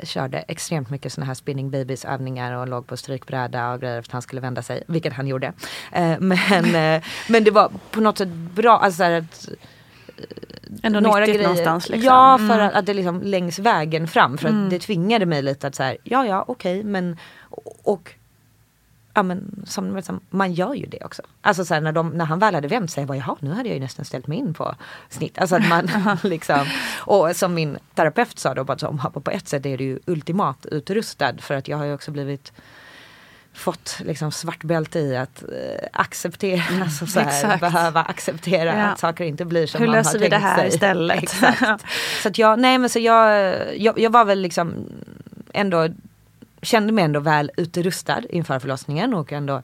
[0.03, 4.09] körde extremt mycket såna här spinning babies övningar och låg på strykbräda och grejer för
[4.09, 5.53] att han skulle vända sig, vilket han gjorde.
[5.93, 9.49] Eh, men, eh, men det var på något sätt bra, alltså att
[10.83, 11.89] Ändå nyttigt någonstans.
[11.89, 12.07] Liksom.
[12.07, 12.67] Ja, för Mm.
[12.67, 14.39] att, att det liksom längs vägen fram.
[14.39, 18.15] För att det tvingade mig lite att så här, ja ja okej men och, och
[19.19, 21.23] ja men som, liksom, man gör ju det också.
[21.41, 23.51] Alltså så här, när, de, när han väl hade vänt sig, jag bara jaha nu
[23.51, 24.75] hade jag ju nästan ställt mig in på
[25.09, 25.39] snitt.
[25.39, 25.89] Alltså att man
[26.23, 26.67] liksom,
[27.01, 30.67] och som min terapeut sa då, bara som, på ett sätt är det ju ultimat
[30.67, 32.53] utrustad för att jag har ju också blivit
[33.53, 38.85] fått liksom svart bälte i att eh, acceptera, Mm, alltså så här, behöva acceptera Ja.
[38.85, 40.69] att saker inte blir som Hur man har löser vi tänkt det här sig.
[40.69, 41.29] istället?
[42.23, 44.75] Så att jag, nej men så jag, jag, jag var väl liksom
[45.55, 45.89] ändå,
[46.63, 49.63] kände mig ändå väl utrustad inför förlossningen och ändå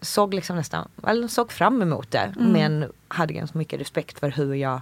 [0.00, 2.34] såg liksom nästan, eller såg fram emot det.
[2.38, 2.52] Mm.
[2.52, 4.80] Men hade ganska mycket respekt för hur jag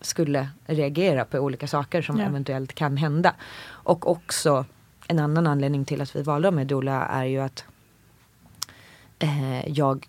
[0.00, 2.26] skulle reagera på olika saker som Ja.
[2.26, 3.34] eventuellt kan hända.
[3.64, 4.64] Och också
[5.08, 7.64] en annan anledning till att vi valde med Dola är ju att
[9.18, 10.06] eh, jag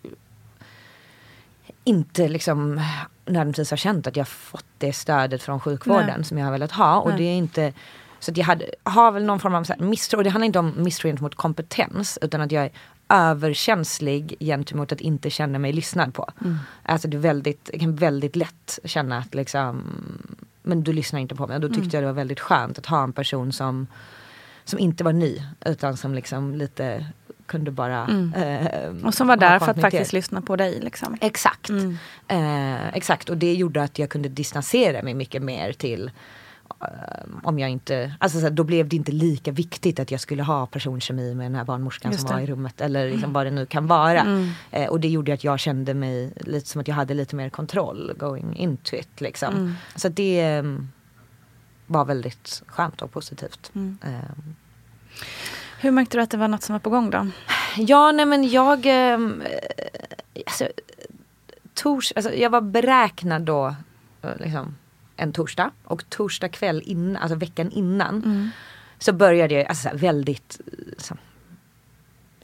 [1.84, 2.80] inte liksom
[3.26, 6.24] nödvändigtvis har känt att jag fått det stödet från sjukvården Nej.
[6.24, 7.00] som jag har velat ha.
[7.00, 7.18] Och Nej.
[7.18, 7.72] det är inte
[8.24, 10.16] så jag hade, har väl någon form av så misstro.
[10.18, 12.70] Och det handlar inte om misstro gentemot kompetens utan att jag är
[13.08, 16.30] överkänslig gentemot att inte känna mig lyssnad på.
[16.40, 16.58] Mm.
[16.82, 19.82] Alltså det är väldigt, jag kan väldigt lätt känna att liksom
[20.62, 21.54] men du lyssnar inte på mig.
[21.54, 21.90] Och då tyckte Mm.
[21.92, 23.86] jag det var väldigt skönt att ha en person som,
[24.64, 27.06] som inte var ny utan som liksom lite
[27.46, 28.34] kunde bara Mm.
[28.34, 30.80] eh, Och som var där för att faktiskt lyssna på dig.
[30.80, 31.16] Liksom.
[31.20, 31.68] Exakt.
[31.68, 31.98] Mm.
[32.28, 36.10] Eh, exakt och det gjorde att jag kunde distansera mig mycket mer till
[37.42, 40.42] om jag inte, alltså så här, då blev det inte lika viktigt att jag skulle
[40.42, 42.34] ha personkemi med den här barnmorskan Just som det.
[42.34, 44.20] var i rummet eller liksom vad det nu kan vara.
[44.20, 44.50] Mm.
[44.70, 47.50] Eh, och det gjorde att jag kände mig lite som att jag hade lite mer
[47.50, 49.54] kontroll going into it liksom.
[49.54, 49.74] Mm.
[49.96, 50.62] Så det eh,
[51.86, 53.70] var väldigt skönt och positivt.
[53.74, 53.98] Mm.
[54.04, 54.54] Eh,
[55.80, 57.26] Hur märkte du att det var något som var på gång då?
[57.76, 58.86] Ja, nej men jag...
[58.86, 59.18] Eh,
[60.46, 60.68] alltså,
[61.74, 63.74] tors, alltså, jag var beräknad då
[64.22, 64.74] eh, liksom,
[65.16, 65.70] en torsdag.
[65.84, 68.22] Och torsdag kväll innan, alltså veckan innan.
[68.24, 68.50] Mm.
[68.98, 70.60] Så började jag alltså, väldigt...
[70.98, 71.16] Så,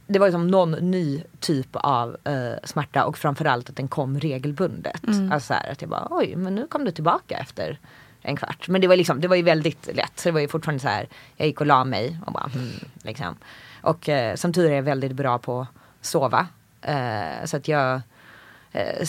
[0.06, 5.06] det var liksom någon ny typ av eh, smärta och framförallt att den kom regelbundet.
[5.06, 5.32] Mm.
[5.32, 7.78] Alltså så här, att jag bara oj men nu kom du tillbaka efter
[8.22, 8.68] en kvart.
[8.68, 10.12] Men det var, liksom, det var ju väldigt lätt.
[10.14, 12.70] Så det var ju fortfarande så här, jag gick och la mig och bara hmm,
[13.02, 13.36] liksom.
[13.80, 15.68] Och eh, som tur är jag väldigt bra på att
[16.06, 16.46] sova.
[16.82, 18.00] Eh, så att jag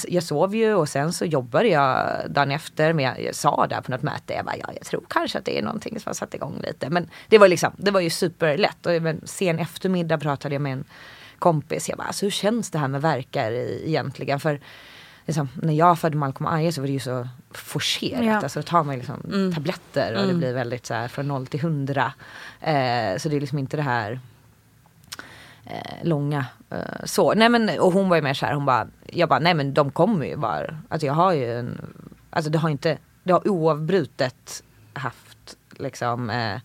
[0.07, 2.93] jag sov ju och sen så jobbade jag dagen efter.
[2.93, 5.45] Men jag, jag sa där på något möte, jag bara, ja, jag tror kanske att
[5.45, 6.89] det är någonting som har satt igång lite.
[6.89, 8.85] Men det var liksom, det var ju superlätt.
[8.85, 10.83] Och men sen eftermiddag pratade jag med en
[11.39, 11.89] kompis.
[11.89, 14.39] Jag bara, alltså, hur känns det här med verkar egentligen?
[14.39, 14.59] För
[15.25, 18.25] liksom, när jag födde Malcolm Aje så var det ju så forcerat.
[18.25, 18.35] Ja.
[18.37, 19.53] Alltså då tar man liksom Mm.
[19.53, 20.37] tabletter och det Mm.
[20.37, 22.13] blir väldigt så här från noll till hundra.
[22.61, 24.19] Eh, så det är liksom inte det här
[25.65, 27.33] eh, långa eh, Eh, så.
[27.33, 29.73] Nej men och hon var ju mer så här, hon bara, jag bara nej men
[29.73, 31.95] de kommer ju bara, alltså jag har ju en,
[32.29, 36.59] alltså det har inte, det har oavbrutet haft liksom eh,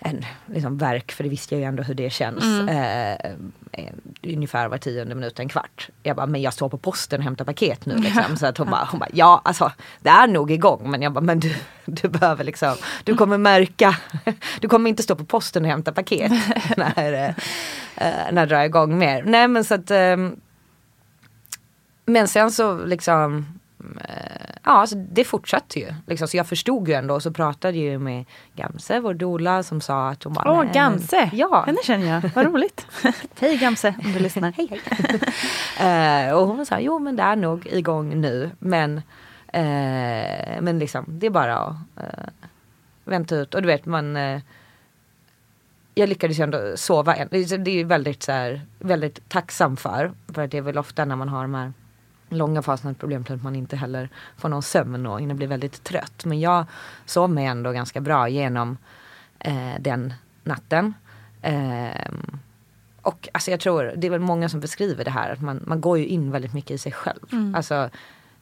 [0.00, 2.44] en liksom verk, för det visste jag ju ändå hur det känns.
[2.44, 2.68] Mm.
[2.68, 3.32] Eh,
[3.72, 5.88] eh, ungefär var tionde minut, en kvart.
[6.02, 8.36] Jag bara, men jag står på posten och hämtar paket nu liksom.
[8.36, 10.90] Så att hon bara, hon bara, ja alltså det är nog igång.
[10.90, 11.54] Men jag bara, men du,
[11.84, 13.96] du behöver liksom, du kommer märka,
[14.60, 16.32] du kommer inte stå på posten och hämta paket
[16.76, 17.28] när, eh,
[17.96, 19.22] eh, när det drar igång mer.
[19.22, 20.36] Nej men så att ehm,
[22.06, 23.42] men sen så liksom eh,
[24.64, 25.94] Ja, alltså det fortsatte ju.
[26.06, 27.14] Liksom, så jag förstod ju ändå.
[27.14, 28.24] Och så pratade ju med
[28.54, 30.52] Gamse, vår doula, som sa att hon bara...
[30.52, 31.30] Åh, Gamse!
[31.32, 31.62] Ja.
[31.66, 32.30] Henne känner jag.
[32.34, 32.86] Vad roligt.
[33.40, 34.52] hej Gamse, om du lyssnar.
[34.52, 34.80] hej hej.
[35.80, 38.50] Eh, och hon sa, jo men det är nog igång nu.
[38.58, 38.96] Men,
[39.48, 42.48] eh, men liksom, det är bara att eh,
[43.04, 43.54] vänta ut.
[43.54, 44.16] Och du vet, man...
[44.16, 44.40] Eh,
[45.94, 47.14] jag lyckades ju ändå sova.
[47.14, 50.12] En, det är väldigt, så här, väldigt tacksam för.
[50.34, 51.72] För att det är väl ofta när man har de här
[52.30, 55.46] långa faserna ett problem till att man inte heller får någon sömn och hinner bli
[55.46, 56.24] väldigt trött.
[56.24, 56.64] Men jag
[57.06, 58.78] sov mig ändå ganska bra genom
[59.38, 60.94] eh, den natten.
[61.42, 62.38] Ehm,
[63.02, 65.80] och alltså jag tror, det är väl många som beskriver det här, att man, man
[65.80, 67.20] går ju in väldigt mycket i sig själv.
[67.32, 67.54] Mm.
[67.54, 67.90] Alltså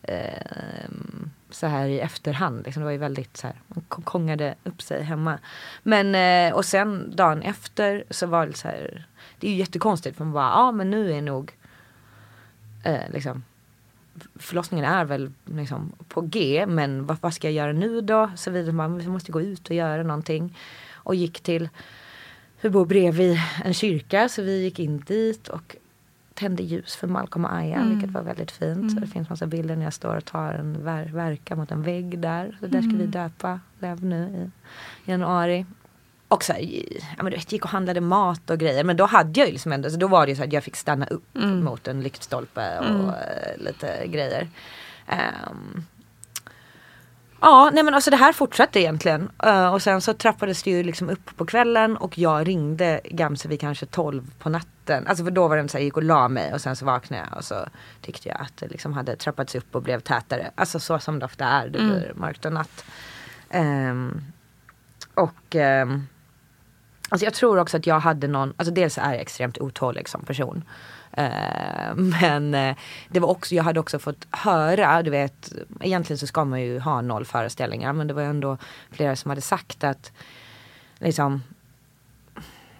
[0.02, 4.82] ehm, så här i efterhand, liksom, det var ju väldigt så här, man kångade upp
[4.82, 5.38] sig hemma.
[5.82, 9.06] Men eh, och sen dagen efter så var det så här,
[9.38, 11.52] det är ju jättekonstigt för man bara, ja men nu är nog
[12.84, 13.44] eh, liksom
[14.34, 18.30] förlossningen är väl liksom på G men vad, vad ska jag göra nu då?
[18.36, 20.56] Så vidare, man, vi måste gå ut och göra någonting.
[20.92, 21.68] Och gick till,
[22.60, 25.76] vi bor bredvid en kyrka så vi gick in dit och
[26.34, 27.90] tände ljus för Malcolm och Aya Mm.
[27.90, 28.92] vilket var väldigt fint.
[28.92, 31.82] Så det finns massa bilder när jag står och tar en ver verka mot en
[31.82, 32.56] vägg där.
[32.60, 34.50] Så där ska vi döpa Lev nu
[35.06, 35.66] i januari.
[36.28, 36.60] Och så här,
[37.16, 38.84] ja, men du vet, gick och handlade mat och grejer.
[38.84, 40.64] Men då hade jag ju liksom ändå, så då var det ju så att jag
[40.64, 41.64] fick stanna upp Mm.
[41.64, 43.08] mot en lyktstolpe och Mm.
[43.08, 44.48] eh, lite grejer.
[45.06, 45.84] Ehm,
[47.40, 49.30] Ja, nej men alltså det här fortsatte egentligen.
[49.46, 53.48] Uh, och sen så trappades det ju liksom upp på kvällen och jag ringde Gamse
[53.48, 55.06] vid kanske 12 på natten.
[55.06, 56.84] Alltså för då var det så här, jag gick och la mig och sen så
[56.84, 57.54] vaknade jag och så
[58.00, 60.50] tyckte jag att det liksom hade trappats upp och blev tätare.
[60.54, 62.84] Alltså så som det ofta är, det blir mörkt och natt.
[63.54, 64.22] Um,
[65.14, 66.06] och um,
[67.08, 70.24] Alltså jag tror också att jag hade någon, alltså dels är jag extremt otålig som
[70.24, 70.64] person.
[71.18, 72.76] Uh, men uh,
[73.08, 76.78] det var också, jag hade också fått höra, du vet, egentligen så ska man ju
[76.78, 78.58] ha noll föreställningar men det var ändå
[78.90, 80.12] flera som hade sagt att
[80.98, 81.42] liksom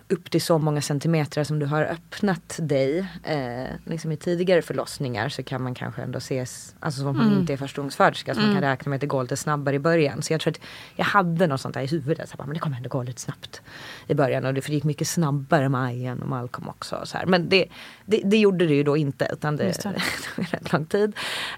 [0.09, 5.29] upp till så många centimeter som du har öppnat dig eh, liksom i tidigare förlossningar
[5.29, 7.39] så kan man kanske ändå ses, alltså som man mm.
[7.39, 8.53] inte är förstagångsföderska så mm.
[8.53, 10.23] man kan räkna med att det går lite snabbare i början.
[10.23, 10.61] Så jag tror att
[10.97, 13.21] jag hade något sånt där i huvudet, så här, men det kommer ändå gå lite
[13.21, 13.63] snabbt
[14.07, 17.01] i början och det gick mycket snabbare med Ajen och Malcolm också.
[17.05, 17.27] Så här.
[17.27, 17.67] Men det,
[18.07, 19.83] det, det, gjorde det ju då inte utan det, det.
[20.35, 21.13] tog rätt lång tid.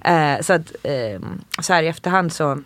[0.04, 1.20] Eh, så att eh,
[1.62, 2.62] så här i efterhand så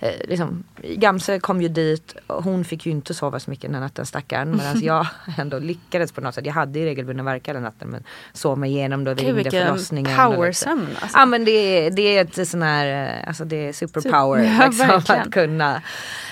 [0.00, 3.80] eh, liksom, Gamse kom ju dit och hon fick ju inte sova så mycket den
[3.80, 4.50] natten stackaren.
[4.50, 5.06] Men jag
[5.38, 6.46] ändå lyckades på något sätt.
[6.46, 10.16] Jag hade ju regelbundna verkar den natten men sov mig igenom då ringde förlossningen.
[10.16, 11.18] powersömn alltså.
[11.18, 14.42] Ja men det, det är ett sån här, eh, alltså det är superpower.
[14.60, 15.82] Ja, liksom, att kunna.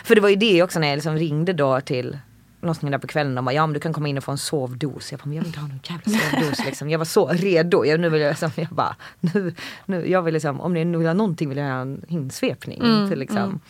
[0.05, 2.19] För det var ju det också när jag liksom ringde då till
[2.61, 4.39] lossningen där på kvällen och bara ja men du kan komma in och få en
[4.39, 5.13] sovdos.
[5.13, 6.91] Jag bara men jag vill inte ha någon jävla sovdos liksom.
[6.91, 7.85] Jag var så redo.
[7.85, 9.55] Jag, nu vill jag, liksom, jag bara nu,
[9.87, 12.81] nu, jag vill liksom om ni vill ha någonting vill jag ha en insvepning.
[12.81, 13.61] Mm, till, liksom.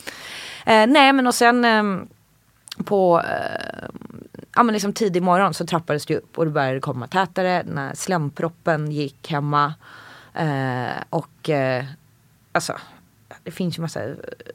[0.66, 0.90] Mm.
[0.90, 2.06] Eh, nej men och sen eh,
[2.84, 3.88] på eh,
[4.54, 7.62] ja, men liksom tidig morgon så trappades det upp och det började komma tätare.
[7.66, 9.74] När slemproppen gick hemma.
[10.34, 11.84] Eh, och eh,
[12.52, 12.72] alltså
[13.44, 14.00] det finns ju massa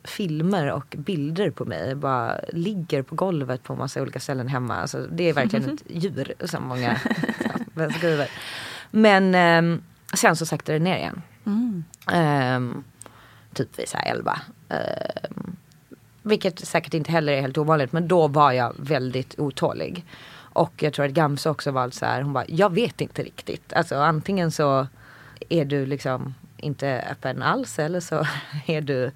[0.03, 1.87] filmer och bilder på mig.
[1.89, 4.75] Jag bara ligger på golvet på massa olika ställen hemma.
[4.75, 6.99] Alltså, det är verkligen ett djur som många
[7.97, 8.29] skriver.
[8.91, 9.79] Men eh,
[10.13, 11.21] sen så saktade det ner igen.
[11.45, 11.83] Mm.
[12.11, 12.81] Eh,
[13.53, 14.39] typ vid så här 11.
[14.69, 15.29] Eh,
[16.21, 20.05] vilket säkert inte heller är helt ovanligt men då var jag väldigt otålig.
[20.35, 23.73] Och jag tror att Gamse också var så här, hon bara, jag vet inte riktigt.
[23.73, 24.87] Alltså antingen så
[25.49, 28.27] är du liksom inte öppen alls eller så
[28.65, 29.11] är du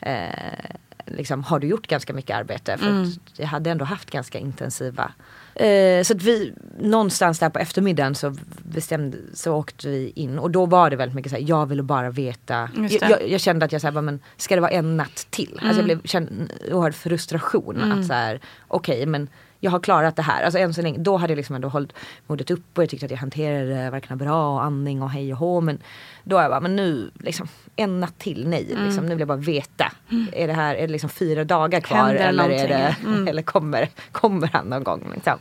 [0.00, 2.78] eh, liksom, har du gjort ganska mycket arbete.
[2.78, 3.10] För mm.
[3.36, 5.12] jag hade ändå haft ganska intensiva
[5.54, 10.50] eh, så att vi någonstans där på eftermiddagen så bestämde så åkte vi in och
[10.50, 12.70] då var det väldigt mycket så här, jag ville bara veta.
[12.76, 15.52] Jag, jag, jag, kände att jag sa men ska det vara en natt till?
[15.52, 15.68] Mm.
[15.68, 15.98] Alltså jag mm.
[15.98, 16.32] blev, kände
[16.72, 17.98] oerhörd frustration mm.
[17.98, 19.28] att så här okej okay, men
[19.60, 20.42] jag har klarat det här.
[20.42, 21.92] Alltså än så länge, då hade jag liksom ändå hållit
[22.26, 25.32] modet upp och jag tyckte att jag hanterade det verkligen bra och andning och hej
[25.32, 25.60] och hå.
[25.60, 25.78] Men
[26.24, 28.72] då är jag bara, men nu liksom en natt till, nej.
[28.72, 28.84] Mm.
[28.84, 29.92] Liksom, nu vill jag bara veta.
[30.10, 30.26] Mm.
[30.32, 33.28] Är det här, är det liksom fyra dagar kvar Händer eller, är det, mm.
[33.28, 35.12] eller kommer, kommer han någon gång?
[35.14, 35.38] Liksom.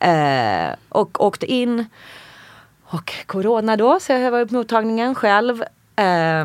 [0.00, 1.86] Eh, och åkte in.
[2.90, 5.62] Och corona då, så jag var på mottagningen själv.
[5.96, 6.44] Eh,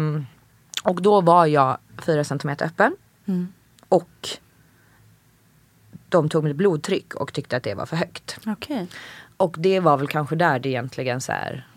[0.84, 2.96] och då var jag fyra centimeter öppen.
[3.26, 3.54] Mm.
[3.90, 4.30] Och
[6.14, 8.38] de tog mitt blodtryck och tyckte att det var för högt.
[8.46, 8.86] Okay.
[9.38, 11.68] Och det var väl kanske där det egentligen så här,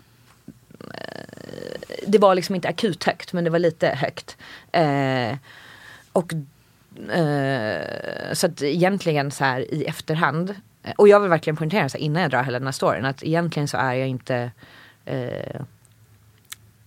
[0.93, 4.37] eh, Det var liksom inte akut högt men det var lite högt.
[4.71, 5.37] Eh,
[6.11, 6.33] och
[7.11, 10.55] eh, så att egentligen så här i efterhand.
[10.97, 13.23] Och jag vill verkligen poängtera så här, innan jag drar hela den här storyn att
[13.23, 14.51] egentligen så är jag inte
[15.05, 15.61] eh,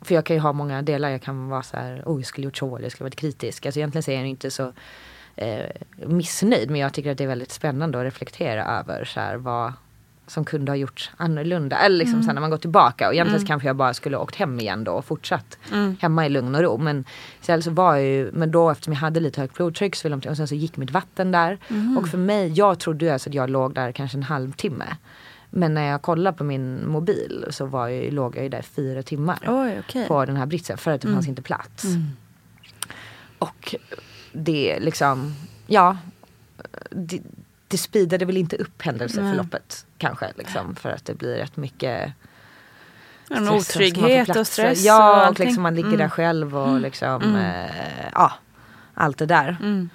[0.00, 1.10] för jag kan ju ha många delar.
[1.10, 3.66] Jag kan vara så här, oh jag skulle gjort så eller jag skulle varit kritisk.
[3.66, 4.72] Alltså egentligen så är jag inte så
[5.40, 6.70] eh, missnöjd.
[6.70, 9.72] Men jag tycker att det är väldigt spännande att reflektera över så här, vad
[10.30, 11.78] som kunde ha gjorts annorlunda.
[11.78, 12.26] Eller liksom mm.
[12.26, 13.46] sen när man går tillbaka och egentligen mm.
[13.46, 15.96] kanske jag bara skulle åkt hem igen då och fortsatt mm.
[16.00, 16.78] hemma i lugn och ro.
[16.78, 17.04] Men
[17.40, 20.36] sen så var jag ju, men då eftersom jag hade lite högt blodtryck så och
[20.36, 21.58] sen så gick mitt vatten där.
[21.68, 21.98] Mm.
[21.98, 24.96] Och för mig, jag trodde alltså att jag låg där kanske en halvtimme.
[25.50, 29.02] Men när jag kollade på min mobil så var jag, låg jag ju där fyra
[29.02, 29.38] timmar.
[29.46, 30.06] Oj, okay.
[30.06, 31.30] På den här britsen för att det fanns mm.
[31.30, 31.84] inte plats.
[31.84, 32.06] Mm.
[33.38, 33.74] Och
[34.32, 35.34] det liksom,
[35.66, 35.96] ja,
[36.90, 37.22] det,
[37.68, 39.98] det speedade väl inte upp händelseförloppet mm.
[39.98, 42.12] kanske liksom för att det blir rätt mycket
[43.30, 44.84] en otrygghet och stress.
[44.84, 45.98] Ja, och, och liksom man ligger mm.
[45.98, 46.82] där själv och mm.
[46.82, 47.36] liksom, mm.
[47.36, 48.32] eh, ja,
[48.94, 49.56] allt det där.
[49.60, 49.90] Mm.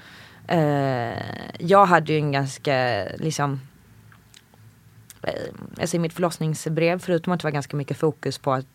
[0.47, 1.23] Eh,
[1.59, 3.61] jag hade ju en ganska, liksom,
[5.21, 5.33] eh,
[5.79, 8.65] alltså i mitt förlossningsbrev, förutom att det var ganska mycket fokus på att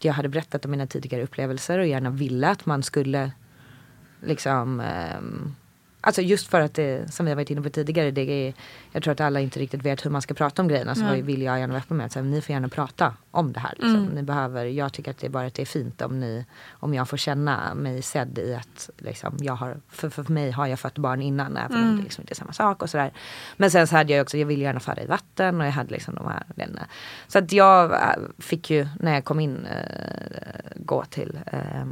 [0.00, 3.30] jag hade berättat om mina tidigare upplevelser och gärna ville att man skulle
[4.24, 4.80] liksom
[5.18, 5.54] um,
[6.06, 8.54] Alltså just för att det, som vi har varit inne på tidigare, det är,
[8.92, 10.94] jag tror att alla inte riktigt vet hur man ska prata om grejerna.
[10.94, 11.26] Så mm.
[11.26, 13.70] vill jag gärna vara öppen med att ni får gärna prata om det här.
[13.70, 13.96] Liksom.
[13.96, 14.14] Mm.
[14.14, 16.94] Ni behöver, jag tycker att det är bara att det är fint om, ni, om
[16.94, 20.80] jag får känna mig sedd i att liksom, jag har, för, för mig har jag
[20.80, 21.90] fött barn innan även mm.
[21.90, 23.12] om det liksom inte är samma sak och sådär.
[23.56, 25.90] Men sen så hade jag också, jag ville gärna föda i vatten och jag hade
[25.90, 26.86] liksom de här vännerna.
[27.28, 27.98] Så att jag äh,
[28.38, 31.84] fick ju när jag kom in äh, gå till äh,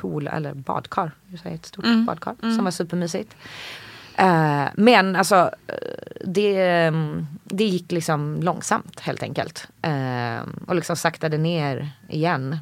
[0.00, 1.12] pool eller badkar.
[1.44, 3.36] Ett stort badkar som var supermysigt.
[4.16, 5.50] Eh, men alltså
[6.24, 6.90] det,
[7.44, 9.68] det gick liksom långsamt helt enkelt.
[9.82, 12.58] Eh, och liksom saktade ner igen.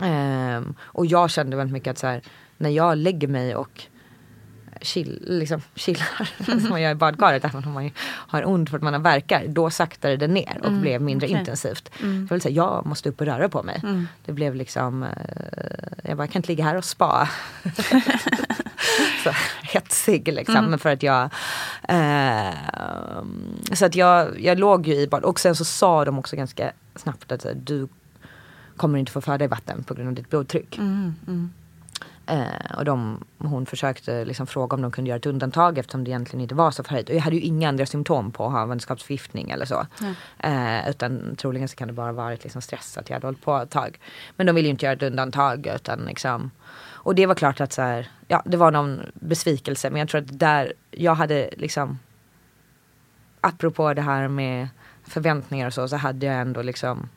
[0.00, 2.22] Eh, och jag kände väldigt mycket att så här,
[2.56, 3.82] när jag lägger mig och
[4.84, 6.30] chill, liksom, chillar
[6.60, 7.44] som man gör i badkaret.
[7.44, 9.46] Även om man har ont för att man har verkar.
[9.48, 11.38] Då saktade det ner och blev mindre okej.
[11.38, 11.90] intensivt.
[12.00, 13.82] Jag, vill säga, jag måste upp och röra på mig.
[14.24, 15.08] Det blev liksom, eh,
[16.02, 17.28] jag bara, jag kan inte ligga här och spa.
[19.24, 19.30] så
[19.62, 20.64] hetsig liksom.
[20.64, 21.22] Men för att jag,
[21.88, 22.54] eh,
[23.72, 25.24] så att jag, jag låg ju i bad.
[25.24, 27.88] Och sen så sa de också ganska snabbt att du
[28.76, 30.78] kommer inte få föda i vatten på grund av ditt blodtryck.
[32.26, 36.10] Eh, och de, hon försökte liksom fråga om de kunde göra ett undantag eftersom det
[36.10, 37.08] egentligen inte var så förhöjt.
[37.08, 39.86] Och jag hade ju inga andra symptom på havandeskapsförgiftning eller så.
[40.38, 43.56] Eh, utan troligen så kan det bara varit liksom stress att jag hade hållit på
[43.56, 43.98] ett tag.
[44.36, 46.50] Men de ville ju inte göra ett undantag utan liksom
[47.04, 50.20] och det var klart att så här, ja det var någon besvikelse men jag tror
[50.20, 51.98] att där jag hade liksom
[53.40, 54.68] apropå det här med
[55.04, 57.08] förväntningar och så så hade jag ändå liksom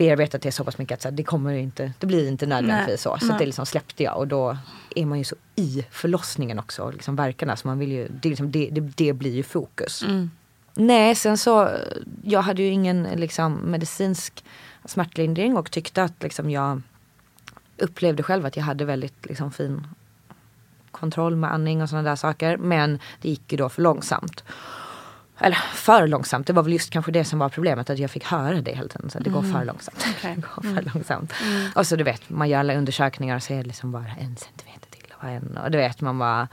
[0.00, 3.02] bearbetat det så pass mycket att så här, det kommer inte, det blir inte nödvändigtvis
[3.02, 3.18] så.
[3.20, 4.56] Så det liksom släppte jag och då
[4.96, 8.50] är man ju så i förlossningen också liksom verkarna så man vill ju, det, liksom,
[8.50, 10.04] det, det, det blir ju fokus.
[10.74, 11.68] Nej sen så,
[12.22, 14.44] jag hade ju ingen liksom medicinsk
[14.84, 16.82] smärtlindring och tyckte att liksom jag
[17.76, 19.86] upplevde själv att jag hade väldigt liksom fin
[20.90, 22.56] kontroll med andning och sådana där saker.
[22.56, 24.44] Men det gick ju då för långsamt.
[25.40, 26.46] Eller för långsamt.
[26.46, 27.90] Det var väl just kanske det som var problemet.
[27.90, 29.10] Att jag fick höra det hela tiden.
[29.10, 30.06] Så att det går för långsamt.
[30.18, 30.34] Okej.
[30.36, 31.32] det går för långsamt.
[31.74, 35.14] Och så du vet, man gör alla undersökningar och det liksom bara en centimeter till.
[35.18, 36.48] Och, en, och du vet, man bara...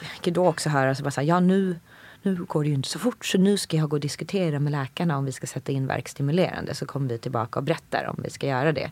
[0.00, 1.80] Jag fick då också höra så bara så här, ja nu,
[2.22, 3.24] nu går det ju inte så fort.
[3.24, 6.74] Så nu ska jag gå och diskutera med läkarna om vi ska sätta in verkstimulerande.
[6.74, 8.90] Så kommer vi tillbaka och berättar om vi ska göra det.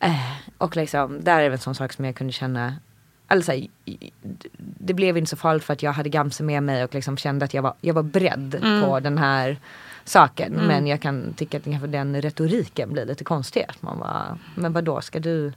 [0.00, 2.76] Eh, och liksom, där är väl en sån sak som jag kunde känna
[3.30, 3.52] Alltså,
[4.56, 7.44] det blev inte så farligt för att jag hade Gamse med mig och liksom kände
[7.44, 9.58] att jag var, jag var beredd på den här
[10.04, 10.52] saken.
[10.52, 13.64] Men jag kan tycka att kanske den retoriken blir lite konstig.
[13.68, 15.52] Att man bara, men vad då ska du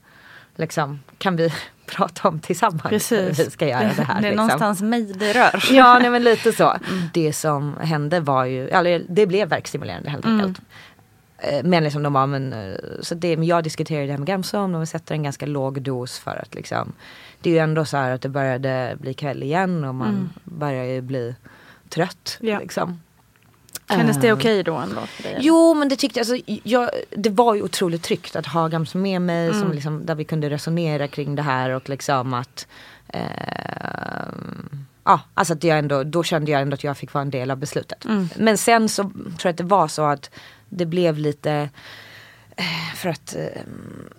[0.56, 1.54] liksom, kan vi
[1.86, 3.40] prata om tillsammans Precis.
[3.40, 4.22] hur vi ska göra det här?
[4.22, 4.48] Det är liksom?
[4.48, 5.64] någonstans mig det rör.
[5.72, 6.78] Ja, nej, men lite så.
[7.14, 10.60] Det som hände var ju, eller det blev verkstimulerande helt enkelt.
[10.60, 10.64] Eh,
[11.64, 14.60] Men liksom de var, men, eh, så det, men jag diskuterade det här med Gamsa
[14.60, 16.94] om de sätter en ganska låg dos för att liksom,
[17.42, 20.84] det är ju ändå så här att det började bli kväll igen och man börjar
[20.84, 21.36] ju bli
[21.90, 22.38] trött.
[22.42, 22.60] Ja.
[22.60, 23.02] Liksom.
[23.90, 25.38] Kändes det Eh, okej då ändå för dig?
[25.42, 29.22] Jo men det tyckte alltså, jag, det var ju otroligt tryggt att ha Gams med
[29.22, 29.62] mig Mm.
[29.62, 32.68] som liksom, där vi kunde resonera kring det här och liksom att
[33.08, 37.30] ehm, Ja, alltså att jag ändå, då kände jag ändå att jag fick vara en
[37.30, 38.06] del av beslutet.
[38.06, 38.30] Mm.
[38.38, 40.30] Men sen så tror jag att det var så att
[40.78, 41.70] det blev lite
[42.58, 44.10] eh, för att ehm,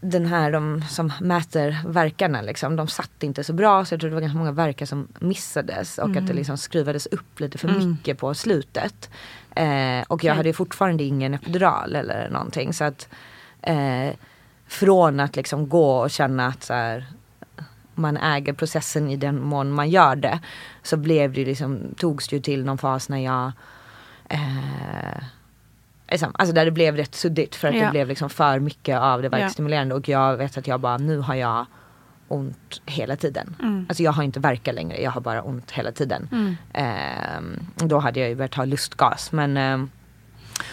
[0.00, 4.10] den här de som mäter verkarna liksom, de satt inte så bra så jag tror
[4.10, 7.68] det var ganska många verkar som missades och att det liksom skruvades upp lite för
[7.68, 9.10] mycket på slutet.
[9.54, 13.08] Eh, och jag hade fortfarande ingen epidural eller någonting så att
[13.62, 14.10] eh,
[14.66, 17.06] från att liksom gå och känna att så här,
[17.94, 20.40] man äger processen i den mån man gör det.
[20.82, 23.52] Så blev det liksom, togs det ju till någon fas när jag
[24.28, 25.22] eh,
[26.10, 27.84] Alltså där det blev rätt suddigt för att Ja.
[27.84, 31.18] det blev liksom för mycket av det verkstimulerande och jag vet att jag bara nu
[31.18, 31.66] har jag
[32.28, 33.56] ont hela tiden.
[33.62, 33.86] Mm.
[33.88, 36.56] Alltså jag har inte verka längre, jag har bara ont hela tiden.
[36.72, 39.90] Ehm, då hade jag ju börjat ta lustgas men ehm,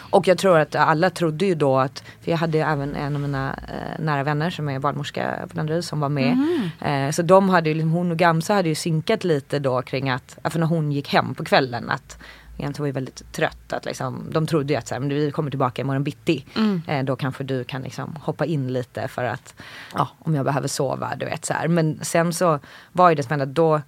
[0.09, 3.15] och jag tror att alla trodde ju då att, för jag hade ju även en
[3.15, 6.37] av mina eh, nära vänner som är barnmorska på Danderyd som var med.
[6.81, 10.09] Eh, så de hade ju, liksom, hon och Gamsa hade ju synkat lite då kring
[10.09, 12.17] att, för när hon gick hem på kvällen att
[12.57, 13.73] Gamsa var ju väldigt trött.
[13.73, 16.45] Att liksom, de trodde ju att så här, men vi kommer tillbaka imorgon bitti.
[16.87, 19.55] Eh, då kanske du kan liksom hoppa in lite för att,
[19.93, 21.67] ja om jag behöver sova, du vet så här.
[21.67, 22.59] Men sen så
[22.91, 23.81] var ju det spännande, då,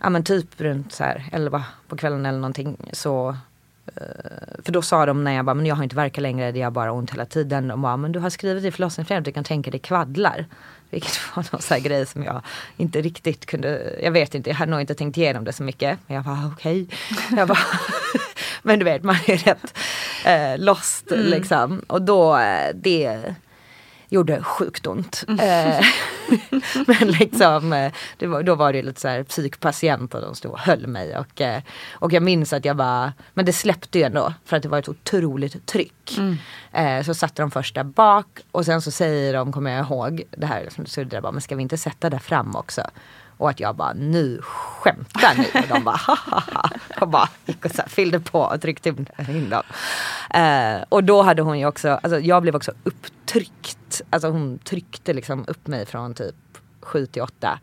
[0.00, 3.36] ja men typ runt så här 11 på kvällen eller någonting så
[4.64, 6.70] för då sa de när jag bara, men jag har inte verkat längre, det har
[6.70, 7.68] bara ont hela tiden.
[7.68, 10.46] De bara, men du har skrivit i förlossningsförsäkringen att du kan tänka dig kvaddlar.
[10.94, 12.42] Vilket var någon sån här grej som jag
[12.76, 15.98] inte riktigt kunde, jag vet inte, jag hade nog inte tänkt igenom det så mycket.
[16.06, 16.86] Men jag bara okej.
[17.36, 17.58] Jag bara,
[18.62, 19.78] men du vet man är rätt
[20.24, 21.82] eh, lost liksom.
[21.86, 23.34] Och då, eh, det
[24.14, 25.24] gjorde sjukt ont.
[25.28, 25.86] Eh,
[26.86, 30.58] men liksom, eh, var, då var det lite så här psykpatient och de stod och
[30.58, 31.18] höll mig.
[31.18, 31.62] Och, eh,
[31.92, 34.78] och jag minns att jag bara, men det släppte ju ändå för att det var
[34.78, 36.18] ett otroligt tryck.
[36.72, 40.22] Eh, så satte de först där bak och sen så säger de, kommer jag ihåg,
[40.30, 42.82] det här som du bara, men ska vi inte sätta där fram också?
[43.36, 45.62] Och att jag bara, nu skämtar ni?
[45.62, 46.70] Och de bara, hahaha.
[47.00, 48.88] Och bara gick och så här, fyllde på och tryckte
[49.28, 49.62] in dem.
[50.34, 54.02] Eh, och då hade hon ju också, alltså jag blev också upptryckt.
[54.10, 56.34] Alltså hon tryckte liksom upp mig från typ
[56.80, 57.58] 7 till 8.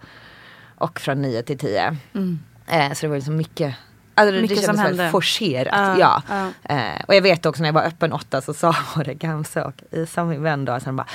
[0.78, 1.98] Och från 9 till 10.
[2.68, 3.76] Eh, så det var liksom mycket
[4.16, 4.98] Alltså det, Mycket det som kändes hände.
[4.98, 6.00] väldigt forcerat.
[6.00, 6.76] Ja, ja.
[6.76, 9.82] Eh, och jag vet också när jag var öppen åtta så sa både Gamse och
[9.92, 11.08] Isa min vän då, de bara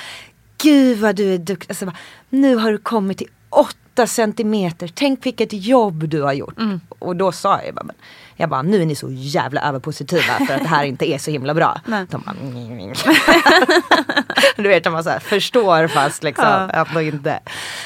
[0.57, 1.71] Gud vad du är duktig.
[1.71, 1.95] Alltså, bara,
[2.29, 4.91] nu har du kommit till åtta centimeter.
[4.95, 6.59] Tänk vilket jobb du har gjort.
[6.59, 6.81] Mm.
[6.99, 7.95] Och då sa jag bara, men,
[8.35, 11.31] jag bara nu är ni så jävla överpositiva för att det här inte är så
[11.31, 11.81] himla bra.
[11.85, 12.05] Nej.
[12.09, 12.35] De bara,
[14.55, 16.69] du vet bara så här, förstår fast liksom Ja.
[16.69, 17.39] ändå inte.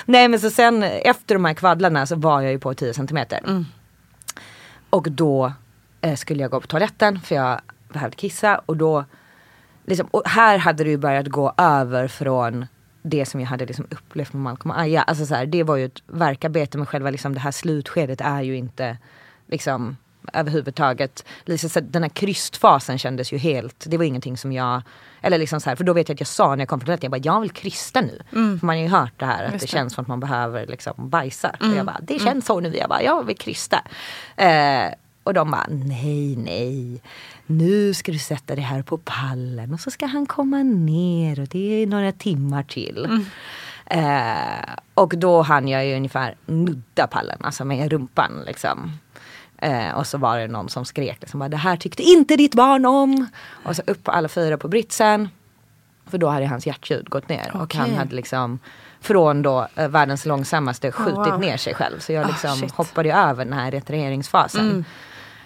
[0.05, 3.39] Nej men så sen efter de här kvaddlarna så var jag ju på 10 centimeter.
[3.47, 3.65] Mm.
[4.89, 5.53] Och då
[6.01, 7.61] eh, skulle jag gå på toaletten för jag
[7.93, 9.05] behövde kissa och då
[9.85, 12.65] liksom, och här hade det ju börjat gå över från
[13.01, 15.01] det som jag hade liksom upplevt med Malcolm och Aya.
[15.01, 18.41] Alltså så här, det var ju ett verkarbete men själva liksom det här slutskedet är
[18.41, 18.97] ju inte
[19.47, 19.97] liksom
[20.33, 21.25] överhuvudtaget.
[21.45, 24.81] Liksom, den här krystfasen kändes ju helt, det var ingenting som jag,
[25.21, 26.85] eller liksom så här, för då vet jag att jag sa när jag kom på
[26.85, 28.21] toaletten, jag bara jag vill krysta nu.
[28.59, 30.67] För man har ju hört det här att Just det, känns som att man behöver
[30.67, 31.55] liksom bajsa.
[31.59, 33.83] Och jag bara, det känns så nu, jag bara, jag vill krysta.
[34.35, 34.85] Eh,
[35.23, 37.01] och de bara, nej, nej.
[37.45, 41.47] Nu ska du sätta dig här på pallen och så ska han komma ner och
[41.47, 43.25] det är några timmar till.
[43.85, 48.97] Eh, och då hann jag ju ungefär nudda pallen, alltså med rumpan liksom.
[49.57, 52.55] Eh, och så var det någon som skrek liksom, bara, det här tyckte inte ditt
[52.55, 53.27] barn om.
[53.63, 55.29] Och så upp på alla fyra på britsen.
[56.05, 58.59] För då hade hans hjärtljud gått ner och han hade liksom
[59.01, 61.39] från då eh, världens långsammaste skjutit wow.
[61.39, 61.99] ner sig själv.
[61.99, 62.71] Så jag Ah, liksom shit.
[62.71, 64.69] hoppade över den här retireringsfasen.
[64.69, 64.85] Mm.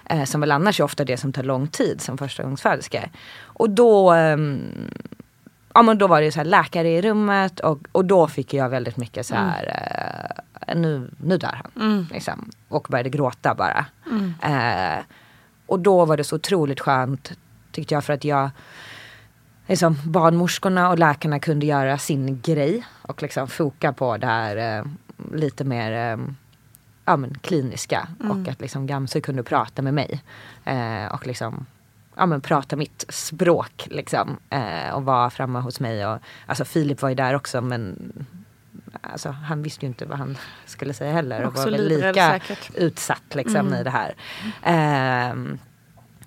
[0.10, 3.10] Eh, som väl annars är ofta det som tar lång tid som förstagångsföderska.
[3.42, 4.92] Och då, ehm,
[5.74, 8.70] ja, men då var det så här läkare i rummet och, och då fick jag
[8.70, 9.64] väldigt mycket så här,
[10.68, 12.08] eh, nu, nu dör han.
[12.12, 13.86] Liksom, och började gråta bara.
[14.42, 15.04] Eh,
[15.66, 17.32] och då var det så otroligt skönt
[17.76, 18.50] tyckte jag för att jag
[19.68, 24.86] liksom, barnmorskorna och läkarna kunde göra sin grej och liksom foka på det här eh,
[25.34, 26.18] lite mer eh,
[27.06, 30.24] ja, men, kliniska och att liksom Gamse kunde prata med mig.
[30.66, 31.66] Eh, och liksom
[32.16, 34.38] ja, men, prata mitt språk liksom.
[34.50, 36.08] Eh, och vara framme hos mig.
[36.08, 38.12] Och, alltså Filip var ju där också men
[39.02, 41.44] alltså, han visste ju inte vad han skulle säga heller.
[41.46, 42.72] Och var väl lika säkert.
[42.76, 44.16] utsatt liksom i det här.
[44.64, 45.60] Ehm,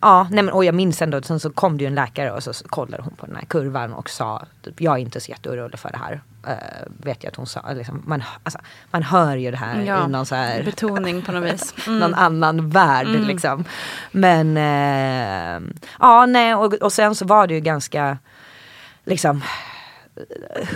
[0.01, 2.43] Ja, nej men, och jag minns ändå, sen så kom det ju en läkare och
[2.43, 5.79] så kollade hon på den här kurvan och sa typ, jag är inte så jätteorolig
[5.79, 6.21] för det här.
[6.49, 8.59] Uh, vet jag att hon sa, liksom, man, alltså,
[8.91, 11.75] man hör ju det här Ja, i någon så här Betoning på något vis.
[11.87, 11.99] Mm.
[12.01, 13.65] någon annan värld liksom.
[14.11, 18.19] Men eh, ja nej och, och sen så var det ju ganska
[19.05, 19.43] liksom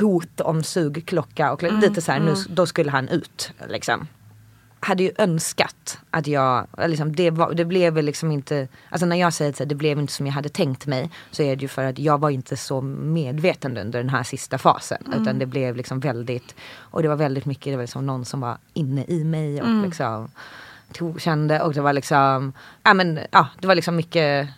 [0.01, 4.07] hot om sugklocka och lite så här nu, då skulle han ut liksom.
[4.85, 9.17] Hade ju önskat att jag, liksom, det, var, det blev väl liksom inte, alltså när
[9.17, 11.69] jag säger att det blev inte som jag hade tänkt mig så är det ju
[11.69, 15.15] för att jag var inte så medveten under den här sista fasen.
[15.21, 18.41] Utan det blev liksom väldigt, och det var väldigt mycket, det var liksom någon som
[18.41, 20.31] var inne i mig och liksom
[20.93, 22.53] tog, kände och det var liksom,
[22.83, 24.49] ja men ja det var liksom mycket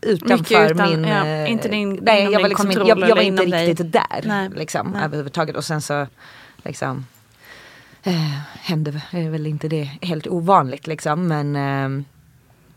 [0.00, 1.04] utanför Mycket utan- min...
[1.04, 3.68] ja, eh, inte din- nej, jag var, liksom, jag, jag var inte inom dig.
[3.68, 4.22] riktigt där.
[4.24, 4.50] Nej.
[4.54, 5.04] Liksom, Nej.
[5.04, 5.56] överhuvudtaget.
[5.56, 6.06] Och sen så
[6.56, 7.06] liksom
[8.04, 11.28] eh, hände är väl inte det helt ovanligt liksom.
[11.28, 12.04] Men eh,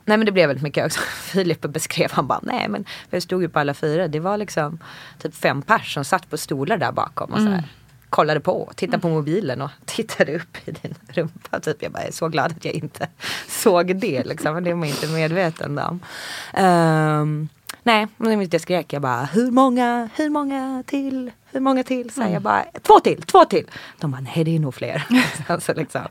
[0.08, 1.00] Nej men det blev väldigt mycket också.
[1.22, 4.08] Filip beskrev, han bara nej men vi stod ju på alla fyra.
[4.08, 4.80] Det var liksom
[5.20, 7.64] typ fem pers som satt på stolar där bakom och så här.
[8.10, 11.60] Kollade på, tittade på mobilen och tittade upp i din rumpa.
[11.60, 11.84] Typ.
[11.84, 13.08] Jag bara är så glad att jag inte
[13.48, 14.54] såg det liksom.
[14.54, 16.00] Men det var jag inte medveten om.
[16.54, 17.50] Ehm,
[17.88, 22.10] nej, men jag skrek jag bara hur många, hur många till, hur många till?
[22.10, 23.66] Så här, jag bara två till, två till.
[24.00, 25.08] De bara nej det är nog fler.
[25.48, 26.02] alltså, liksom.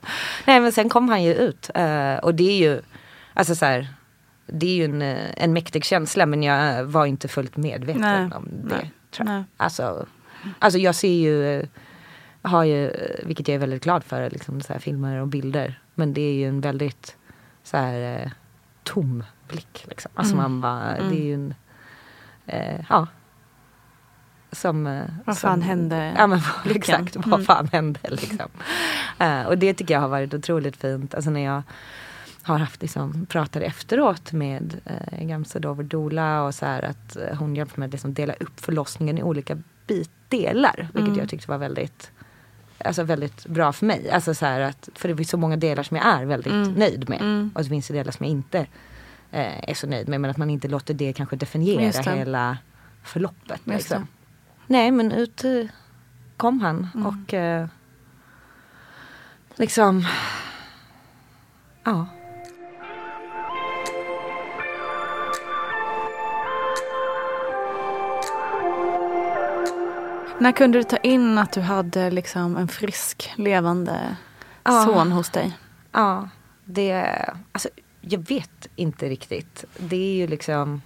[0.47, 1.71] Nej men sen kom han ju ut.
[1.75, 2.83] eh, och det är ju,
[3.35, 3.89] alltså så här,
[4.47, 8.31] det är ju en, eh, en mäktig känsla men jag var inte fullt medveten Nej,
[8.37, 8.75] om det.
[8.77, 9.35] nej, Tror jag.
[9.37, 9.45] nej.
[9.57, 10.07] Alltså,
[10.59, 11.67] alltså jag ser ju, eh,
[12.43, 12.93] har ju,
[13.23, 15.81] vilket jag är väldigt glad för, liksom så här filmer och bilder.
[15.95, 17.17] Men det är ju en väldigt
[17.63, 18.31] så här
[18.85, 19.85] tom blick.
[19.89, 20.11] Liksom.
[20.15, 20.43] Alltså Mm.
[20.43, 21.55] man bara, det är ju en,
[22.47, 23.07] eh, ja.
[24.53, 26.15] Som, eh, Vad som- fan hände?
[26.19, 27.45] Ja men exakt, vad Mm.
[27.45, 28.49] fan hände liksom.
[29.19, 31.15] Eh, och det tycker jag har varit otroligt fint.
[31.15, 31.63] Alltså när jag
[32.43, 37.57] har haft liksom, pratat efteråt med eh, vår doula och så här att eh, hon
[37.57, 40.77] hjälpte mig att liksom dela upp förlossningen i olika bitdelar.
[40.93, 41.19] Vilket Mm.
[41.19, 42.11] jag tyckte var väldigt
[42.85, 44.11] Alltså väldigt bra för mig.
[44.11, 46.73] Alltså så att, för det finns så många delar som jag är väldigt Mm.
[46.73, 47.21] nöjd med.
[47.21, 47.51] Mm.
[47.55, 48.67] Och så finns det delar som jag inte
[49.31, 50.21] är så nöjd med.
[50.21, 52.11] Men att man inte låter det kanske definiera det.
[52.19, 52.59] hela
[53.03, 53.61] förloppet.
[53.67, 54.07] Liksom.
[54.67, 55.65] Nej men ut eh,
[56.37, 57.07] kom han Mm.
[57.07, 57.67] och eh,
[59.57, 60.07] liksom,
[61.85, 62.07] ja.
[70.39, 74.17] När kunde du ta in att du hade liksom en frisk, levande
[74.65, 74.85] Ja.
[74.85, 75.59] son hos dig?
[75.93, 76.29] Ja,
[76.65, 77.17] det,
[77.53, 77.69] alltså
[78.09, 79.65] jag vet inte riktigt.
[79.79, 80.83] Det är ju liksom,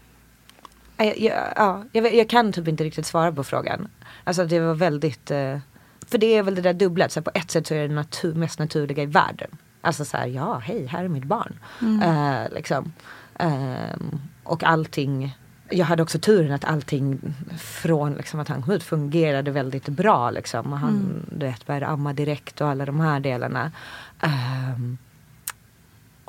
[0.97, 3.89] jag, jag, ja, jag, jag kan typ inte riktigt svara på frågan.
[4.25, 5.59] Alltså det var väldigt, eh,
[6.07, 8.35] för det är väl det där dubbla, så på ett sätt så är det natur,
[8.35, 9.51] mest naturliga i världen.
[9.81, 11.59] Alltså så här, ja hej, här är mitt barn.
[12.03, 12.93] Eh, liksom.
[13.39, 15.37] Ehm, och allting,
[15.71, 20.31] jag hade också turen att allting från liksom, att han kom ut fungerade väldigt bra.
[20.31, 20.73] Liksom.
[20.73, 23.73] Och han du vet, började amma direkt och alla de här delarna.
[24.21, 24.99] Ehm,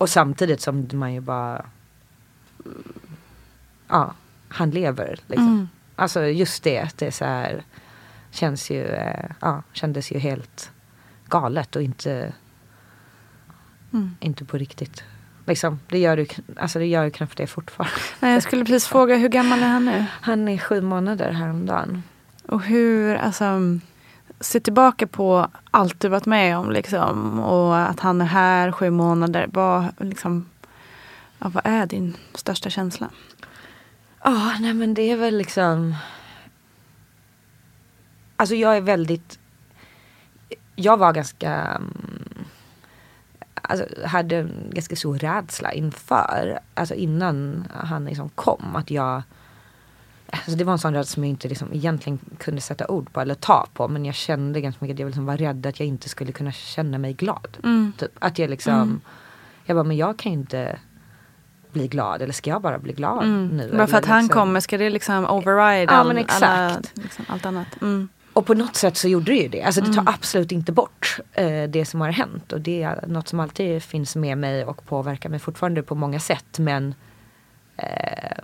[0.02, 1.66] och samtidigt som man ju bara
[3.88, 4.14] Ja,
[4.48, 5.48] han lever liksom.
[5.48, 5.70] Mm.
[5.96, 7.64] Alltså just det, det är så här
[8.32, 10.72] Känns ju, eh, ja, kändes ju helt
[11.28, 12.34] galet och inte
[13.94, 14.16] Mm.
[14.20, 15.04] Inte på riktigt.
[15.46, 17.96] Liksom, det gör ju, alltså det gör ju knappt det fortfarande.
[18.20, 20.06] Nej, jag skulle precis fråga, hur gammal är han nu?
[20.22, 22.04] Han är sju månader häromdagen.
[22.46, 23.46] Och hur, alltså,
[24.42, 27.40] se tillbaka på allt du varit med om liksom.
[27.40, 29.50] Och att han är här sju månader.
[29.54, 30.50] Vad, liksom,
[31.40, 33.10] ja, vad är din största känsla?
[34.24, 35.96] Ja, nej men det är väl liksom
[38.36, 39.40] Alltså jag är väldigt
[40.76, 42.46] Jag var ganska mm,
[43.62, 49.22] Alltså hade en ganska stor rädsla inför Alltså innan han liksom kom att jag
[50.32, 53.22] Alltså det var en sån rädsla som jag inte liksom egentligen kunde sätta ord på
[53.22, 55.88] eller ta på men jag kände ganska mycket att jag liksom var rädd att jag
[55.88, 57.58] inte skulle kunna känna mig glad.
[57.64, 57.94] Mm.
[57.98, 58.12] Typ.
[58.20, 59.02] Att jag liksom
[59.66, 60.80] Jag bara men jag kan ju inte
[61.72, 63.48] bli glad eller ska jag bara bli glad Mm.
[63.48, 63.72] nu?
[63.78, 66.10] Bara för att Eller han liksom- kommer, ska det liksom override Ja, all.
[66.28, 67.68] Alla, liksom, allt annat?
[67.82, 68.10] Mm.
[68.34, 69.64] Och på något sätt så gjorde det ju det.
[69.64, 72.52] Alltså det tar absolut inte bort eh, det som har hänt.
[72.52, 76.20] Och det är något som alltid finns med mig och påverkar mig fortfarande på många
[76.20, 76.60] sätt.
[76.60, 76.94] Men
[77.78, 78.38] eh,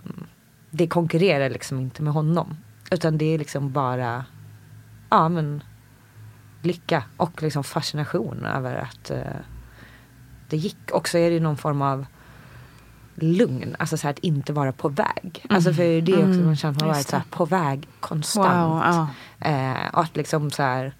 [0.78, 2.56] det konkurrerar liksom inte med honom.
[2.90, 4.24] Utan det är liksom bara
[5.10, 5.62] ja men
[6.62, 9.22] lycka och liksom fascination över att eh,
[10.48, 10.90] det gick.
[10.92, 12.06] Och så är det någon form av
[13.14, 15.44] lugn, alltså så här att inte vara på väg.
[15.48, 17.36] Alltså för det är också man känner att man har varit Just så här det.
[17.36, 18.70] på väg konstant.
[18.70, 18.82] Wow,
[19.40, 19.48] ja.
[19.50, 20.92] Eh, och att liksom så här,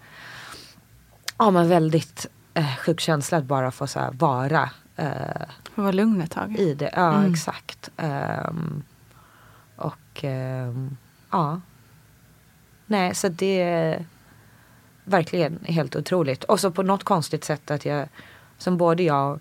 [1.39, 5.43] ja men väldigt eh, sjuk känsla att bara få så här vara eh,
[5.75, 6.57] vara lugn ett tag.
[6.59, 6.91] i det.
[6.97, 7.33] Ja Mm.
[7.33, 7.91] exakt.
[7.97, 8.83] Ehm,
[10.19, 10.97] och ehm,
[11.31, 11.61] ja.
[12.86, 14.05] Nej så det är
[15.05, 16.45] verkligen helt otroligt.
[16.45, 18.09] Och så på något konstigt sätt att jag,
[18.59, 19.40] som både jag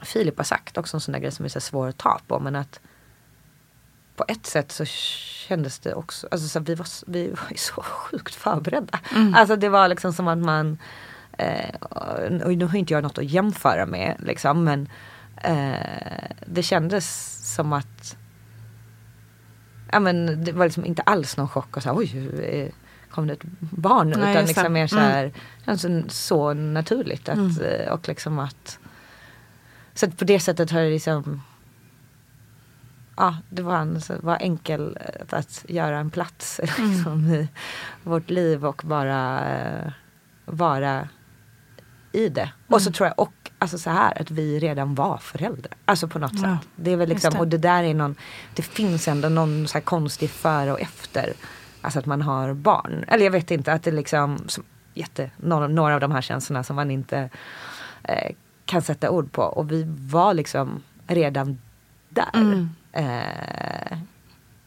[0.00, 2.20] och Filip har sagt, också en sån där grej som är så svår att ta
[2.26, 2.40] på.
[2.40, 2.80] Men att
[4.16, 7.82] på ett sätt så kändes det också, alltså så vi, var, vi var ju så
[7.82, 9.00] sjukt förberedda.
[9.34, 10.78] Alltså det var liksom som att man,
[11.38, 14.88] eh, och nu har inte jag något att jämföra med liksom men
[15.36, 18.16] eh, det kändes som att
[19.92, 22.72] Ja men det var liksom inte alls någon chock och så här, oj eh,
[23.10, 24.14] kom det ett barn?
[24.16, 25.10] Nej, utan liksom mer så Mm.
[25.10, 25.32] här,
[25.64, 28.78] alltså, så naturligt att, eh, och liksom att
[29.94, 31.42] så att på det sättet har det liksom
[33.16, 37.48] Ja, det var, en, var enkel eh, att göra en plats liksom, i
[38.02, 39.40] vårt liv och bara
[40.44, 41.08] vara
[42.14, 42.52] i det.
[42.68, 45.72] Och så tror jag och alltså så här att vi redan var föräldrar.
[45.84, 46.68] Alltså på något Ja, sätt.
[46.76, 47.40] Det är väl liksom, det.
[47.40, 48.14] och det där är någon,
[48.54, 51.32] det finns ändå någon så här konstig före och efter.
[51.80, 53.04] Alltså att man har barn.
[53.08, 54.64] Eller jag vet inte att det liksom, som,
[54.94, 57.30] jätte, några, några av de här känslorna som man inte
[58.02, 58.34] eh,
[58.64, 59.42] kan sätta ord på.
[59.42, 61.58] Och vi var liksom redan
[62.08, 62.30] där.
[62.34, 62.70] Mm.
[62.92, 63.98] Eh,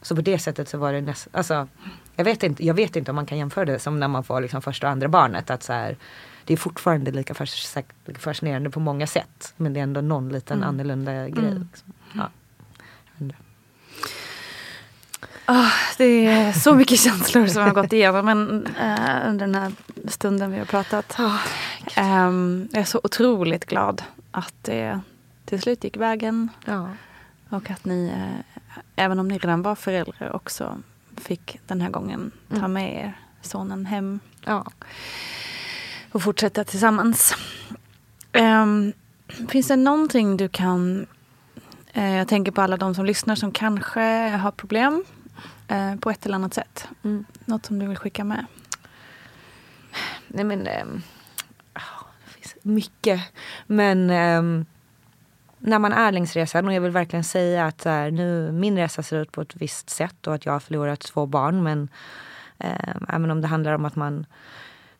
[0.02, 1.68] så på det sättet så var det nästan, alltså
[2.16, 4.40] jag vet, inte, jag vet inte om man kan jämföra det som när man får
[4.40, 5.50] liksom första och andra barnet.
[5.50, 5.96] Att så här,
[6.48, 9.54] det är fortfarande lika, fas, lika fascinerande på många sätt.
[9.56, 11.54] Men det är ändå någon liten annorlunda grej.
[11.54, 11.92] Liksom.
[12.12, 12.30] Ja.
[15.44, 19.72] Ah, det är så mycket känslor som har gått igenom men, eh, under den här
[20.08, 21.16] stunden vi har pratat.
[21.94, 25.00] Ehm, jag är så otroligt glad att det
[25.44, 26.48] till slut gick vägen.
[26.64, 26.88] Ja.
[27.48, 30.78] Och att ni, eh, även om ni redan var föräldrar, också
[31.16, 32.30] fick den här gången
[32.60, 33.12] ta med er
[33.42, 34.66] sonen hem Ja.
[36.12, 37.34] Och fortsätta tillsammans.
[38.32, 38.92] Ehm,
[39.48, 41.06] finns det någonting du kan...
[41.92, 45.04] eh, jag tänker på alla de som lyssnar som kanske har problem
[45.68, 46.88] eh, på ett eller annat sätt.
[47.04, 47.24] Mm.
[47.44, 48.46] Något som du vill skicka med?
[50.28, 50.68] Nej men
[51.74, 51.80] ja,
[52.24, 53.20] det finns mycket.
[53.66, 54.66] Men ehm,
[55.58, 59.02] när man är längs resan och jag vill verkligen säga att här, nu, min resa
[59.02, 61.62] ser ut på ett visst sätt och att jag har förlorat två barn.
[61.62, 61.88] Men
[62.58, 64.26] ehm, även om det handlar om att man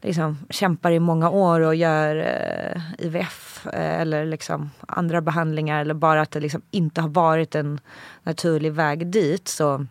[0.02, 5.94] liksom kämpar i många år och gör eh, IVF eh, eller liksom andra behandlingar eller
[5.94, 7.80] bara att det liksom inte har varit en
[8.22, 9.86] naturlig väg dit så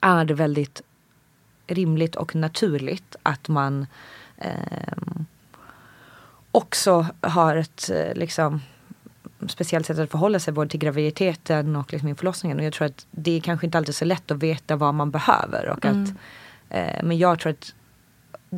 [0.00, 0.82] är det väldigt
[1.66, 3.86] rimligt och naturligt att man
[4.38, 5.22] eh,
[6.50, 8.60] också har ett eh, liksom
[9.48, 12.58] speciellt sätt att förhålla sig både till graviditeten och liksom förlossningen.
[12.58, 15.10] Och jag tror att det är kanske inte alltid så lätt att veta vad man
[15.10, 15.68] behöver.
[15.68, 16.16] Och att, Mm.
[16.70, 17.74] eh, men jag tror att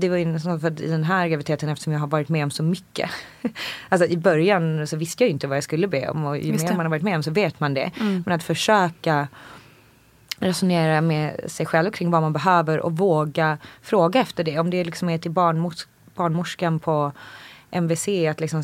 [0.01, 2.51] det var nästan för att i den här graviditeten eftersom jag har varit med om
[2.51, 3.11] så mycket.
[3.89, 6.43] alltså i början så visste jag ju inte vad jag skulle be om och ju
[6.43, 6.77] Just mer det.
[6.77, 7.91] man har varit med om så vet man det.
[8.01, 8.23] Mm.
[8.27, 9.29] Men att försöka
[10.39, 14.59] resonera med sig själv kring vad man behöver och våga fråga efter det.
[14.59, 17.13] Om det liksom är till barnmors barnmorskan på
[17.71, 18.63] MVC att liksom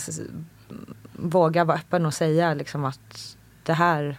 [1.12, 4.18] våga vara öppen och säga liksom att det här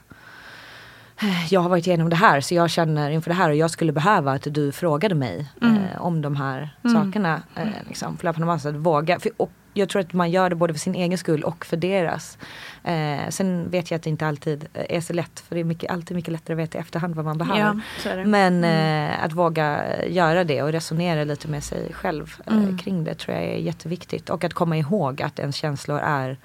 [1.49, 3.91] jag har varit igenom det här så jag känner inför det här och jag skulle
[3.91, 5.75] behöva att du frågade mig Mm.
[5.77, 7.03] eh, om de här Mm.
[7.03, 7.41] sakerna.
[7.55, 8.65] Eh, liksom, på löpande band.
[8.65, 9.19] Att våga.
[9.19, 11.77] För, och jag tror att man gör det både för sin egen skull och för
[11.77, 12.37] deras.
[12.83, 15.91] Eh, sen vet jag att det inte alltid är så lätt för det är mycket,
[15.91, 17.81] alltid mycket lättare att veta i efterhand vad man behöver.
[18.05, 18.15] Ja.
[18.25, 19.09] Men Mm.
[19.11, 22.77] eh, att våga göra det och resonera lite med sig själv eh, Mm.
[22.77, 24.29] kring det tror jag är jätteviktigt.
[24.29, 26.37] Och att komma ihåg att ens känslor är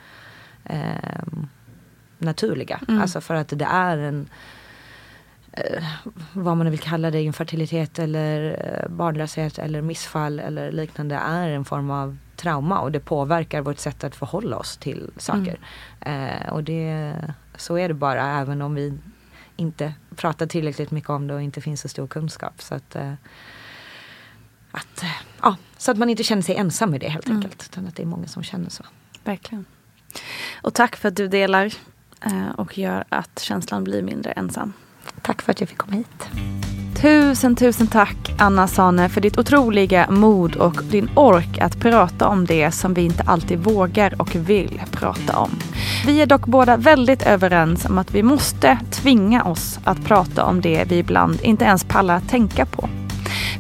[0.65, 1.49] ehm,
[2.19, 2.81] naturliga.
[2.89, 3.01] Mm.
[3.03, 4.29] Alltså för att det är en
[6.33, 11.65] vad man vill kalla det, infertilitet eller eh, barnlöshet eller missfall eller liknande är en
[11.65, 15.59] form av trauma och det påverkar vårt sätt att förhålla oss till saker.
[16.01, 17.15] Eh, och det,
[17.57, 18.99] så är det bara även om vi
[19.57, 22.63] inte pratar tillräckligt mycket om det och inte finns så stor kunskap.
[22.63, 23.13] Så att, eh,
[24.71, 25.11] att, eh,
[25.43, 27.37] ja, så att man inte känner sig ensam i det helt Mm.
[27.37, 27.69] enkelt.
[27.71, 28.85] Utan att det är många som känner så.
[29.25, 29.65] Verkligen.
[30.63, 31.73] Och tack för att du delar
[32.21, 34.73] eh, och gör att känslan blir mindre ensam.
[35.23, 36.29] Tack för att jag fick komma hit.
[37.01, 42.47] Tusen, tusen tack Anna Sane för ditt otroliga mod och din ork att prata om
[42.47, 45.51] det som vi inte alltid vågar och vill prata om.
[46.07, 50.61] Vi är dock båda väldigt överens om att vi måste tvinga oss att prata om
[50.61, 52.89] det vi ibland inte ens pallar att tänka på.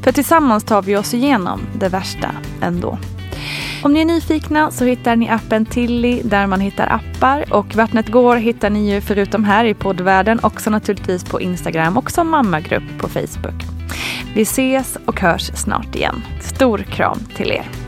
[0.02, 2.30] För tillsammans tar vi oss igenom det värsta
[2.60, 2.98] ändå.
[3.82, 8.08] Om ni är nyfikna så hittar ni appen Tilly där man hittar appar och Vattnet
[8.08, 12.98] går hittar ni ju förutom här i poddvärlden också naturligtvis på Instagram och som mammagrupp
[12.98, 13.62] på Facebook.
[14.34, 16.22] Vi ses och hörs snart igen.
[16.40, 17.87] Stor kram till er.